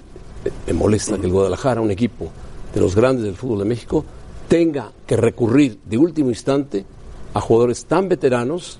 me 0.67 0.73
molesta, 0.73 1.17
que 1.17 1.25
el 1.27 1.31
Guadalajara, 1.31 1.81
un 1.81 1.91
equipo 1.91 2.29
de 2.73 2.79
los 2.81 2.95
grandes 2.95 3.25
del 3.25 3.35
fútbol 3.35 3.59
de 3.59 3.65
México, 3.65 4.05
tenga 4.47 4.91
que 5.05 5.15
recurrir 5.17 5.79
de 5.85 5.97
último 5.97 6.29
instante 6.29 6.85
a 7.33 7.41
jugadores 7.41 7.85
tan 7.85 8.09
veteranos 8.09 8.79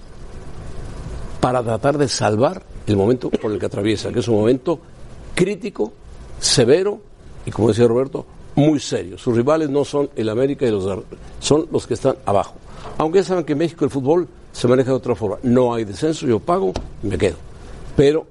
para 1.39 1.63
tratar 1.63 1.97
de 1.97 2.07
salvar 2.07 2.63
el 2.87 2.97
momento 2.97 3.29
por 3.29 3.51
el 3.51 3.59
que 3.59 3.65
atraviesa, 3.67 4.11
que 4.11 4.19
es 4.19 4.27
un 4.27 4.35
momento 4.35 4.79
crítico, 5.35 5.93
severo 6.39 6.99
y, 7.45 7.51
como 7.51 7.69
decía 7.69 7.87
Roberto, 7.87 8.25
muy 8.55 8.79
serio. 8.79 9.17
Sus 9.17 9.35
rivales 9.35 9.69
no 9.69 9.85
son 9.85 10.09
el 10.15 10.29
América 10.29 10.65
y 10.65 10.71
los 10.71 11.03
son 11.39 11.67
los 11.71 11.87
que 11.87 11.93
están 11.93 12.15
abajo. 12.25 12.55
Aunque 12.97 13.19
ya 13.19 13.23
saben 13.23 13.45
que 13.45 13.53
en 13.53 13.59
México 13.59 13.85
el 13.85 13.91
fútbol 13.91 14.27
se 14.51 14.67
maneja 14.67 14.89
de 14.89 14.97
otra 14.97 15.15
forma. 15.15 15.37
No 15.43 15.73
hay 15.73 15.85
descenso, 15.85 16.27
yo 16.27 16.39
pago 16.39 16.73
y 17.03 17.07
me 17.07 17.17
quedo. 17.17 17.35
Pero 17.95 18.25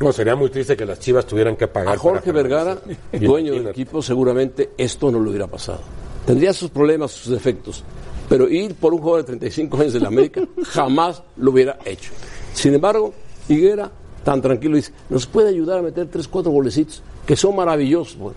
No, 0.00 0.12
sería 0.12 0.34
muy 0.36 0.50
triste 0.50 0.76
que 0.76 0.84
las 0.84 0.98
Chivas 0.98 1.26
tuvieran 1.26 1.56
que 1.56 1.66
pagar. 1.68 1.94
a 1.94 1.98
Jorge 1.98 2.32
Vergara, 2.32 2.78
dueño 3.12 3.52
del 3.54 3.68
equipo, 3.68 4.02
seguramente 4.02 4.70
esto 4.76 5.10
no 5.10 5.22
le 5.22 5.30
hubiera 5.30 5.46
pasado. 5.46 5.80
Tendría 6.26 6.52
sus 6.52 6.70
problemas, 6.70 7.12
sus 7.12 7.32
defectos, 7.32 7.82
pero 8.28 8.48
ir 8.48 8.74
por 8.74 8.92
un 8.92 9.00
jugador 9.00 9.22
de 9.22 9.26
35 9.28 9.76
años 9.78 9.92
de 9.94 10.00
la 10.00 10.08
América 10.08 10.42
jamás 10.64 11.22
lo 11.36 11.50
hubiera 11.52 11.78
hecho. 11.84 12.10
Sin 12.54 12.74
embargo, 12.74 13.12
Higuera, 13.48 13.90
tan 14.24 14.40
tranquilo, 14.40 14.76
dice, 14.76 14.92
nos 15.08 15.26
puede 15.26 15.48
ayudar 15.48 15.78
a 15.78 15.82
meter 15.82 16.08
3, 16.08 16.28
4 16.28 16.50
golecitos, 16.52 17.02
que 17.26 17.36
son 17.36 17.56
maravillosos. 17.56 18.16
Bueno, 18.18 18.36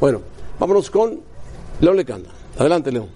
bueno 0.00 0.20
vámonos 0.58 0.90
con 0.90 1.20
León 1.80 1.96
Lecanda. 1.96 2.30
Adelante, 2.58 2.90
León. 2.90 3.08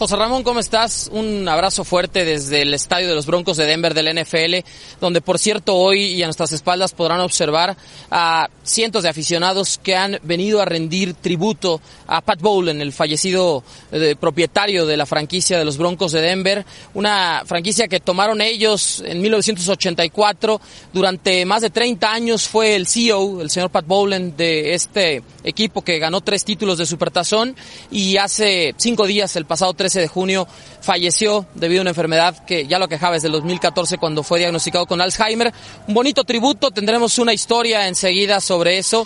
José 0.00 0.16
Ramón, 0.16 0.44
¿cómo 0.44 0.60
estás? 0.60 1.10
Un 1.12 1.46
abrazo 1.46 1.84
fuerte 1.84 2.24
desde 2.24 2.62
el 2.62 2.72
estadio 2.72 3.06
de 3.06 3.14
los 3.14 3.26
Broncos 3.26 3.58
de 3.58 3.66
Denver 3.66 3.92
del 3.92 4.18
NFL, 4.18 4.66
donde 4.98 5.20
por 5.20 5.38
cierto 5.38 5.76
hoy 5.76 6.04
y 6.14 6.22
a 6.22 6.26
nuestras 6.26 6.52
espaldas 6.52 6.94
podrán 6.94 7.20
observar 7.20 7.76
a 8.10 8.48
cientos 8.62 9.02
de 9.02 9.10
aficionados 9.10 9.76
que 9.76 9.96
han 9.96 10.18
venido 10.22 10.62
a 10.62 10.64
rendir 10.64 11.12
tributo 11.12 11.82
a 12.06 12.22
Pat 12.22 12.40
Bowlen, 12.40 12.80
el 12.80 12.94
fallecido 12.94 13.62
eh, 13.92 14.16
propietario 14.18 14.86
de 14.86 14.96
la 14.96 15.04
franquicia 15.04 15.58
de 15.58 15.66
los 15.66 15.76
Broncos 15.76 16.12
de 16.12 16.22
Denver, 16.22 16.64
una 16.94 17.42
franquicia 17.44 17.86
que 17.86 18.00
tomaron 18.00 18.40
ellos 18.40 19.02
en 19.04 19.20
1984. 19.20 20.62
Durante 20.94 21.44
más 21.44 21.60
de 21.60 21.68
30 21.68 22.10
años 22.10 22.48
fue 22.48 22.74
el 22.74 22.86
CEO, 22.86 23.42
el 23.42 23.50
señor 23.50 23.68
Pat 23.68 23.86
Bowlen, 23.86 24.34
de 24.34 24.72
este 24.72 25.22
equipo 25.44 25.82
que 25.82 25.98
ganó 25.98 26.22
tres 26.22 26.42
títulos 26.42 26.78
de 26.78 26.86
Supertazón 26.86 27.54
y 27.90 28.16
hace 28.16 28.74
cinco 28.78 29.06
días, 29.06 29.36
el 29.36 29.44
pasado 29.44 29.74
13 29.90 30.00
de 30.02 30.08
junio, 30.08 30.46
falleció 30.80 31.46
debido 31.54 31.80
a 31.80 31.82
una 31.82 31.90
enfermedad 31.90 32.44
que 32.44 32.66
ya 32.68 32.78
lo 32.78 32.86
quejaba 32.86 33.14
desde 33.14 33.26
el 33.26 33.32
2014 33.32 33.98
cuando 33.98 34.22
fue 34.22 34.38
diagnosticado 34.38 34.86
con 34.86 35.00
Alzheimer. 35.00 35.52
Un 35.88 35.94
bonito 35.94 36.22
tributo, 36.22 36.70
tendremos 36.70 37.18
una 37.18 37.32
historia 37.32 37.88
enseguida 37.88 38.40
sobre 38.40 38.78
eso, 38.78 39.04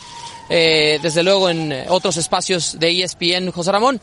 eh, 0.50 0.98
desde 1.02 1.22
luego 1.22 1.48
en 1.48 1.72
eh, 1.72 1.86
otros 1.88 2.18
espacios 2.18 2.78
de 2.78 3.02
ESPN, 3.02 3.50
José 3.50 3.72
Ramón. 3.72 3.98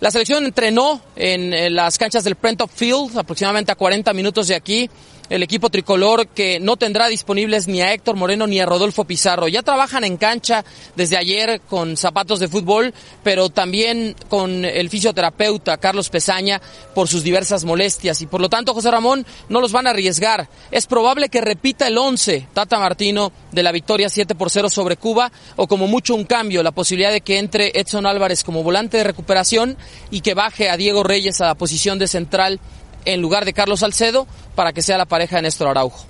La 0.00 0.10
selección 0.10 0.44
entrenó 0.44 1.00
en, 1.14 1.54
eh, 1.54 1.70
las 1.70 1.98
canchas 1.98 2.24
del 2.24 2.34
Prentop 2.34 2.68
Field, 2.74 3.16
aproximadamente 3.16 3.70
a 3.70 3.76
40 3.76 4.12
minutos 4.12 4.48
de 4.48 4.56
aquí. 4.56 4.90
El 5.30 5.42
equipo 5.42 5.70
tricolor 5.70 6.28
que 6.28 6.60
no 6.60 6.76
tendrá 6.76 7.08
disponibles 7.08 7.66
ni 7.66 7.80
a 7.80 7.94
Héctor 7.94 8.14
Moreno 8.14 8.46
ni 8.46 8.60
a 8.60 8.66
Rodolfo 8.66 9.04
Pizarro. 9.04 9.48
Ya 9.48 9.62
trabajan 9.62 10.04
en 10.04 10.18
cancha 10.18 10.66
desde 10.96 11.16
ayer 11.16 11.62
con 11.62 11.96
zapatos 11.96 12.40
de 12.40 12.48
fútbol, 12.48 12.92
pero 13.22 13.48
también 13.48 14.14
con 14.28 14.66
el 14.66 14.90
fisioterapeuta 14.90 15.78
Carlos 15.78 16.10
Pesaña 16.10 16.60
por 16.94 17.08
sus 17.08 17.22
diversas 17.22 17.64
molestias. 17.64 18.20
Y 18.20 18.26
por 18.26 18.42
lo 18.42 18.50
tanto, 18.50 18.74
José 18.74 18.90
Ramón, 18.90 19.24
no 19.48 19.62
los 19.62 19.72
van 19.72 19.86
a 19.86 19.90
arriesgar. 19.90 20.46
Es 20.70 20.86
probable 20.86 21.30
que 21.30 21.40
repita 21.40 21.86
el 21.88 21.96
11 21.96 22.48
Tata 22.52 22.78
Martino 22.78 23.32
de 23.50 23.62
la 23.62 23.72
victoria 23.72 24.10
7 24.10 24.34
por 24.34 24.50
0 24.50 24.68
sobre 24.68 24.98
Cuba, 24.98 25.32
o 25.56 25.66
como 25.66 25.86
mucho 25.86 26.14
un 26.14 26.24
cambio, 26.24 26.62
la 26.62 26.72
posibilidad 26.72 27.12
de 27.12 27.22
que 27.22 27.38
entre 27.38 27.72
Edson 27.78 28.04
Álvarez 28.04 28.44
como 28.44 28.62
volante 28.62 28.98
de 28.98 29.04
recuperación 29.04 29.78
y 30.10 30.20
que 30.20 30.34
baje 30.34 30.68
a 30.68 30.76
Diego 30.76 31.02
Reyes 31.02 31.40
a 31.40 31.46
la 31.46 31.54
posición 31.54 31.98
de 31.98 32.08
central 32.08 32.60
en 33.04 33.20
lugar 33.20 33.44
de 33.44 33.52
Carlos 33.52 33.80
Salcedo 33.80 34.26
para 34.54 34.72
que 34.72 34.82
sea 34.82 34.98
la 34.98 35.06
pareja 35.06 35.36
de 35.36 35.42
Néstor 35.42 35.68
Araujo. 35.68 36.04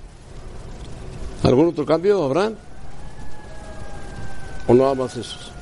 ¿Algún 1.42 1.68
otro 1.68 1.84
cambio, 1.84 2.24
Abraham? 2.24 2.54
¿O 4.66 4.74
nada 4.74 4.94
más 4.94 5.16
esos? 5.16 5.53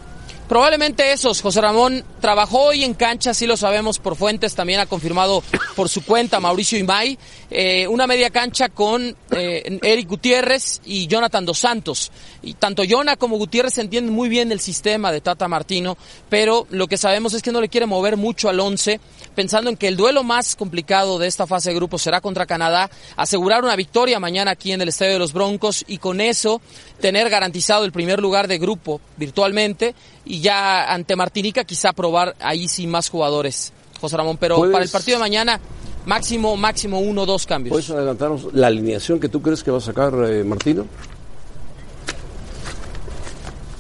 Probablemente 0.53 1.13
esos. 1.13 1.41
José 1.41 1.63
Ramón 1.63 2.05
trabajó 2.21 2.65
hoy 2.65 2.85
en 2.85 2.93
cancha, 2.93 3.33
sí 3.33 3.47
lo 3.47 3.57
sabemos 3.57 3.99
por 3.99 4.17
fuentes, 4.17 4.55
también 4.55 4.81
ha 4.81 4.87
confirmado 4.87 5.43
por 5.75 5.89
su 5.89 6.05
cuenta 6.05 6.41
Mauricio 6.41 6.79
Imay, 6.79 7.19
eh, 7.51 7.89
una 7.89 8.07
media 8.07 8.29
cancha 8.29 8.69
con 8.69 9.17
eh, 9.31 9.79
Eric 9.83 10.11
Gutiérrez 10.11 10.83
y 10.85 11.07
Jonathan 11.07 11.47
Dos 11.47 11.59
Santos. 11.59 12.13
Y 12.43 12.53
tanto 12.53 12.83
Jonah 12.87 13.17
como 13.17 13.39
Gutiérrez 13.39 13.79
entienden 13.79 14.13
muy 14.13 14.29
bien 14.29 14.53
el 14.53 14.61
sistema 14.61 15.11
de 15.11 15.23
Tata 15.23 15.49
Martino, 15.49 15.97
pero 16.29 16.67
lo 16.69 16.87
que 16.87 16.99
sabemos 16.99 17.33
es 17.33 17.41
que 17.41 17.51
no 17.51 17.63
le 17.63 17.71
quiere 17.71 17.87
mover 17.87 18.19
mucho 18.19 18.51
al 18.51 18.61
once, 18.61 19.01
pensando 19.35 19.71
en 19.71 19.79
que 19.79 19.89
el 19.89 19.97
duelo 19.97 20.23
más 20.23 20.55
complicado 20.55 21.19
de 21.19 21.29
esta 21.29 21.47
fase 21.47 21.71
de 21.71 21.77
grupo 21.77 21.97
será 21.99 22.21
contra 22.21 22.45
Canadá, 22.45 22.91
asegurar 23.17 23.65
una 23.65 23.75
victoria 23.75 24.21
mañana 24.21 24.51
aquí 24.51 24.73
en 24.73 24.83
el 24.83 24.89
Estadio 24.89 25.15
de 25.15 25.19
los 25.19 25.33
Broncos 25.33 25.83
y 25.89 25.97
con 25.97 26.21
eso 26.21 26.61
tener 27.01 27.31
garantizado 27.31 27.87
el 27.87 27.93
primer 27.93 28.21
lugar 28.21 28.49
de 28.49 28.59
grupo 28.59 29.01
virtualmente 29.17 29.95
y 30.25 30.41
ya 30.41 30.93
ante 30.93 31.17
Martinica 31.17 31.65
quizá 31.65 31.93
probar 31.93 32.37
ahí 32.41 32.69
sin 32.69 32.91
más 32.91 33.09
jugadores, 33.09 33.73
José 34.01 34.17
Ramón. 34.17 34.37
Pero 34.39 34.57
¿Puedes- 34.57 34.73
para 34.73 34.85
el 34.85 34.91
partido 34.91 35.19
de 35.19 35.21
mañana, 35.21 35.61
máximo, 36.07 36.57
máximo 36.57 37.01
uno 37.01 37.23
o 37.23 37.27
dos 37.27 37.47
cambios. 37.47 37.73
¿Puedes 37.73 37.91
adelantarnos 37.91 38.53
la 38.53 38.69
alineación 38.69 39.19
que 39.21 39.29
tú 39.29 39.41
crees 39.43 39.63
que 39.63 39.71
va 39.71 39.79
a 39.79 39.83
sacar 39.83 40.13
eh, 40.29 40.45
Martino? 40.45 40.87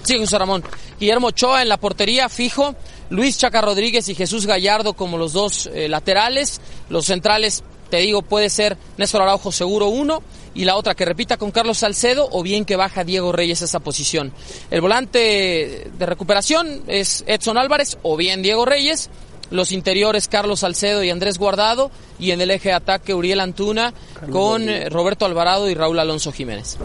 Sí, 0.02 0.18
José 0.18 0.38
Ramón. 0.38 0.64
Guillermo 0.98 1.28
Ochoa 1.28 1.62
en 1.62 1.68
la 1.68 1.76
portería 1.76 2.28
fijo. 2.28 2.74
Luis 3.10 3.36
Chaca 3.38 3.60
Rodríguez 3.60 4.08
y 4.08 4.14
Jesús 4.14 4.46
Gallardo 4.46 4.94
como 4.94 5.18
los 5.18 5.32
dos 5.32 5.68
eh, 5.72 5.88
laterales. 5.88 6.60
Los 6.88 7.06
centrales, 7.06 7.62
te 7.92 7.98
digo, 7.98 8.22
puede 8.22 8.48
ser 8.48 8.78
Néstor 8.96 9.20
Araujo 9.20 9.52
seguro 9.52 9.88
uno. 9.88 10.22
Y 10.54 10.64
la 10.64 10.76
otra 10.76 10.94
que 10.94 11.04
repita 11.04 11.36
con 11.36 11.50
Carlos 11.50 11.76
Salcedo 11.76 12.26
o 12.32 12.42
bien 12.42 12.64
que 12.64 12.74
baja 12.74 13.04
Diego 13.04 13.32
Reyes 13.32 13.60
a 13.60 13.66
esa 13.66 13.80
posición. 13.80 14.32
El 14.70 14.80
volante 14.80 15.90
de 15.98 16.06
recuperación 16.06 16.84
es 16.86 17.22
Edson 17.26 17.58
Álvarez 17.58 17.98
o 18.00 18.16
bien 18.16 18.40
Diego 18.40 18.64
Reyes. 18.64 19.10
Los 19.50 19.72
interiores 19.72 20.26
Carlos 20.26 20.60
Salcedo 20.60 21.04
y 21.04 21.10
Andrés 21.10 21.36
Guardado. 21.36 21.90
Y 22.18 22.30
en 22.30 22.40
el 22.40 22.50
eje 22.50 22.70
de 22.70 22.76
ataque 22.76 23.12
Uriel 23.12 23.40
Antuna 23.40 23.92
con 24.30 24.66
Roberto 24.88 25.26
Alvarado 25.26 25.68
y 25.68 25.74
Raúl 25.74 25.98
Alonso 25.98 26.32
Jiménez. 26.32 26.78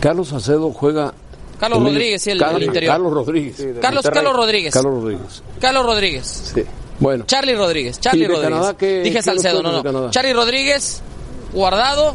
Carlos 0.00 0.30
Acedo 0.34 0.72
juega. 0.72 1.14
Carlos 1.60 1.78
medio- 1.80 1.92
Rodríguez, 1.94 2.22
sí, 2.22 2.30
el- 2.30 2.38
Carlos, 2.38 2.56
el 2.62 2.66
interior. 2.68 2.92
Carlos 2.94 3.12
Rodríguez. 3.12 3.56
Carlos, 3.80 4.10
Carlos 4.10 4.34
Rodríguez. 4.36 4.72
Carlos 4.74 4.94
Rodríguez. 4.94 5.42
Carlos 5.60 5.86
Rodríguez. 5.86 6.52
Sí. 6.54 6.62
Bueno. 6.98 7.24
Charlie 7.26 7.54
Rodríguez. 7.54 8.00
Charlie 8.00 8.24
¿Y 8.24 8.28
de 8.28 8.34
Rodríguez. 8.34 8.50
Canadá 8.58 9.02
Dije 9.02 9.22
Salcedo, 9.22 9.62
no, 9.62 9.72
no. 9.72 9.82
Canadá? 9.82 10.10
Charlie 10.10 10.32
Rodríguez, 10.32 11.02
Guardado 11.52 12.14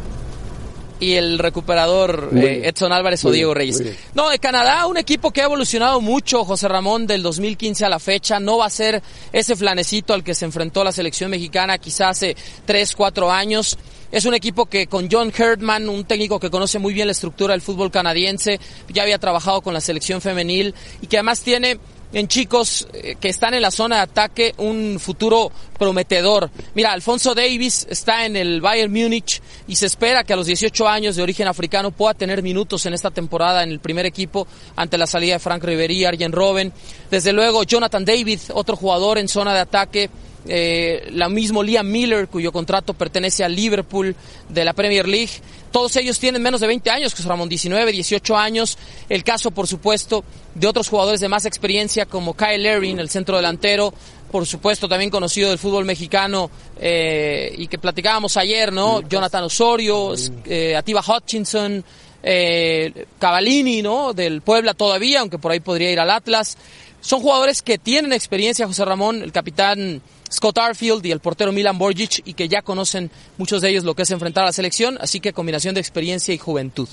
y 0.98 1.14
el 1.14 1.38
recuperador 1.38 2.30
eh. 2.34 2.62
Edson 2.64 2.92
Álvarez 2.92 3.24
o 3.24 3.30
Diego 3.30 3.54
Reyes. 3.54 3.82
No, 4.14 4.30
de 4.30 4.38
Canadá, 4.38 4.86
un 4.86 4.96
equipo 4.96 5.30
que 5.30 5.42
ha 5.42 5.44
evolucionado 5.44 6.00
mucho, 6.00 6.44
José 6.44 6.68
Ramón, 6.68 7.06
del 7.06 7.22
2015 7.22 7.84
a 7.84 7.88
la 7.88 7.98
fecha. 7.98 8.40
No 8.40 8.58
va 8.58 8.66
a 8.66 8.70
ser 8.70 9.02
ese 9.32 9.56
flanecito 9.56 10.14
al 10.14 10.24
que 10.24 10.34
se 10.34 10.44
enfrentó 10.44 10.84
la 10.84 10.92
selección 10.92 11.30
mexicana 11.30 11.78
quizás 11.78 12.16
hace 12.16 12.36
3, 12.64 12.94
4 12.96 13.30
años. 13.30 13.78
Es 14.12 14.24
un 14.24 14.34
equipo 14.34 14.66
que 14.66 14.86
con 14.86 15.08
John 15.10 15.32
Herdman, 15.36 15.88
un 15.88 16.04
técnico 16.04 16.38
que 16.38 16.50
conoce 16.50 16.78
muy 16.78 16.94
bien 16.94 17.08
la 17.08 17.12
estructura 17.12 17.52
del 17.52 17.60
fútbol 17.60 17.90
canadiense, 17.90 18.60
ya 18.88 19.02
había 19.02 19.18
trabajado 19.18 19.60
con 19.60 19.74
la 19.74 19.80
selección 19.80 20.20
femenil 20.20 20.74
y 21.02 21.08
que 21.08 21.18
además 21.18 21.40
tiene 21.40 21.78
en 22.12 22.28
chicos 22.28 22.86
eh, 22.92 23.16
que 23.20 23.28
están 23.28 23.54
en 23.54 23.62
la 23.62 23.70
zona 23.70 23.96
de 23.96 24.02
ataque 24.02 24.54
un 24.58 24.98
futuro 25.00 25.50
prometedor. 25.78 26.50
Mira, 26.74 26.92
Alfonso 26.92 27.34
Davis 27.34 27.86
está 27.90 28.26
en 28.26 28.36
el 28.36 28.60
Bayern 28.60 28.92
Múnich 28.92 29.42
y 29.66 29.76
se 29.76 29.86
espera 29.86 30.24
que 30.24 30.32
a 30.32 30.36
los 30.36 30.46
18 30.46 30.88
años 30.88 31.16
de 31.16 31.22
origen 31.22 31.48
africano 31.48 31.90
pueda 31.90 32.14
tener 32.14 32.42
minutos 32.42 32.86
en 32.86 32.94
esta 32.94 33.10
temporada 33.10 33.62
en 33.62 33.70
el 33.70 33.80
primer 33.80 34.06
equipo 34.06 34.46
ante 34.76 34.98
la 34.98 35.06
salida 35.06 35.34
de 35.34 35.40
Frank 35.40 35.64
Ribery, 35.64 36.04
Arjen 36.04 36.32
Robben. 36.32 36.72
Desde 37.10 37.32
luego 37.32 37.64
Jonathan 37.64 38.04
David, 38.04 38.40
otro 38.54 38.76
jugador 38.76 39.18
en 39.18 39.28
zona 39.28 39.52
de 39.54 39.60
ataque. 39.60 40.10
Eh, 40.48 41.08
la 41.12 41.28
mismo 41.28 41.62
Liam 41.62 41.90
Miller, 41.90 42.28
cuyo 42.28 42.52
contrato 42.52 42.94
pertenece 42.94 43.44
al 43.44 43.54
Liverpool 43.54 44.14
de 44.48 44.64
la 44.64 44.72
Premier 44.72 45.08
League. 45.08 45.32
Todos 45.70 45.96
ellos 45.96 46.18
tienen 46.18 46.42
menos 46.42 46.60
de 46.60 46.66
20 46.66 46.88
años, 46.90 47.14
José 47.14 47.28
Ramón, 47.28 47.48
19, 47.48 47.92
18 47.92 48.36
años. 48.36 48.78
El 49.08 49.24
caso, 49.24 49.50
por 49.50 49.66
supuesto, 49.66 50.24
de 50.54 50.66
otros 50.66 50.88
jugadores 50.88 51.20
de 51.20 51.28
más 51.28 51.44
experiencia 51.44 52.06
como 52.06 52.34
Kyle 52.34 52.64
Erin, 52.64 52.98
el 52.98 53.10
centro 53.10 53.36
delantero, 53.36 53.92
por 54.30 54.46
supuesto 54.46 54.88
también 54.88 55.10
conocido 55.10 55.50
del 55.50 55.58
fútbol 55.58 55.84
mexicano 55.84 56.50
eh, 56.78 57.54
y 57.56 57.68
que 57.68 57.78
platicábamos 57.78 58.36
ayer, 58.36 58.72
¿no? 58.72 59.00
Jonathan 59.02 59.44
Osorio, 59.44 60.14
eh, 60.44 60.76
Atiba 60.76 61.02
Hutchinson, 61.06 61.84
eh, 62.22 63.06
Cavallini, 63.18 63.82
¿no? 63.82 64.12
Del 64.12 64.42
Puebla 64.42 64.74
todavía, 64.74 65.20
aunque 65.20 65.38
por 65.38 65.52
ahí 65.52 65.60
podría 65.60 65.92
ir 65.92 66.00
al 66.00 66.10
Atlas. 66.10 66.56
Son 67.00 67.20
jugadores 67.20 67.62
que 67.62 67.78
tienen 67.78 68.12
experiencia, 68.12 68.66
José 68.66 68.84
Ramón, 68.84 69.22
el 69.22 69.30
capitán 69.30 70.02
Scott 70.36 70.58
Arfield 70.58 71.04
y 71.06 71.12
el 71.12 71.20
portero 71.20 71.50
Milan 71.50 71.78
Borgic, 71.78 72.20
y 72.26 72.34
que 72.34 72.46
ya 72.46 72.60
conocen 72.60 73.10
muchos 73.38 73.62
de 73.62 73.70
ellos 73.70 73.84
lo 73.84 73.94
que 73.94 74.02
es 74.02 74.10
enfrentar 74.10 74.44
a 74.44 74.48
la 74.48 74.52
selección, 74.52 74.98
así 75.00 75.18
que 75.18 75.32
combinación 75.32 75.74
de 75.74 75.80
experiencia 75.80 76.34
y 76.34 76.38
juventud. 76.38 76.88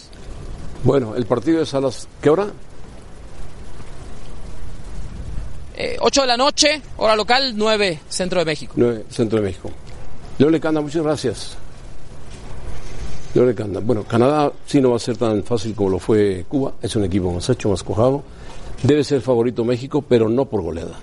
Bueno, 0.86 1.16
el 1.16 1.26
partido 1.26 1.62
es 1.62 1.74
a 1.74 1.82
las. 1.82 2.08
¿Qué 2.22 2.30
hora? 2.30 2.48
Eh, 5.76 5.98
8 6.00 6.22
de 6.22 6.28
la 6.28 6.38
noche, 6.38 6.82
hora 6.96 7.18
local, 7.18 7.54
9, 7.58 8.00
Centro 8.08 8.40
de 8.40 8.46
México. 8.46 8.74
9, 8.78 9.06
Centro 9.10 9.40
de 9.40 9.46
México. 9.46 9.72
Leo 10.38 10.50
Lecanda, 10.50 10.80
muchas 10.80 11.04
gracias. 11.04 11.58
Leo 13.34 13.46
Lecanda. 13.46 13.82
Bueno, 13.82 14.04
Canadá 14.04 14.54
sí 14.66 14.80
no 14.80 14.92
va 14.92 14.96
a 14.96 15.00
ser 15.00 15.18
tan 15.18 15.44
fácil 15.44 15.76
como 15.76 15.90
lo 15.90 16.00
fue 16.00 16.46
Cuba. 16.48 16.76
Es 16.82 16.96
un 16.96 17.04
equipo 17.04 17.34
más 17.34 17.50
hecho, 17.50 17.70
más 17.70 17.84
cojado. 17.84 18.24
Debe 18.84 19.04
ser 19.04 19.20
favorito 19.22 19.66
México, 19.66 20.02
pero 20.02 20.30
no 20.30 20.46
por 20.46 20.62
goleada. 20.62 20.98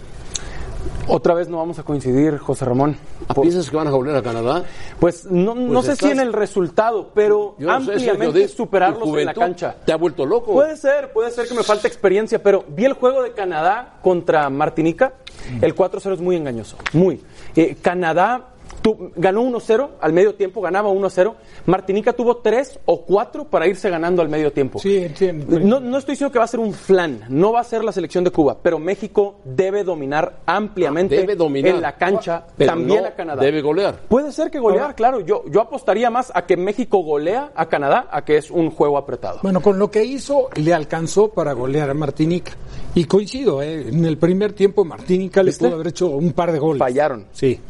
Otra 1.12 1.34
vez 1.34 1.48
no 1.48 1.56
vamos 1.56 1.76
a 1.80 1.82
coincidir, 1.82 2.38
José 2.38 2.64
Ramón. 2.64 2.96
¿Piensas 3.40 3.68
que 3.68 3.76
van 3.76 3.88
a 3.88 3.90
golear 3.90 4.16
a 4.16 4.22
Canadá? 4.22 4.62
Pues 5.00 5.24
no, 5.24 5.56
no 5.56 5.72
Pues 5.74 5.86
sé 5.86 5.92
estás- 5.94 6.06
si 6.08 6.12
en 6.12 6.20
el 6.20 6.32
resultado, 6.32 7.10
pero 7.12 7.56
Yo 7.58 7.66
sé, 7.68 7.74
ampliamente 7.94 8.38
de- 8.38 8.48
superarlos 8.48 9.08
en 9.18 9.24
la 9.26 9.34
cancha. 9.34 9.74
¿Te 9.84 9.92
ha 9.92 9.96
vuelto 9.96 10.24
loco? 10.24 10.52
Puede 10.52 10.76
ser, 10.76 11.12
puede 11.12 11.32
ser 11.32 11.48
que 11.48 11.54
me 11.54 11.64
falte 11.64 11.88
experiencia, 11.88 12.40
pero 12.40 12.64
vi 12.68 12.84
el 12.84 12.92
juego 12.92 13.22
de 13.24 13.32
Canadá 13.32 13.98
contra 14.02 14.48
Martinica. 14.50 15.14
El 15.60 15.74
4-0 15.74 16.14
es 16.14 16.20
muy 16.20 16.36
engañoso, 16.36 16.76
muy. 16.92 17.20
Eh, 17.56 17.76
Canadá 17.82 18.46
tu- 18.82 19.10
ganó 19.16 19.42
1-0 19.42 19.90
al 20.00 20.12
medio 20.12 20.34
tiempo, 20.34 20.60
ganaba 20.60 20.88
1-0. 20.90 21.34
Martinica 21.66 22.12
tuvo 22.12 22.36
3 22.38 22.80
o 22.86 23.02
4 23.02 23.44
para 23.44 23.66
irse 23.66 23.90
ganando 23.90 24.22
al 24.22 24.28
medio 24.28 24.52
tiempo. 24.52 24.78
Sí, 24.78 24.96
entiendo. 24.98 25.58
No, 25.60 25.80
no 25.80 25.98
estoy 25.98 26.12
diciendo 26.14 26.32
que 26.32 26.38
va 26.38 26.44
a 26.44 26.48
ser 26.48 26.60
un 26.60 26.72
flan, 26.72 27.24
no 27.28 27.52
va 27.52 27.60
a 27.60 27.64
ser 27.64 27.84
la 27.84 27.92
selección 27.92 28.24
de 28.24 28.30
Cuba, 28.30 28.56
pero 28.62 28.78
México 28.78 29.36
debe 29.44 29.84
dominar 29.84 30.40
ampliamente 30.46 31.16
Debe 31.16 31.36
dominar. 31.36 31.74
en 31.74 31.80
la 31.82 31.96
cancha, 31.96 32.44
Pero 32.56 32.72
también 32.72 33.02
no 33.02 33.08
a 33.08 33.12
Canadá. 33.12 33.42
Debe 33.42 33.60
golear. 33.62 33.96
Puede 34.08 34.32
ser 34.32 34.50
que 34.50 34.58
golear, 34.58 34.94
claro. 34.94 35.20
Yo, 35.20 35.44
yo 35.50 35.60
apostaría 35.60 36.10
más 36.10 36.32
a 36.34 36.46
que 36.46 36.56
México 36.56 36.98
golea 37.02 37.52
a 37.54 37.66
Canadá 37.66 38.08
a 38.10 38.24
que 38.24 38.36
es 38.36 38.50
un 38.50 38.70
juego 38.70 38.98
apretado. 38.98 39.40
Bueno, 39.42 39.60
con 39.60 39.78
lo 39.78 39.90
que 39.90 40.04
hizo, 40.04 40.48
le 40.56 40.72
alcanzó 40.74 41.28
para 41.28 41.52
golear 41.52 41.90
a 41.90 41.94
Martinica. 41.94 42.52
Y 42.94 43.04
coincido, 43.04 43.62
¿eh? 43.62 43.88
en 43.88 44.04
el 44.04 44.18
primer 44.18 44.52
tiempo 44.52 44.84
Martinica 44.84 45.42
le 45.42 45.50
¿Viste? 45.50 45.64
pudo 45.64 45.74
haber 45.76 45.88
hecho 45.88 46.08
un 46.08 46.32
par 46.32 46.50
de 46.50 46.58
goles. 46.58 46.78
Fallaron. 46.80 47.26
Sí. 47.32 47.60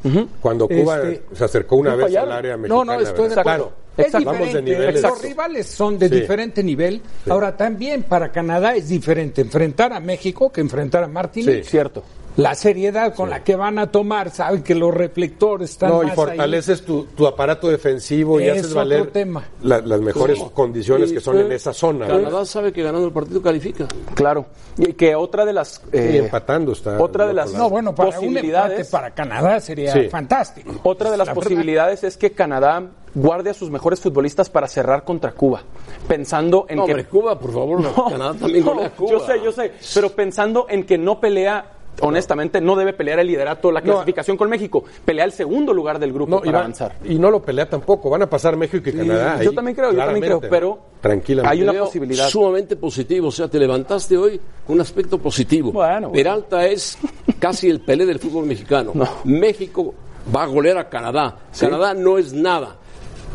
Cuando 0.40 0.66
Cuba 0.66 0.99
Se 1.32 1.44
acercó 1.44 1.76
una 1.76 1.90
no 1.90 1.96
vez 1.98 2.06
fallaron. 2.06 2.32
al 2.32 2.38
área 2.38 2.52
No, 2.56 2.62
mexicana. 2.62 2.84
no, 2.94 3.00
estoy 3.00 3.24
acuerdo. 3.26 3.42
Claro. 3.42 3.72
Es 3.96 4.12
diferente. 4.12 5.02
Los 5.02 5.22
rivales 5.22 5.66
son 5.66 5.98
de 5.98 6.08
Sí. 6.08 6.14
diferente 6.20 6.62
nivel. 6.62 7.02
Ahora, 7.28 7.56
también 7.56 8.02
para 8.04 8.30
Canadá 8.32 8.74
es 8.74 8.88
diferente 8.88 9.42
enfrentar 9.42 9.92
a 9.92 10.00
México 10.00 10.50
que 10.50 10.60
enfrentar 10.60 11.04
a 11.04 11.08
Martinica. 11.08 11.52
Sí, 11.52 11.64
cierto. 11.64 12.02
La 12.36 12.54
seriedad 12.54 13.14
con 13.14 13.28
la 13.28 13.42
que 13.42 13.56
van 13.56 13.78
a 13.78 13.90
tomar, 13.90 14.30
saben 14.30 14.62
que 14.62 14.74
los 14.74 14.94
reflectores 14.94 15.70
están 15.70 15.90
No, 15.90 16.02
y 16.02 16.06
más 16.06 16.14
fortaleces 16.14 16.82
tu, 16.84 17.04
tu 17.06 17.26
aparato 17.26 17.68
defensivo 17.68 18.40
y 18.40 18.44
Es 18.44 18.60
haces 18.60 18.72
valer 18.74 19.08
tema. 19.10 19.44
la- 19.62 19.80
las 19.80 20.00
mejores 20.00 20.38
¿Cómo? 20.38 20.52
condiciones 20.52 21.10
Y 21.10 21.14
que 21.14 21.20
son 21.20 21.38
en 21.38 21.50
esa 21.52 21.72
zona. 21.72 22.06
¿verdad? 22.06 22.22
Canadá 22.24 22.44
sabe 22.44 22.72
que 22.72 22.82
ganando 22.82 23.06
el 23.08 23.12
partido 23.12 23.42
califica. 23.42 23.86
Claro. 24.14 24.46
Y 24.78 24.92
que 24.94 25.14
otra 25.16 25.44
de 25.44 25.52
las 25.52 25.82
Y 25.92 25.96
eh, 25.96 26.16
empatando 26.18 26.72
está. 26.72 27.02
otra 27.02 27.26
de 27.26 27.34
las 27.34 27.52
No, 27.52 27.68
bueno, 27.68 27.94
para 27.94 28.10
un 28.10 28.14
empate 28.14 28.26
posibilidades 28.28 28.88
para 28.88 29.10
Canadá 29.10 29.60
sería 29.60 29.92
Sí. 29.92 30.08
fantástico. 30.08 30.70
Otra 30.84 31.10
de 31.10 31.16
las 31.18 31.26
La 31.26 31.34
verdad. 31.34 31.42
posibilidades 31.48 32.04
es 32.04 32.16
que 32.16 32.30
Canadá 32.30 32.84
guarde 33.12 33.50
a 33.50 33.54
sus 33.54 33.70
mejores 33.70 34.00
futbolistas 34.00 34.48
para 34.48 34.68
cerrar 34.68 35.02
contra 35.04 35.32
Cuba, 35.32 35.62
pensando 36.06 36.64
en 36.68 36.76
No, 36.76 36.84
que 36.86 36.92
hombre, 36.92 37.06
Cuba, 37.06 37.38
por 37.38 37.52
favor, 37.52 37.80
no. 37.80 37.92
Canadá 38.08 38.34
también 38.38 38.64
no, 38.64 38.72
Cuba. 38.96 39.10
yo 39.10 39.20
sé, 39.26 39.40
yo 39.44 39.50
sé, 39.52 39.72
pero 39.94 40.10
pensando 40.10 40.66
en 40.68 40.84
que 40.84 40.96
no 40.96 41.18
pelea 41.18 41.64
honestamente 42.00 42.60
no 42.60 42.76
debe 42.76 42.92
pelear 42.92 43.18
el 43.18 43.26
liderato, 43.26 43.70
la 43.72 43.80
No. 43.80 43.86
clasificación 43.92 44.36
con 44.36 44.48
México, 44.48 44.84
pelea 45.04 45.24
el 45.24 45.32
segundo 45.32 45.72
lugar 45.74 45.98
del 45.98 46.12
grupo 46.12 46.30
No, 46.30 46.38
y, 46.38 46.46
para 46.46 46.52
va- 46.52 46.64
avanzar. 46.64 46.94
y 47.04 47.18
no 47.18 47.30
lo 47.30 47.42
pelea 47.42 47.68
tampoco. 47.68 48.08
Van 48.10 48.22
a 48.22 48.26
pasar 48.30 48.56
México 48.56 48.88
y 48.88 48.92
Canadá. 48.92 49.38
yo 49.42 49.50
ahí, 49.50 49.54
también 49.54 49.74
creo, 49.76 49.92
yo 49.92 49.98
también 49.98 50.24
creo, 50.24 50.40
pero 50.40 50.78
Tranquilamente. 51.00 51.52
hay 51.56 51.62
una 51.68 51.80
posibilidad. 51.84 52.28
Sumamente 52.28 52.76
positivo, 52.76 53.28
o 53.28 53.32
sea, 53.32 53.48
te 53.48 53.58
levantaste 53.58 54.16
hoy 54.16 54.40
con 54.66 54.74
un 54.76 54.80
aspecto 54.80 55.18
positivo. 55.18 55.72
Bueno, 55.72 56.08
bueno. 56.08 56.12
Peralta 56.12 56.64
es 56.66 56.96
casi 57.38 57.68
el 57.68 57.80
Pelé 57.80 58.06
del 58.06 58.18
fútbol 58.18 58.46
mexicano. 58.46 58.92
México 59.24 59.94
va 60.34 60.44
a 60.44 60.46
golear 60.46 60.78
a 60.78 60.88
Canadá. 60.88 61.36
Canadá 61.58 61.92
no 61.94 62.18
es 62.18 62.32
nada. 62.32 62.76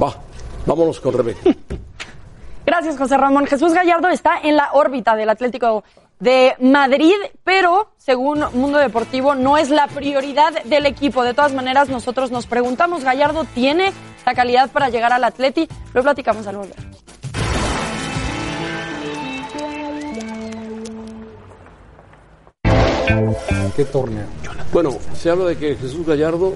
Va, 0.01 0.15
vámonos 0.65 0.99
con 0.99 1.13
Rebeca. 1.13 1.39
Gracias, 2.65 2.97
José 2.97 3.15
Ramón. 3.17 3.45
Jesús 3.45 3.73
Gallardo 3.73 4.09
está 4.09 4.39
en 4.43 4.55
la 4.55 4.69
órbita 4.73 5.15
del 5.15 5.29
Atlético 5.29 5.83
de 6.19 6.55
Madrid, 6.59 7.15
pero 7.43 7.91
según 7.97 8.43
Mundo 8.53 8.77
Deportivo 8.77 9.35
no 9.35 9.57
es 9.57 9.69
la 9.69 9.87
prioridad 9.87 10.63
del 10.63 10.85
equipo. 10.85 11.23
De 11.23 11.33
todas 11.33 11.53
maneras, 11.53 11.89
nosotros 11.89 12.31
nos 12.31 12.47
preguntamos, 12.47 13.03
¿Gallardo 13.03 13.45
tiene 13.53 13.91
la 14.25 14.33
calidad 14.33 14.69
para 14.71 14.89
llegar 14.89 15.13
al 15.13 15.23
Atleti? 15.23 15.67
Lo 15.93 16.03
platicamos 16.03 16.47
al 16.47 16.57
volver. 16.57 16.75
¿Qué 23.75 23.85
torneo? 23.85 24.25
Bueno, 24.71 24.91
se 25.13 25.29
habla 25.29 25.45
de 25.45 25.57
que 25.57 25.75
Jesús 25.75 26.05
Gallardo 26.05 26.53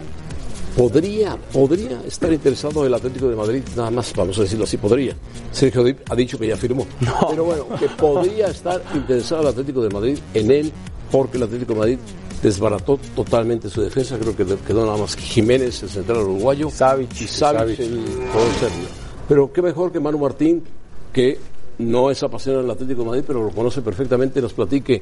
podría, 0.76 1.38
podría 1.52 2.02
estar 2.06 2.32
interesado 2.32 2.86
el 2.86 2.94
Atlético 2.94 3.28
de 3.28 3.36
Madrid, 3.36 3.64
nada 3.76 3.92
más, 3.92 4.14
vamos 4.16 4.38
a 4.40 4.42
decirlo 4.42 4.64
así, 4.64 4.78
podría. 4.78 5.16
Sergio 5.52 5.84
ha 6.10 6.16
dicho 6.16 6.38
que 6.38 6.48
ya 6.48 6.58
firmó. 6.58 6.86
Pero 7.30 7.44
bueno, 7.44 7.66
que 7.80 7.88
podría 7.90 8.48
estar 8.48 8.82
interesado 8.94 9.42
el 9.44 9.48
Atlético 9.50 9.82
de 9.82 9.90
Madrid 9.90 10.20
en 10.34 10.52
él, 10.52 10.72
porque 11.12 11.38
el 11.38 11.44
Atlético 11.44 11.74
de 11.74 11.80
Madrid 11.80 12.00
desbarató 12.42 13.00
totalmente 13.16 13.70
su 13.70 13.82
defensa, 13.82 14.18
creo 14.18 14.36
que 14.36 14.46
quedó 14.66 14.86
nada 14.86 14.98
más 14.98 15.16
que 15.16 15.22
Jiménez, 15.24 15.84
el 15.84 15.90
central 15.90 16.20
uruguayo, 16.20 16.70
Savic, 16.70 17.22
y 17.22 17.28
Savic, 17.28 17.80
el 17.80 18.00
jugador 18.32 18.54
serbio. 18.60 18.88
Pero 19.28 19.54
qué 19.54 19.62
mejor 19.62 19.92
que 19.92 20.00
Manu 20.00 20.20
Martín, 20.20 20.64
que 21.12 21.38
no 21.80 22.12
es 22.12 22.22
apasionado 22.24 22.64
del 22.64 22.72
Atlético 22.72 23.02
de 23.02 23.08
Madrid, 23.08 23.24
pero 23.26 23.44
lo 23.44 23.52
conoce 23.52 23.82
perfectamente, 23.82 24.42
nos 24.42 24.54
platique 24.54 25.02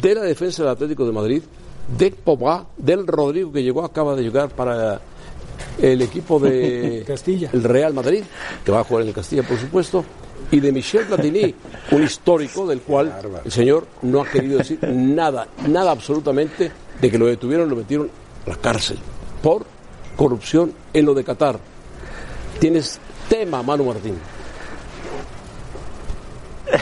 de 0.00 0.14
la 0.14 0.22
defensa 0.22 0.62
del 0.62 0.72
Atlético 0.72 1.06
de 1.06 1.12
Madrid, 1.12 1.42
de 1.98 2.10
Pogba, 2.10 2.66
del 2.76 3.06
Rodrigo 3.06 3.52
que 3.52 3.62
llegó, 3.62 3.84
acaba 3.84 4.14
de 4.14 4.22
llegar 4.22 4.48
para 4.50 5.00
el 5.80 6.02
equipo 6.02 6.38
de 6.38 7.04
Castilla. 7.06 7.50
el 7.52 7.62
Real 7.62 7.94
Madrid, 7.94 8.22
que 8.64 8.72
va 8.72 8.80
a 8.80 8.84
jugar 8.84 9.02
en 9.02 9.08
el 9.08 9.14
Castilla, 9.14 9.42
por 9.42 9.58
supuesto, 9.58 10.04
y 10.50 10.60
de 10.60 10.72
Michel 10.72 11.06
Platini, 11.06 11.54
un 11.90 12.02
histórico 12.02 12.66
del 12.66 12.80
cual 12.80 13.12
el 13.44 13.50
señor 13.50 13.86
no 14.02 14.22
ha 14.22 14.26
querido 14.26 14.58
decir 14.58 14.78
nada, 14.82 15.48
nada 15.68 15.90
absolutamente 15.90 16.70
de 17.00 17.10
que 17.10 17.18
lo 17.18 17.26
detuvieron, 17.26 17.68
lo 17.68 17.76
metieron 17.76 18.10
a 18.46 18.50
la 18.50 18.56
cárcel 18.56 18.98
por 19.42 19.64
corrupción 20.16 20.72
en 20.92 21.06
lo 21.06 21.14
de 21.14 21.24
Qatar. 21.24 21.58
Tienes 22.60 22.98
tema, 23.28 23.62
Manu 23.62 23.84
Martín. 23.84 24.14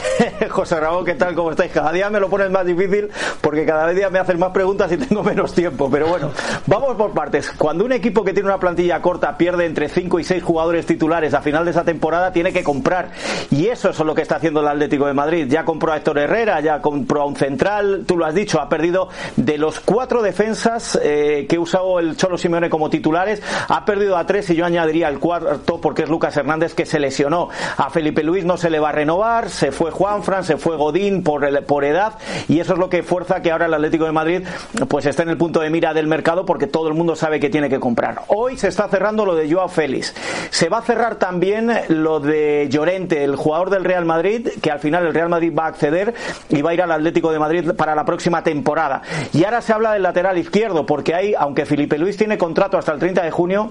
José 0.49 0.79
Ramón, 0.79 1.05
¿qué 1.05 1.15
tal? 1.15 1.35
¿Cómo 1.35 1.51
estáis? 1.51 1.71
Cada 1.71 1.91
día 1.91 2.09
me 2.09 2.19
lo 2.19 2.29
pones 2.29 2.49
más 2.49 2.65
difícil 2.65 3.09
porque 3.41 3.65
cada 3.65 3.87
día 3.89 4.09
me 4.09 4.19
hacen 4.19 4.39
más 4.39 4.51
preguntas 4.51 4.91
y 4.91 4.97
tengo 4.97 5.23
menos 5.23 5.53
tiempo. 5.53 5.89
Pero 5.91 6.07
bueno, 6.07 6.31
vamos 6.65 6.95
por 6.95 7.11
partes. 7.11 7.51
Cuando 7.51 7.85
un 7.85 7.91
equipo 7.91 8.23
que 8.23 8.33
tiene 8.33 8.49
una 8.49 8.59
plantilla 8.59 9.01
corta 9.01 9.37
pierde 9.37 9.65
entre 9.65 9.89
5 9.89 10.19
y 10.19 10.23
6 10.23 10.43
jugadores 10.43 10.85
titulares 10.85 11.33
a 11.33 11.41
final 11.41 11.65
de 11.65 11.71
esa 11.71 11.83
temporada, 11.83 12.31
tiene 12.31 12.53
que 12.53 12.63
comprar. 12.63 13.11
Y 13.51 13.67
eso 13.67 13.89
es 13.89 13.99
lo 13.99 14.15
que 14.15 14.21
está 14.21 14.37
haciendo 14.37 14.61
el 14.61 14.67
Atlético 14.67 15.05
de 15.05 15.13
Madrid. 15.13 15.47
Ya 15.49 15.65
compró 15.65 15.91
a 15.91 15.97
Héctor 15.97 16.19
Herrera, 16.19 16.59
ya 16.61 16.81
compró 16.81 17.21
a 17.21 17.25
un 17.25 17.35
central, 17.35 18.03
tú 18.07 18.17
lo 18.17 18.25
has 18.25 18.35
dicho, 18.35 18.59
ha 18.59 18.69
perdido 18.69 19.09
de 19.35 19.57
los 19.57 19.79
cuatro 19.79 20.21
defensas 20.21 20.99
eh, 21.01 21.45
que 21.47 21.59
usado 21.59 21.99
el 21.99 22.17
Cholo 22.17 22.37
Simeone 22.37 22.69
como 22.69 22.89
titulares, 22.89 23.41
ha 23.67 23.85
perdido 23.85 24.17
a 24.17 24.25
tres 24.25 24.49
y 24.49 24.55
yo 24.55 24.65
añadiría 24.65 25.07
el 25.07 25.19
cuarto 25.19 25.79
porque 25.79 26.03
es 26.03 26.09
Lucas 26.09 26.35
Hernández 26.35 26.73
que 26.73 26.85
se 26.85 26.99
lesionó. 26.99 27.49
A 27.77 27.89
Felipe 27.89 28.23
Luis 28.23 28.45
no 28.45 28.57
se 28.57 28.69
le 28.69 28.79
va 28.79 28.89
a 28.89 28.93
renovar, 28.93 29.49
se 29.49 29.71
fue 29.71 29.82
Juanfran, 29.91 30.43
se 30.43 30.57
fue 30.57 30.75
Godín 30.77 31.23
por, 31.23 31.43
el- 31.45 31.63
por 31.63 31.83
edad 31.83 32.13
y 32.47 32.59
eso 32.59 32.73
es 32.73 32.79
lo 32.79 32.89
que 32.89 33.03
fuerza 33.03 33.41
que 33.41 33.51
ahora 33.51 33.65
el 33.65 33.73
Atlético 33.73 34.05
de 34.05 34.11
Madrid 34.11 34.43
pues 34.87 35.05
esté 35.05 35.23
en 35.23 35.29
el 35.29 35.37
punto 35.37 35.59
de 35.59 35.69
mira 35.69 35.93
del 35.93 36.07
mercado 36.07 36.45
porque 36.45 36.67
todo 36.67 36.87
el 36.87 36.93
mundo 36.93 37.15
sabe 37.15 37.39
que 37.39 37.49
tiene 37.49 37.69
que 37.69 37.79
comprar. 37.79 38.21
Hoy 38.27 38.57
se 38.57 38.67
está 38.67 38.87
cerrando 38.87 39.25
lo 39.25 39.35
de 39.35 39.51
Joao 39.51 39.69
Félix. 39.69 40.13
Se 40.49 40.69
va 40.69 40.79
a 40.79 40.81
cerrar 40.81 41.15
también 41.15 41.71
lo 41.89 42.19
de 42.19 42.67
Llorente, 42.69 43.23
el 43.23 43.35
jugador 43.35 43.69
del 43.69 43.83
Real 43.83 44.05
Madrid, 44.05 44.47
que 44.61 44.71
al 44.71 44.79
final 44.79 45.05
el 45.05 45.13
Real 45.13 45.29
Madrid 45.29 45.53
va 45.57 45.65
a 45.65 45.67
acceder 45.67 46.13
y 46.49 46.61
va 46.61 46.71
a 46.71 46.73
ir 46.73 46.81
al 46.81 46.91
Atlético 46.91 47.31
de 47.31 47.39
Madrid 47.39 47.71
para 47.73 47.95
la 47.95 48.05
próxima 48.05 48.43
temporada. 48.43 49.01
Y 49.33 49.43
ahora 49.45 49.61
se 49.61 49.73
habla 49.73 49.93
del 49.93 50.03
lateral 50.03 50.37
izquierdo 50.37 50.85
porque 50.85 51.13
hay, 51.15 51.33
aunque 51.37 51.65
Felipe 51.65 51.97
Luis 51.97 52.17
tiene 52.17 52.37
contrato 52.37 52.77
hasta 52.77 52.91
el 52.93 52.99
30 52.99 53.23
de 53.23 53.31
junio, 53.31 53.69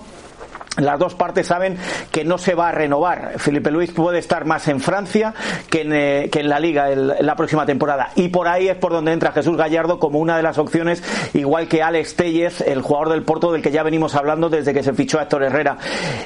las 0.78 0.98
dos 0.98 1.14
partes 1.14 1.46
saben 1.46 1.76
que 2.10 2.24
no 2.24 2.38
se 2.38 2.54
va 2.54 2.68
a 2.68 2.72
renovar. 2.72 3.34
Felipe 3.38 3.70
Luis 3.70 3.90
puede 3.90 4.18
estar 4.18 4.44
más 4.46 4.68
en 4.68 4.80
Francia 4.80 5.34
que 5.68 5.82
en, 5.82 5.92
eh, 5.92 6.28
que 6.32 6.40
en 6.40 6.48
la 6.48 6.58
Liga 6.60 6.90
el- 6.90 7.14
la 7.20 7.36
próxima 7.36 7.66
temporada. 7.66 8.08
Y 8.16 8.28
por 8.28 8.48
ahí 8.48 8.68
es 8.68 8.76
por 8.76 8.92
donde 8.92 9.12
entra 9.12 9.32
Jesús 9.32 9.56
Gallardo 9.56 9.98
como 9.98 10.18
una 10.18 10.36
de 10.36 10.42
las 10.42 10.56
opciones, 10.58 11.02
igual 11.34 11.68
que 11.68 11.82
Alex 11.82 12.16
Tellez, 12.16 12.60
el 12.62 12.80
jugador 12.80 13.10
del 13.10 13.22
Porto 13.22 13.52
del 13.52 13.60
que 13.60 13.70
ya 13.70 13.82
venimos 13.82 14.14
hablando 14.14 14.48
desde 14.48 14.72
que 14.72 14.82
se 14.82 14.94
fichó 14.94 15.18
a 15.18 15.22
Héctor 15.24 15.42
Herrera. 15.42 15.76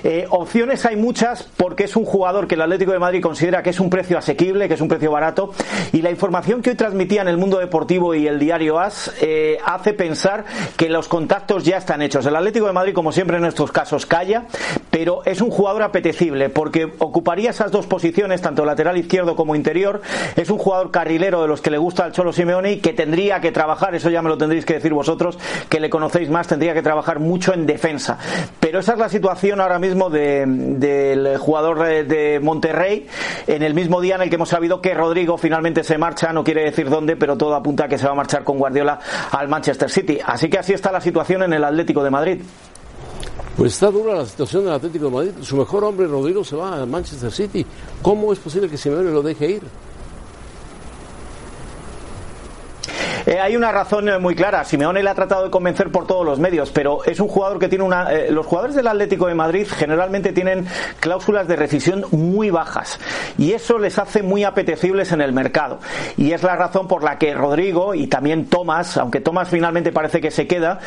Eh, 0.05 0.27
opciones 0.31 0.87
hay 0.87 0.97
muchas 0.97 1.43
porque 1.57 1.85
es 1.85 1.97
un 1.97 2.05
jugador 2.05 2.47
que 2.47 2.55
el 2.55 2.63
Atlético 2.63 2.93
de 2.93 2.99
Madrid 3.01 3.23
considera 3.23 3.63
que 3.63 3.71
es 3.71 3.81
un 3.81 3.91
precio 3.91 4.17
asequible, 4.17 4.69
que 4.69 4.75
es 4.75 4.81
un 4.81 4.89
precio 4.89 5.11
barato. 5.11 5.51
Y 5.93 6.03
la 6.03 6.11
información 6.11 6.63
que 6.63 6.71
hoy 6.71 6.77
transmitía 6.77 7.23
en 7.23 7.29
el 7.29 7.37
mundo 7.39 7.59
deportivo 7.59 8.15
y 8.15 8.27
el 8.29 8.39
diario 8.39 8.79
AS 8.79 9.13
eh, 9.21 9.59
hace 9.65 9.93
pensar 9.93 10.45
que 10.77 10.89
los 10.89 11.09
contactos 11.09 11.65
ya 11.65 11.79
están 11.79 12.01
hechos. 12.03 12.25
El 12.27 12.37
Atlético 12.37 12.67
de 12.67 12.73
Madrid, 12.73 12.95
como 12.95 13.11
siempre 13.13 13.37
en 13.39 13.45
estos 13.45 13.73
casos, 13.73 14.07
calla, 14.07 14.36
pero 14.91 15.23
es 15.25 15.41
un 15.41 15.51
jugador 15.51 15.83
apetecible 15.83 16.49
porque 16.49 16.93
ocuparía 16.99 17.51
esas 17.51 17.71
dos 17.71 17.87
posiciones, 17.87 18.41
tanto 18.43 18.65
lateral 18.65 18.97
izquierdo 18.97 19.37
como 19.37 19.55
interior. 19.55 20.01
Es 20.37 20.51
un 20.51 20.59
jugador 20.59 20.91
carrilero 20.91 21.43
de 21.43 21.49
los 21.49 21.61
que 21.61 21.71
le 21.71 21.79
gusta 21.79 22.05
al 22.05 22.13
Cholo 22.13 22.33
Simeone 22.33 22.73
y 22.73 22.77
que 22.81 22.93
tendría 22.93 23.41
que 23.41 23.53
trabajar, 23.53 23.95
eso 23.95 24.11
ya 24.11 24.23
me 24.23 24.29
lo 24.29 24.39
tendréis 24.39 24.65
que 24.65 24.75
decir 24.75 24.93
vosotros, 24.93 25.39
que 25.69 25.81
le 25.81 25.91
conocéis 25.91 26.31
más, 26.31 26.47
tendría 26.49 26.75
que 26.75 26.83
trabajar 26.83 27.19
mucho 27.21 27.53
en 27.55 27.67
defensa. 27.67 28.19
Pero 28.61 28.81
esa 28.81 28.93
es 28.95 28.99
la 28.99 29.09
situación 29.09 29.61
ahora 29.61 29.79
mismo 29.79 30.11
de- 30.11 30.45
del 30.47 31.37
jugador 31.39 31.83
de, 31.83 32.05
de 32.05 32.41
Monterrey, 32.41 33.07
en 33.47 33.63
el 33.63 33.75
mismo 33.75 34.01
día 34.01 34.17
en 34.17 34.23
el 34.23 34.29
que 34.29 34.37
hemos 34.37 34.49
sabido 34.49 34.81
que 34.81 34.95
Rodrigo 34.95 35.39
finalmente 35.39 35.85
se 35.85 35.99
marcha, 35.99 36.33
no 36.33 36.45
quiere 36.45 36.65
decir 36.65 36.89
dónde, 36.91 37.17
pero 37.17 37.37
todo 37.37 37.55
apunta 37.55 37.85
a 37.85 37.89
que 37.89 37.99
se 37.99 38.07
va 38.07 38.13
a 38.13 38.17
marchar 38.17 38.45
con 38.45 38.59
Guardiola 38.59 38.99
al 39.33 39.49
Manchester 39.49 39.91
City. 39.91 40.19
Así 40.25 40.49
que 40.49 40.59
así 40.59 40.73
está 40.73 40.91
la 40.93 41.01
situación 41.01 41.43
en 41.43 41.53
el 41.53 41.65
Atlético 41.65 42.03
de 42.03 42.11
Madrid. 42.11 42.41
Pues 43.57 43.73
está 43.73 43.91
dura 43.91 44.15
la 44.15 44.27
situación 44.27 44.65
del 44.65 44.75
Atlético 44.75 45.07
de 45.07 45.11
Madrid. 45.11 45.31
Su 45.41 45.57
mejor 45.57 45.83
hombre, 45.85 46.07
Rodrigo, 46.07 46.45
se 46.45 46.55
va 46.55 46.83
a 46.83 46.85
Manchester 46.85 47.33
City. 47.33 47.65
¿Cómo 48.03 48.31
es 48.31 48.39
posible 48.39 48.69
que 48.69 48.77
Simeone 48.77 49.11
lo 49.11 49.23
deje 49.23 49.51
ir? 49.51 49.63
Eh, 53.27 53.41
hay 53.41 53.57
una 53.57 53.73
razón 53.73 54.09
eh, 54.09 54.19
muy 54.21 54.37
clara. 54.37 54.65
Simeone 54.65 55.03
le 55.03 55.11
ha 55.11 55.15
tratado 55.15 55.43
de 55.43 55.51
convencer 55.51 55.91
por 55.91 56.07
todos 56.07 56.25
los 56.25 56.39
medios, 56.39 56.71
pero 56.71 57.05
es 57.05 57.19
un 57.19 57.27
jugador 57.27 57.59
que 57.59 57.69
tiene 57.69 57.83
una. 57.83 58.13
eh, 58.13 58.31
los 58.31 58.47
jugadores 58.47 58.77
del 58.77 58.87
Atlético 58.87 59.27
de 59.27 59.35
Madrid 59.35 59.67
generalmente 59.69 60.33
tienen 60.33 60.65
cláusulas 61.01 61.49
de 61.49 61.57
rescisión 61.57 62.05
muy 62.13 62.51
bajas 62.51 63.01
y 63.37 63.53
eso 63.53 63.79
les 63.79 63.99
hace 63.99 64.23
muy 64.23 64.45
apetecibles 64.45 65.11
en 65.11 65.21
el 65.21 65.33
mercado. 65.33 65.81
Y 66.17 66.33
es 66.33 66.45
la 66.45 66.55
razón 66.55 66.87
por 66.87 67.03
la 67.03 67.19
que 67.19 67.35
Rodrigo 67.35 67.95
y 67.95 68.07
también 68.07 68.47
Tomás, 68.47 68.97
aunque 68.97 69.21
Tomás 69.21 69.49
finalmente 69.49 69.91
parece 69.91 70.21
que 70.21 70.31
se 70.31 70.47
queda, 70.47 70.79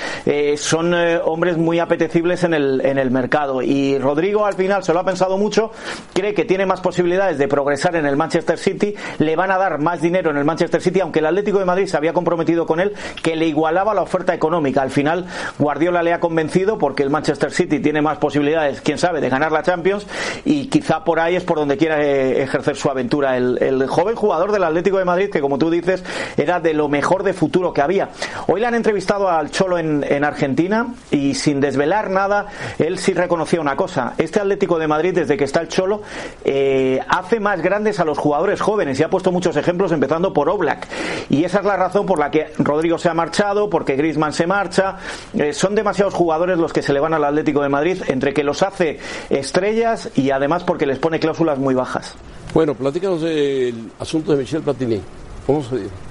son 0.55 0.93
hombres 0.93 1.57
muy 1.57 1.79
apetecibles 1.79 2.43
en 2.43 2.53
el, 2.53 2.81
en 2.85 2.97
el 2.97 3.11
mercado. 3.11 3.61
Y 3.61 3.97
Rodrigo 3.97 4.45
al 4.45 4.53
final 4.53 4.83
se 4.83 4.93
lo 4.93 4.99
ha 4.99 5.05
pensado 5.05 5.37
mucho, 5.37 5.71
cree 6.13 6.33
que 6.33 6.45
tiene 6.45 6.65
más 6.65 6.79
posibilidades 6.79 7.37
de 7.37 7.47
progresar 7.47 7.95
en 7.95 8.05
el 8.05 8.15
Manchester 8.15 8.57
City, 8.57 8.95
le 9.17 9.35
van 9.35 9.51
a 9.51 9.57
dar 9.57 9.79
más 9.79 10.01
dinero 10.01 10.31
en 10.31 10.37
el 10.37 10.45
Manchester 10.45 10.81
City, 10.81 11.01
aunque 11.01 11.19
el 11.19 11.25
Atlético 11.25 11.59
de 11.59 11.65
Madrid 11.65 11.85
se 11.85 11.97
había 11.97 12.13
comprometido 12.13 12.28
con 12.65 12.79
él 12.79 12.93
que 13.23 13.35
le 13.35 13.47
igualaba 13.47 13.93
la 13.93 14.01
oferta 14.01 14.33
económica. 14.33 14.81
Al 14.81 14.91
final 14.91 15.25
Guardiola 15.57 16.03
le 16.03 16.13
ha 16.13 16.19
convencido 16.19 16.77
porque 16.77 17.03
el 17.03 17.09
Manchester 17.09 17.51
City 17.51 17.79
tiene 17.79 18.01
más 18.01 18.17
posibilidades, 18.17 18.81
quién 18.81 18.97
sabe, 18.97 19.21
de 19.21 19.29
ganar 19.29 19.51
la 19.51 19.63
Champions 19.63 20.05
y 20.45 20.67
quizá 20.67 21.03
por 21.03 21.19
ahí 21.19 21.35
es 21.35 21.43
por 21.43 21.57
donde 21.57 21.77
quiera 21.77 22.01
eh, 22.03 22.43
ejercer 22.43 22.75
su 22.75 22.89
aventura. 22.89 23.37
El, 23.37 23.57
el 23.61 23.87
joven 23.87 24.15
jugador 24.15 24.51
del 24.51 24.63
Atlético 24.63 24.97
de 24.97 25.05
Madrid, 25.05 25.29
que 25.29 25.41
como 25.41 25.57
tú 25.57 25.69
dices, 25.69 26.03
era 26.37 26.59
de 26.59 26.73
lo 26.73 26.87
mejor 26.87 27.23
de 27.23 27.33
futuro 27.33 27.73
que 27.73 27.81
había. 27.81 28.09
Hoy 28.47 28.61
le 28.61 28.67
han 28.67 28.75
entrevistado 28.75 29.29
al 29.29 29.51
Cholo 29.51 29.77
en, 29.77 30.05
en 30.07 30.23
Argentina 30.23 30.87
y 31.11 31.35
sin 31.35 31.59
desvelar 31.59 32.09
nada, 32.09 32.47
él 32.77 32.97
sí 32.97 33.13
reconocía 33.13 33.61
una 33.61 33.75
cosa. 33.75 34.13
Este 34.17 34.39
Atlético 34.39 34.77
de 34.77 34.87
Madrid, 34.87 35.13
desde 35.13 35.37
que 35.37 35.43
está 35.43 35.61
el 35.61 35.67
Cholo, 35.67 36.01
eh, 36.43 36.99
hace 37.07 37.39
más 37.39 37.61
grandes 37.61 37.99
a 37.99 38.05
los 38.05 38.17
jugadores 38.17 38.61
jóvenes 38.61 38.99
y 38.99 39.03
ha 39.03 39.09
puesto 39.09 39.31
muchos 39.31 39.55
ejemplos, 39.55 39.91
empezando 39.91 40.33
por 40.33 40.49
Oblak. 40.49 40.87
Y 41.29 41.43
esa 41.43 41.59
es 41.59 41.65
la 41.65 41.77
razón 41.77 42.05
por 42.05 42.18
la 42.19 42.29
que 42.29 42.51
Rodrigo 42.57 42.97
se 42.97 43.09
ha 43.09 43.13
marchado, 43.13 43.69
porque 43.69 43.95
Griezmann 43.95 44.33
se 44.33 44.45
marcha. 44.45 44.97
Eh, 45.33 45.53
son 45.53 45.75
demasiados 45.75 46.13
jugadores 46.13 46.57
los 46.57 46.73
que 46.73 46.81
se 46.81 46.93
le 46.93 46.99
van 46.99 47.13
al 47.13 47.23
Atlético 47.23 47.61
de 47.61 47.69
Madrid, 47.69 48.01
entre 48.07 48.33
que 48.33 48.43
los 48.43 48.61
hace 48.61 48.99
estrellas 49.29 50.09
y 50.15 50.31
además 50.31 50.63
porque 50.63 50.85
les 50.85 50.99
pone 50.99 51.19
cláusulas 51.19 51.57
muy 51.57 51.73
bajas. 51.73 52.15
Bueno, 52.53 52.73
platícanos 52.73 53.21
del 53.21 53.91
asunto 53.99 54.31
de 54.33 54.39
Michel 54.39 54.61
Platini. 54.61 55.01
¿Cómo 55.45 55.63
se? 55.63 56.08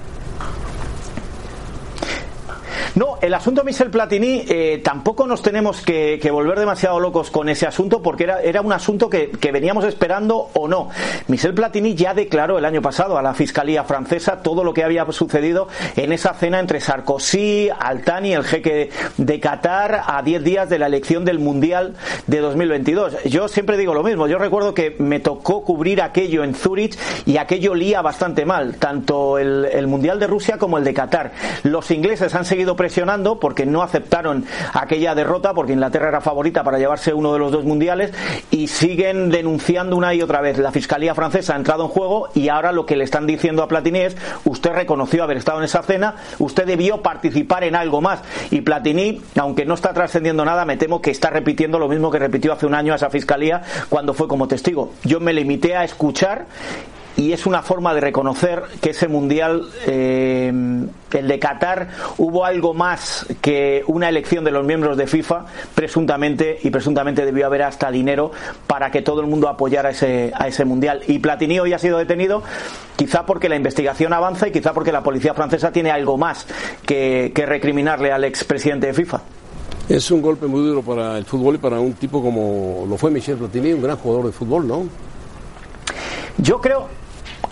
No, 2.95 3.17
el 3.21 3.33
asunto 3.33 3.63
Michel 3.63 3.91
Platini 3.91 4.45
eh, 4.47 4.81
tampoco 4.83 5.27
nos 5.27 5.41
tenemos 5.41 5.81
que, 5.81 6.19
volver 6.31 6.59
demasiado 6.59 6.99
locos 6.99 7.31
con 7.31 7.49
ese 7.49 7.67
asunto 7.67 8.01
porque 8.01 8.27
era, 8.43 8.61
un 8.61 8.71
asunto 8.71 9.09
que, 9.09 9.29
que, 9.31 9.51
veníamos 9.51 9.85
esperando 9.85 10.49
o 10.53 10.67
no. 10.67 10.89
Michel 11.27 11.53
Platini 11.53 11.95
ya 11.95 12.13
declaró 12.13 12.57
el 12.57 12.65
año 12.65 12.81
pasado 12.81 13.17
a 13.17 13.21
la 13.21 13.33
Fiscalía 13.33 13.83
francesa 13.83 14.41
todo 14.41 14.63
lo 14.63 14.73
que 14.73 14.83
había 14.83 15.05
sucedido 15.11 15.67
en 15.95 16.13
esa 16.13 16.33
cena 16.33 16.59
entre 16.59 16.79
Sarkozy, 16.79 17.69
Altani, 17.77 18.33
el 18.33 18.43
jeque 18.43 18.89
de 19.17 19.39
Qatar, 19.39 20.03
a 20.05 20.21
10 20.21 20.43
días 20.43 20.69
de 20.69 20.79
la 20.79 20.87
elección 20.87 21.25
del 21.25 21.39
Mundial 21.39 21.95
de 22.27 22.39
2022. 22.39 23.23
Yo 23.25 23.47
siempre 23.47 23.77
digo 23.77 23.93
lo 23.93 24.03
mismo, 24.03 24.27
yo 24.27 24.37
recuerdo 24.37 24.73
que 24.73 24.95
me 24.99 25.19
tocó 25.19 25.63
cubrir 25.63 26.01
aquello 26.01 26.43
en 26.43 26.55
Zurich 26.55 26.97
y 27.25 27.37
aquello 27.37 27.75
lía 27.75 28.01
bastante 28.01 28.45
mal, 28.45 28.75
tanto 28.77 29.37
el, 29.37 29.65
el 29.65 29.87
Mundial 29.87 30.19
de 30.19 30.27
Rusia 30.27 30.57
como 30.57 30.77
el 30.77 30.83
de 30.83 30.93
Qatar. 30.93 31.31
Los 31.63 31.91
ingleses 31.91 32.33
han 32.35 32.45
seguido 32.45 32.75
presionando 32.79 33.41
porque 33.41 33.65
no 33.65 33.83
aceptaron 33.83 34.45
aquella 34.71 35.13
derrota, 35.13 35.53
porque 35.53 35.73
Inglaterra 35.73 36.07
era 36.07 36.21
favorita 36.21 36.63
para 36.63 36.79
llevarse 36.79 37.13
uno 37.13 37.33
de 37.33 37.39
los 37.39 37.51
dos 37.51 37.65
mundiales, 37.65 38.13
y 38.51 38.67
siguen 38.67 39.29
denunciando 39.29 39.97
una 39.97 40.13
y 40.13 40.21
otra 40.21 40.39
vez. 40.39 40.57
La 40.59 40.71
Fiscalía 40.71 41.13
francesa 41.13 41.55
ha 41.55 41.57
entrado 41.57 41.83
en 41.83 41.89
juego 41.89 42.29
y 42.33 42.47
ahora 42.47 42.71
lo 42.71 42.85
que 42.85 42.95
le 42.95 43.03
están 43.03 43.27
diciendo 43.27 43.63
a 43.63 43.67
Platini 43.67 43.99
es, 43.99 44.15
usted 44.45 44.71
reconoció 44.71 45.25
haber 45.25 45.35
estado 45.35 45.57
en 45.57 45.65
esa 45.65 45.83
cena, 45.83 46.15
usted 46.37 46.65
debió 46.65 47.01
participar 47.01 47.65
en 47.65 47.75
algo 47.75 47.99
más. 47.99 48.21
Y 48.49 48.61
Platini, 48.61 49.21
aunque 49.37 49.65
no 49.65 49.73
está 49.73 49.91
trascendiendo 49.93 50.45
nada, 50.45 50.63
me 50.63 50.77
temo 50.77 51.01
que 51.01 51.11
está 51.11 51.29
repitiendo 51.29 51.79
lo 51.79 51.89
mismo 51.89 52.09
que 52.09 52.19
repitió 52.19 52.53
hace 52.53 52.65
un 52.65 52.75
año 52.75 52.93
a 52.93 52.95
esa 52.95 53.09
Fiscalía 53.09 53.61
cuando 53.89 54.13
fue 54.13 54.29
como 54.29 54.47
testigo. 54.47 54.93
Yo 55.03 55.19
me 55.19 55.33
limité 55.33 55.75
a 55.75 55.83
escuchar 55.83 56.45
y 57.19 57.33
es 57.33 57.45
una 57.45 57.61
forma 57.61 57.93
de 57.93 57.99
reconocer 57.99 58.63
que 58.79 58.91
ese 58.91 59.09
mundial, 59.09 59.67
eh, 59.85 60.47
el 60.47 61.27
de 61.27 61.37
Qatar, 61.39 61.89
hubo 62.17 62.45
algo 62.45 62.73
más 62.73 63.25
que 63.41 63.83
una 63.87 64.07
elección 64.07 64.45
de 64.45 64.51
los 64.51 64.65
miembros 64.65 64.95
de 64.95 65.05
FIFA, 65.05 65.43
presuntamente, 65.75 66.59
y 66.63 66.69
presuntamente 66.69 67.25
debió 67.25 67.45
haber 67.45 67.63
hasta 67.63 67.91
dinero 67.91 68.31
para 68.67 68.89
que 68.89 69.01
todo 69.01 69.19
el 69.19 69.27
mundo 69.27 69.49
apoyara 69.49 69.89
ese, 69.89 70.31
a 70.33 70.47
ese 70.47 70.63
mundial. 70.63 71.01
Y 71.07 71.19
Platini 71.19 71.59
hoy 71.59 71.73
ha 71.73 71.79
sido 71.79 71.97
detenido, 71.97 72.41
quizá 72.95 73.25
porque 73.25 73.49
la 73.49 73.57
investigación 73.57 74.13
avanza 74.13 74.47
y 74.47 74.53
quizá 74.53 74.71
porque 74.71 74.93
la 74.93 75.03
policía 75.03 75.33
francesa 75.33 75.73
tiene 75.73 75.91
algo 75.91 76.17
más 76.17 76.47
que, 76.85 77.33
que 77.35 77.45
recriminarle 77.45 78.13
al 78.13 78.23
expresidente 78.23 78.87
de 78.87 78.93
FIFA. 78.93 79.19
Es 79.89 80.09
un 80.09 80.21
golpe 80.21 80.47
muy 80.47 80.61
duro 80.61 80.83
para 80.83 81.17
el 81.17 81.25
fútbol 81.25 81.55
y 81.55 81.57
para 81.57 81.81
un 81.81 81.91
tipo 81.95 82.21
como 82.21 82.85
lo 82.87 82.95
fue 82.95 83.11
Michel 83.11 83.35
Platini, 83.35 83.73
un 83.73 83.81
gran 83.81 83.97
jugador 83.97 84.27
de 84.27 84.31
fútbol, 84.31 84.65
¿no? 84.65 84.85
Yo 86.37 86.61
creo, 86.61 86.87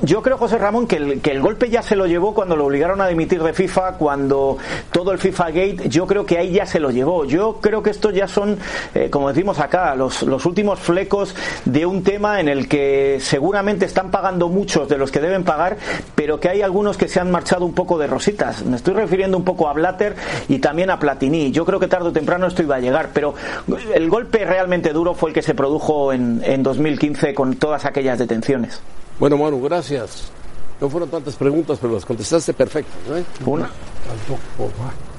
yo 0.01 0.21
creo, 0.21 0.37
José 0.37 0.57
Ramón, 0.59 0.85
que 0.85 0.97
el, 0.97 1.41
golpe 1.41 1.69
ya 1.69 1.81
se 1.81 1.95
lo 1.95 2.05
llevó 2.05 2.33
cuando 2.33 2.55
lo 2.55 2.65
obligaron 2.65 3.01
a 3.01 3.07
dimitir 3.07 3.41
de 3.41 3.53
FIFA, 3.53 3.93
cuando 3.93 4.57
todo 4.91 5.11
el 5.11 5.17
FIFA 5.17 5.45
Gate, 5.47 5.89
yo 5.89 6.05
creo 6.05 6.25
que 6.25 6.37
ahí 6.37 6.51
ya 6.51 6.65
se 6.67 6.79
lo 6.79 6.91
llevó. 6.91 7.25
Yo 7.25 7.59
creo 7.61 7.81
que 7.81 7.89
estos 7.89 8.13
ya 8.13 8.27
son, 8.27 8.59
eh, 8.93 9.09
como 9.09 9.29
decimos 9.29 9.59
acá, 9.59 9.95
los, 9.95 10.21
los, 10.21 10.45
últimos 10.45 10.79
flecos 10.79 11.35
de 11.65 11.85
un 11.85 12.03
tema 12.03 12.39
en 12.39 12.47
el 12.47 12.67
que 12.67 13.17
seguramente 13.21 13.85
están 13.85 14.11
pagando 14.11 14.49
muchos 14.49 14.87
de 14.87 14.97
los 14.99 15.11
que 15.11 15.19
deben 15.19 15.43
pagar, 15.43 15.77
pero 16.13 16.39
que 16.39 16.49
hay 16.49 16.61
algunos 16.61 16.95
que 16.95 17.07
se 17.07 17.19
han 17.19 17.31
marchado 17.31 17.65
un 17.65 17.73
poco 17.73 17.97
de 17.97 18.05
rositas. 18.05 18.63
Me 18.63 18.75
estoy 18.75 18.93
refiriendo 18.93 19.35
un 19.35 19.43
poco 19.43 19.67
a 19.67 19.73
Blatter 19.73 20.15
y 20.47 20.59
también 20.59 20.91
a 20.91 20.99
Platini. 20.99 21.51
Yo 21.51 21.65
creo 21.65 21.79
que 21.79 21.87
tarde 21.87 22.09
o 22.09 22.13
temprano 22.13 22.45
esto 22.45 22.61
iba 22.61 22.75
a 22.75 22.79
llegar, 22.79 23.09
pero 23.13 23.33
el 23.93 24.09
golpe 24.09 24.45
realmente 24.45 24.93
duro 24.93 25.15
fue 25.15 25.31
el 25.31 25.33
que 25.33 25.41
se 25.41 25.55
produjo 25.55 26.13
en, 26.13 26.41
en 26.43 26.61
2015 26.61 27.33
con 27.33 27.55
todas 27.55 27.85
aquellas 27.85 28.19
detenciones. 28.19 28.79
Bueno, 29.19 29.37
Manu, 29.37 29.61
gracias. 29.61 30.29
No 30.79 30.89
fueron 30.89 31.09
tantas 31.09 31.35
preguntas, 31.35 31.79
pero 31.81 31.93
las 31.93 32.05
contestaste 32.05 32.53
perfecto. 32.53 33.17
¿eh? 33.17 33.23
Una. 33.45 33.69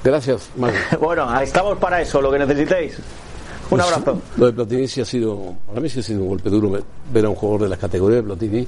Gracias, 0.03 0.49
Manu. 0.55 0.73
bueno, 1.01 1.39
estamos 1.41 1.77
para 1.77 2.01
eso, 2.01 2.21
lo 2.21 2.31
que 2.31 2.39
necesitéis. 2.39 2.97
Un 2.97 3.77
Pues, 3.77 3.83
abrazo. 3.83 4.19
Lo 4.37 4.45
de 4.47 4.53
Platini 4.53 4.87
sí 4.87 5.01
ha 5.01 5.05
sido, 5.05 5.53
para 5.67 5.79
mí 5.81 5.89
sí 5.89 5.99
ha 5.99 6.03
sido 6.03 6.21
un 6.21 6.29
golpe 6.29 6.49
duro 6.49 6.81
ver- 7.11 7.25
a 7.25 7.29
un 7.29 7.35
jugador 7.35 7.63
de 7.63 7.69
la 7.69 7.77
categoría 7.77 8.17
de 8.17 8.23
Platini 8.23 8.67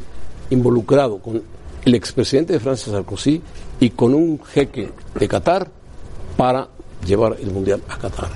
involucrado 0.51 1.17
con 1.19 1.41
el 1.85 1.95
expresidente 1.95 2.53
de 2.53 2.59
Francia 2.59 2.91
Sarkozy 2.91 3.41
y 3.79 3.89
con 3.91 4.13
un 4.13 4.39
jeque 4.43 4.91
de 5.15 5.27
Qatar 5.27 5.67
para 6.37 6.67
llevar 7.05 7.37
el 7.39 7.51
Mundial 7.51 7.81
a 7.89 7.97
Qatar. 7.97 8.29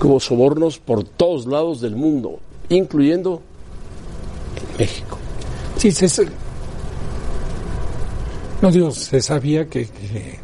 Que 0.00 0.06
Hubo 0.06 0.20
sobornos 0.20 0.78
por 0.78 1.04
todos 1.04 1.46
lados 1.46 1.80
del 1.80 1.96
mundo, 1.96 2.40
incluyendo 2.68 3.40
en 4.72 4.78
México. 4.78 5.18
Sí, 5.92 6.08
se, 6.08 6.26
no 8.62 8.72
digo, 8.72 8.90
se 8.90 9.20
sabía 9.20 9.66
que, 9.66 9.86
que, 9.86 10.38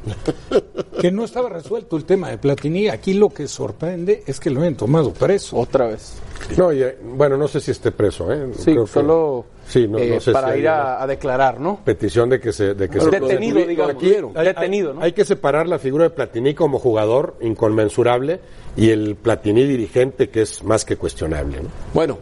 que 1.00 1.10
no 1.10 1.24
estaba 1.24 1.48
resuelto 1.48 1.96
el 1.96 2.04
tema 2.04 2.28
de 2.28 2.38
Platini. 2.38 2.88
Aquí 2.88 3.14
lo 3.14 3.30
que 3.30 3.48
sorprende 3.48 4.22
es 4.26 4.38
que 4.38 4.50
lo 4.50 4.60
hayan 4.60 4.76
tomado 4.76 5.12
preso. 5.12 5.56
Otra 5.56 5.86
vez. 5.86 6.14
No, 6.56 6.72
y, 6.72 6.82
eh, 6.82 6.96
bueno, 7.02 7.36
no 7.36 7.48
sé 7.48 7.60
si 7.60 7.70
esté 7.70 7.90
preso, 7.90 8.30
¿eh? 8.32 8.50
Sí, 8.56 8.72
Creo 8.72 8.84
que- 8.84 8.92
solo 8.92 9.44
Sí, 9.66 9.88
no, 9.88 9.98
eh, 9.98 10.10
no 10.10 10.20
sé 10.20 10.26
si 10.26 10.32
para 10.32 10.56
ir 10.56 10.68
a, 10.68 11.02
a 11.02 11.06
declarar, 11.06 11.58
¿no? 11.58 11.80
petición 11.84 12.28
de 12.28 12.38
que 12.40 12.52
se... 12.52 12.74
De 12.74 12.88
que 12.88 13.00
se 13.00 13.10
Detenido, 13.10 13.64
digamos. 13.66 14.02
Hay- 14.34 14.44
Detenido, 14.46 14.92
¿no? 14.94 15.00
Hay 15.02 15.12
que 15.12 15.24
separar 15.24 15.66
la 15.66 15.78
figura 15.78 16.04
de 16.04 16.10
Platini 16.10 16.52
como 16.54 16.78
jugador 16.78 17.36
inconmensurable 17.40 18.40
y 18.76 18.90
el 18.90 19.16
Platini 19.16 19.64
dirigente 19.64 20.28
que 20.28 20.42
es 20.42 20.62
más 20.62 20.84
que 20.84 20.96
cuestionable. 20.96 21.62
¿no? 21.62 21.68
Bueno, 21.94 22.18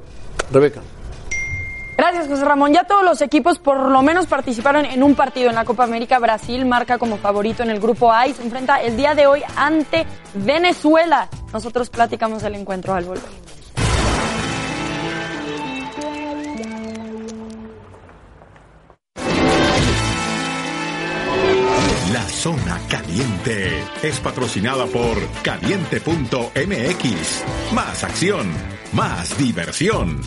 Rebeca. 0.53 0.81
Gracias, 2.01 2.29
José 2.29 2.47
Ramón. 2.47 2.73
Ya 2.73 2.85
todos 2.85 3.05
los 3.05 3.21
equipos 3.21 3.59
por 3.59 3.91
lo 3.91 4.01
menos 4.01 4.25
participaron 4.25 4.87
en 4.87 5.03
un 5.03 5.15
partido 5.15 5.51
en 5.51 5.55
la 5.55 5.67
Copa 5.67 5.85
América. 5.85 6.19
Brasil 6.19 6.65
marca 6.65 6.97
como 6.97 7.19
favorito 7.19 7.63
en 7.63 7.69
el 7.69 7.79
grupo 7.79 8.11
A 8.11 8.27
y 8.27 8.33
se 8.33 8.43
enfrenta 8.43 8.81
el 8.81 8.97
día 8.97 9.15
de 9.15 9.27
hoy 9.27 9.43
ante 9.55 10.07
Venezuela. 10.33 11.29
Nosotros 11.53 11.91
platicamos 11.91 12.43
del 12.43 12.55
encuentro 12.55 12.95
al 12.95 13.05
volver. 13.05 13.23
La 22.15 22.23
zona 22.23 22.81
caliente 22.89 23.85
es 24.03 24.19
patrocinada 24.21 24.87
por 24.87 25.19
caliente.mx. 25.43 27.45
Más 27.75 28.05
acción, 28.05 28.51
más 28.95 29.37
diversión. 29.37 30.23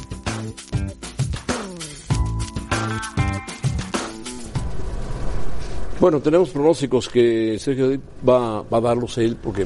Bueno, 5.99 6.19
tenemos 6.19 6.49
pronósticos 6.49 7.07
que 7.07 7.57
Sergio 7.59 7.89
Dip 7.89 8.01
va, 8.27 8.61
va 8.63 8.77
a 8.77 8.81
darlos 8.81 9.17
él 9.17 9.37
porque 9.41 9.65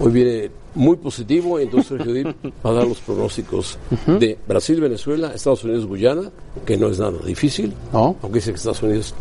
hoy 0.00 0.10
viene 0.10 0.50
muy 0.74 0.96
positivo 0.96 1.60
y 1.60 1.64
entonces 1.64 1.88
Sergio 1.88 2.12
Dip 2.12 2.26
va 2.64 2.70
a 2.70 2.72
dar 2.72 2.86
los 2.86 2.98
pronósticos 3.00 3.78
de 4.06 4.38
Brasil, 4.46 4.80
Venezuela, 4.80 5.32
Estados 5.34 5.64
Unidos, 5.64 5.86
Guyana, 5.86 6.30
que 6.64 6.76
no 6.76 6.88
es 6.88 6.98
nada 6.98 7.18
difícil, 7.24 7.74
aunque 7.92 8.34
dice 8.34 8.50
que 8.50 8.56
Estados 8.56 8.82
Unidos, 8.82 9.14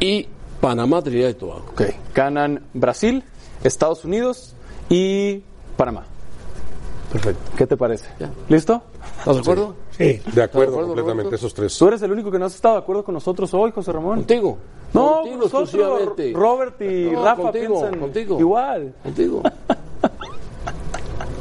y 0.00 0.26
Panamá, 0.60 1.02
Trinidad 1.02 1.30
y 1.30 1.34
Tobago. 1.34 1.66
Ok. 1.72 1.82
Ganan 2.14 2.62
Brasil, 2.72 3.22
Estados 3.62 4.04
Unidos 4.04 4.54
y 4.88 5.42
Panamá. 5.76 6.04
Perfecto. 7.12 7.52
¿Qué 7.56 7.66
te 7.66 7.76
parece? 7.76 8.06
¿Listo? 8.48 8.82
¿Estás 9.18 9.36
de 9.36 9.40
acuerdo? 9.42 9.68
Sí, 9.68 9.85
de 9.98 10.42
acuerdo 10.42 10.42
acuerdo, 10.42 10.76
completamente, 10.86 11.22
Roberto? 11.24 11.36
esos 11.36 11.54
tres. 11.54 11.78
Tú 11.78 11.88
eres 11.88 12.02
el 12.02 12.12
único 12.12 12.30
que 12.30 12.38
no 12.38 12.46
has 12.46 12.54
estado 12.54 12.74
de 12.76 12.80
acuerdo 12.82 13.04
con 13.04 13.14
nosotros 13.14 13.52
hoy, 13.54 13.70
José 13.72 13.92
Ramón. 13.92 14.16
Contigo. 14.16 14.58
No, 14.92 15.12
Contigo 15.20 15.36
nosotros, 15.36 15.74
exclusivamente. 15.74 16.32
Robert 16.34 16.80
y 16.82 17.10
No, 17.10 17.24
Rafa 17.24 17.42
contigo, 17.42 17.80
piensan 17.80 18.00
contigo. 18.00 18.40
igual. 18.40 18.94
Contigo. 19.02 19.42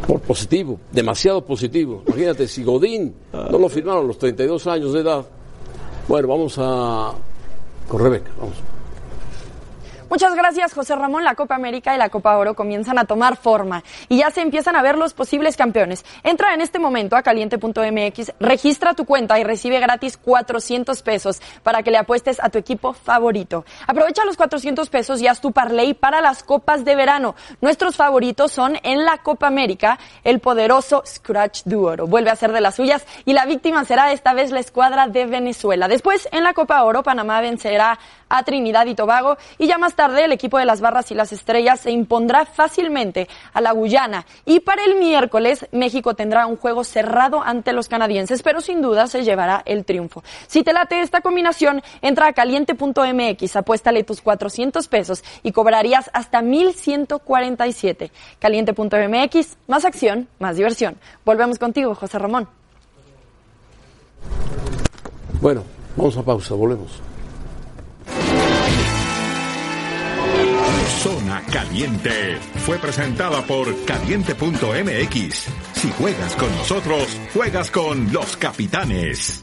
Por 0.07 0.19
positivo, 0.21 0.79
demasiado 0.91 1.43
positivo. 1.43 2.03
Imagínate, 2.07 2.47
si 2.47 2.63
Godín 2.63 3.15
no 3.33 3.57
lo 3.57 3.67
firmaron 3.69 4.05
a 4.05 4.07
los 4.07 4.17
32 4.19 4.67
años 4.67 4.93
de 4.93 4.99
edad. 5.01 5.25
Bueno, 6.07 6.27
vamos 6.27 6.55
a. 6.59 7.11
con 7.87 7.99
Rebeca, 8.01 8.29
vamos. 8.39 8.55
Muchas 10.15 10.33
gracias, 10.33 10.73
José 10.73 10.95
Ramón. 10.95 11.25
La 11.25 11.35
Copa 11.35 11.55
América 11.55 11.93
y 11.93 11.97
la 11.97 12.07
Copa 12.07 12.37
Oro 12.37 12.55
comienzan 12.55 12.97
a 12.97 13.03
tomar 13.03 13.35
forma 13.35 13.83
y 14.07 14.19
ya 14.19 14.31
se 14.31 14.39
empiezan 14.39 14.77
a 14.77 14.81
ver 14.81 14.97
los 14.97 15.13
posibles 15.13 15.57
campeones. 15.57 16.05
Entra 16.23 16.53
en 16.53 16.61
este 16.61 16.79
momento 16.79 17.17
a 17.17 17.21
caliente.mx, 17.21 18.31
registra 18.39 18.93
tu 18.93 19.03
cuenta 19.03 19.37
y 19.39 19.43
recibe 19.43 19.77
gratis 19.81 20.15
400 20.15 21.01
pesos 21.01 21.41
para 21.63 21.83
que 21.83 21.91
le 21.91 21.97
apuestes 21.97 22.41
a 22.41 22.47
tu 22.47 22.57
equipo 22.57 22.93
favorito. 22.93 23.65
Aprovecha 23.87 24.23
los 24.23 24.37
400 24.37 24.89
pesos 24.89 25.21
y 25.21 25.27
haz 25.27 25.41
tu 25.41 25.51
parlay 25.51 25.93
para 25.93 26.21
las 26.21 26.43
copas 26.43 26.85
de 26.85 26.95
verano. 26.95 27.35
Nuestros 27.59 27.97
favoritos 27.97 28.53
son 28.53 28.77
en 28.83 29.03
la 29.03 29.17
Copa 29.17 29.47
América 29.47 29.99
el 30.23 30.39
poderoso 30.39 31.03
Scratch 31.05 31.63
du 31.65 31.85
Oro. 31.85 32.07
Vuelve 32.07 32.29
a 32.29 32.37
ser 32.37 32.53
de 32.53 32.61
las 32.61 32.75
suyas 32.75 33.05
y 33.25 33.33
la 33.33 33.45
víctima 33.45 33.83
será 33.83 34.13
esta 34.13 34.33
vez 34.33 34.51
la 34.51 34.61
escuadra 34.61 35.07
de 35.07 35.25
Venezuela. 35.25 35.89
Después, 35.89 36.29
en 36.31 36.45
la 36.45 36.53
Copa 36.53 36.81
Oro, 36.83 37.03
Panamá 37.03 37.41
vencerá 37.41 37.99
a 38.29 38.43
Trinidad 38.43 38.85
y 38.85 38.95
Tobago 38.95 39.37
y 39.57 39.67
ya 39.67 39.77
más 39.77 39.95
tarde 39.95 40.25
el 40.25 40.31
equipo 40.31 40.57
de 40.57 40.65
las 40.65 40.81
Barras 40.81 41.11
y 41.11 41.15
las 41.15 41.31
Estrellas 41.31 41.79
se 41.79 41.91
impondrá 41.91 42.45
fácilmente 42.45 43.27
a 43.53 43.61
la 43.61 43.71
Guyana 43.71 44.25
y 44.45 44.59
para 44.59 44.83
el 44.83 44.95
miércoles 44.95 45.67
México 45.71 46.13
tendrá 46.13 46.47
un 46.47 46.57
juego 46.57 46.83
cerrado 46.83 47.41
ante 47.43 47.73
los 47.73 47.87
canadienses, 47.87 48.41
pero 48.41 48.61
sin 48.61 48.81
duda 48.81 49.07
se 49.07 49.23
llevará 49.23 49.61
el 49.65 49.85
triunfo. 49.85 50.23
Si 50.47 50.63
te 50.63 50.73
late 50.73 51.01
esta 51.01 51.21
combinación, 51.21 51.81
entra 52.01 52.27
a 52.27 52.33
caliente.mx, 52.33 53.55
apuéstale 53.55 54.03
tus 54.03 54.21
400 54.21 54.87
pesos 54.87 55.23
y 55.43 55.51
cobrarías 55.51 56.09
hasta 56.13 56.41
1147. 56.41 58.11
Caliente.mx, 58.39 59.57
más 59.67 59.85
acción, 59.85 60.27
más 60.39 60.57
diversión. 60.57 60.97
Volvemos 61.23 61.59
contigo, 61.59 61.95
José 61.95 62.19
Ramón. 62.19 62.47
Bueno, 65.41 65.63
vamos 65.95 66.17
a 66.17 66.23
pausa, 66.23 66.55
volvemos. 66.55 67.01
Zona 70.85 71.41
Caliente 71.51 72.37
fue 72.65 72.77
presentada 72.77 73.41
por 73.41 73.85
caliente.mx. 73.85 75.45
Si 75.73 75.91
juegas 75.91 76.35
con 76.35 76.55
nosotros, 76.55 77.19
juegas 77.33 77.71
con 77.71 78.11
los 78.13 78.37
capitanes. 78.37 79.41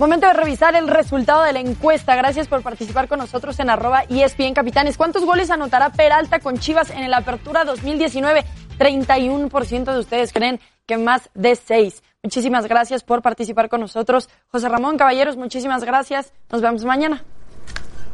Momento 0.00 0.28
de 0.28 0.32
revisar 0.32 0.74
el 0.76 0.88
resultado 0.88 1.42
de 1.42 1.52
la 1.52 1.60
encuesta. 1.60 2.16
Gracias 2.16 2.48
por 2.48 2.62
participar 2.62 3.06
con 3.06 3.18
nosotros 3.18 3.60
en 3.60 3.68
arroba 3.68 4.04
ESPN 4.08 4.54
Capitanes. 4.54 4.96
¿Cuántos 4.96 5.26
goles 5.26 5.50
anotará 5.50 5.90
Peralta 5.90 6.40
con 6.40 6.58
Chivas 6.58 6.88
en 6.88 7.04
el 7.04 7.12
Apertura 7.12 7.64
2019? 7.64 8.46
31% 8.80 9.92
de 9.92 9.98
ustedes 9.98 10.32
creen 10.32 10.58
que 10.86 10.96
más 10.98 11.28
de 11.34 11.54
6. 11.54 12.02
Muchísimas 12.22 12.66
gracias 12.66 13.04
por 13.04 13.22
participar 13.22 13.68
con 13.68 13.80
nosotros. 13.80 14.28
José 14.50 14.68
Ramón 14.68 14.96
Caballeros, 14.98 15.36
muchísimas 15.36 15.84
gracias. 15.84 16.32
Nos 16.50 16.60
vemos 16.62 16.84
mañana. 16.84 17.22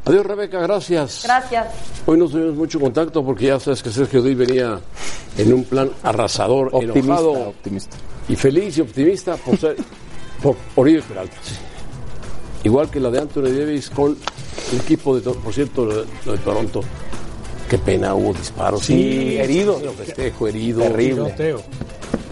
Adiós, 0.04 0.24
Rebeca, 0.26 0.60
gracias. 0.60 1.22
Gracias. 1.24 1.66
Hoy 2.06 2.18
no 2.18 2.28
tuvimos 2.28 2.54
mucho 2.54 2.78
contacto 2.78 3.24
porque 3.24 3.46
ya 3.46 3.58
sabes 3.58 3.82
que 3.82 3.90
Sergio 3.90 4.22
Díaz 4.22 4.36
venía 4.38 4.80
en 5.38 5.52
un 5.52 5.64
plan 5.64 5.90
arrasador, 6.02 6.68
Optimista, 6.72 6.98
enojado 7.00 7.32
optimista. 7.48 7.96
y 8.28 8.36
feliz 8.36 8.78
y 8.78 8.82
optimista 8.82 9.36
por 9.36 9.56
ser 9.56 9.76
por 10.42 10.56
Oribe 10.76 11.02
Peralta. 11.02 11.36
sí. 11.42 11.54
Igual 12.64 12.90
que 12.90 13.00
la 13.00 13.10
de 13.10 13.20
Anthony 13.20 13.42
Davis 13.42 13.90
con 13.90 14.16
el 14.72 14.80
equipo 14.80 15.18
de, 15.18 15.30
por 15.32 15.52
cierto, 15.52 15.84
lo 15.84 15.96
de, 16.02 16.06
lo 16.24 16.32
de 16.32 16.38
Toronto. 16.38 16.80
Qué 17.68 17.78
pena, 17.78 18.14
hubo 18.14 18.32
disparos. 18.32 18.82
Sí, 18.84 19.36
herido. 19.38 19.80
Lo 19.82 19.92
festejo, 19.92 20.46
herido. 20.48 20.82
Terrible. 20.82 21.34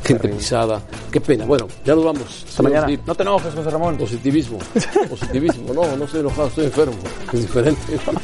Gente 0.04 0.28
pisada. 0.28 0.82
Qué 1.10 1.20
pena. 1.20 1.44
Bueno, 1.44 1.66
ya 1.84 1.94
nos 1.94 2.04
vamos. 2.04 2.44
Hasta 2.48 2.62
mañana. 2.62 2.86
Sí. 2.86 2.98
No 3.06 3.14
te 3.14 3.22
enojes, 3.22 3.54
José 3.54 3.70
Ramón. 3.70 3.96
Positivismo. 3.96 4.58
Positivismo. 5.08 5.72
No, 5.72 5.96
no 5.96 6.04
estoy 6.04 6.20
enojado, 6.20 6.48
estoy 6.48 6.66
enfermo. 6.66 6.96
Es 7.32 7.40
diferente. 7.40 7.80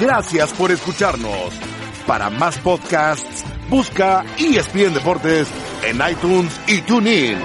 Gracias 0.00 0.52
por 0.52 0.70
escucharnos. 0.70 1.52
Para 2.06 2.30
más 2.30 2.56
podcasts, 2.58 3.44
busca 3.68 4.24
ESPN 4.38 4.94
Deportes 4.94 5.48
en 5.84 6.00
iTunes 6.08 6.52
y 6.68 6.80
TuneIn. 6.82 7.36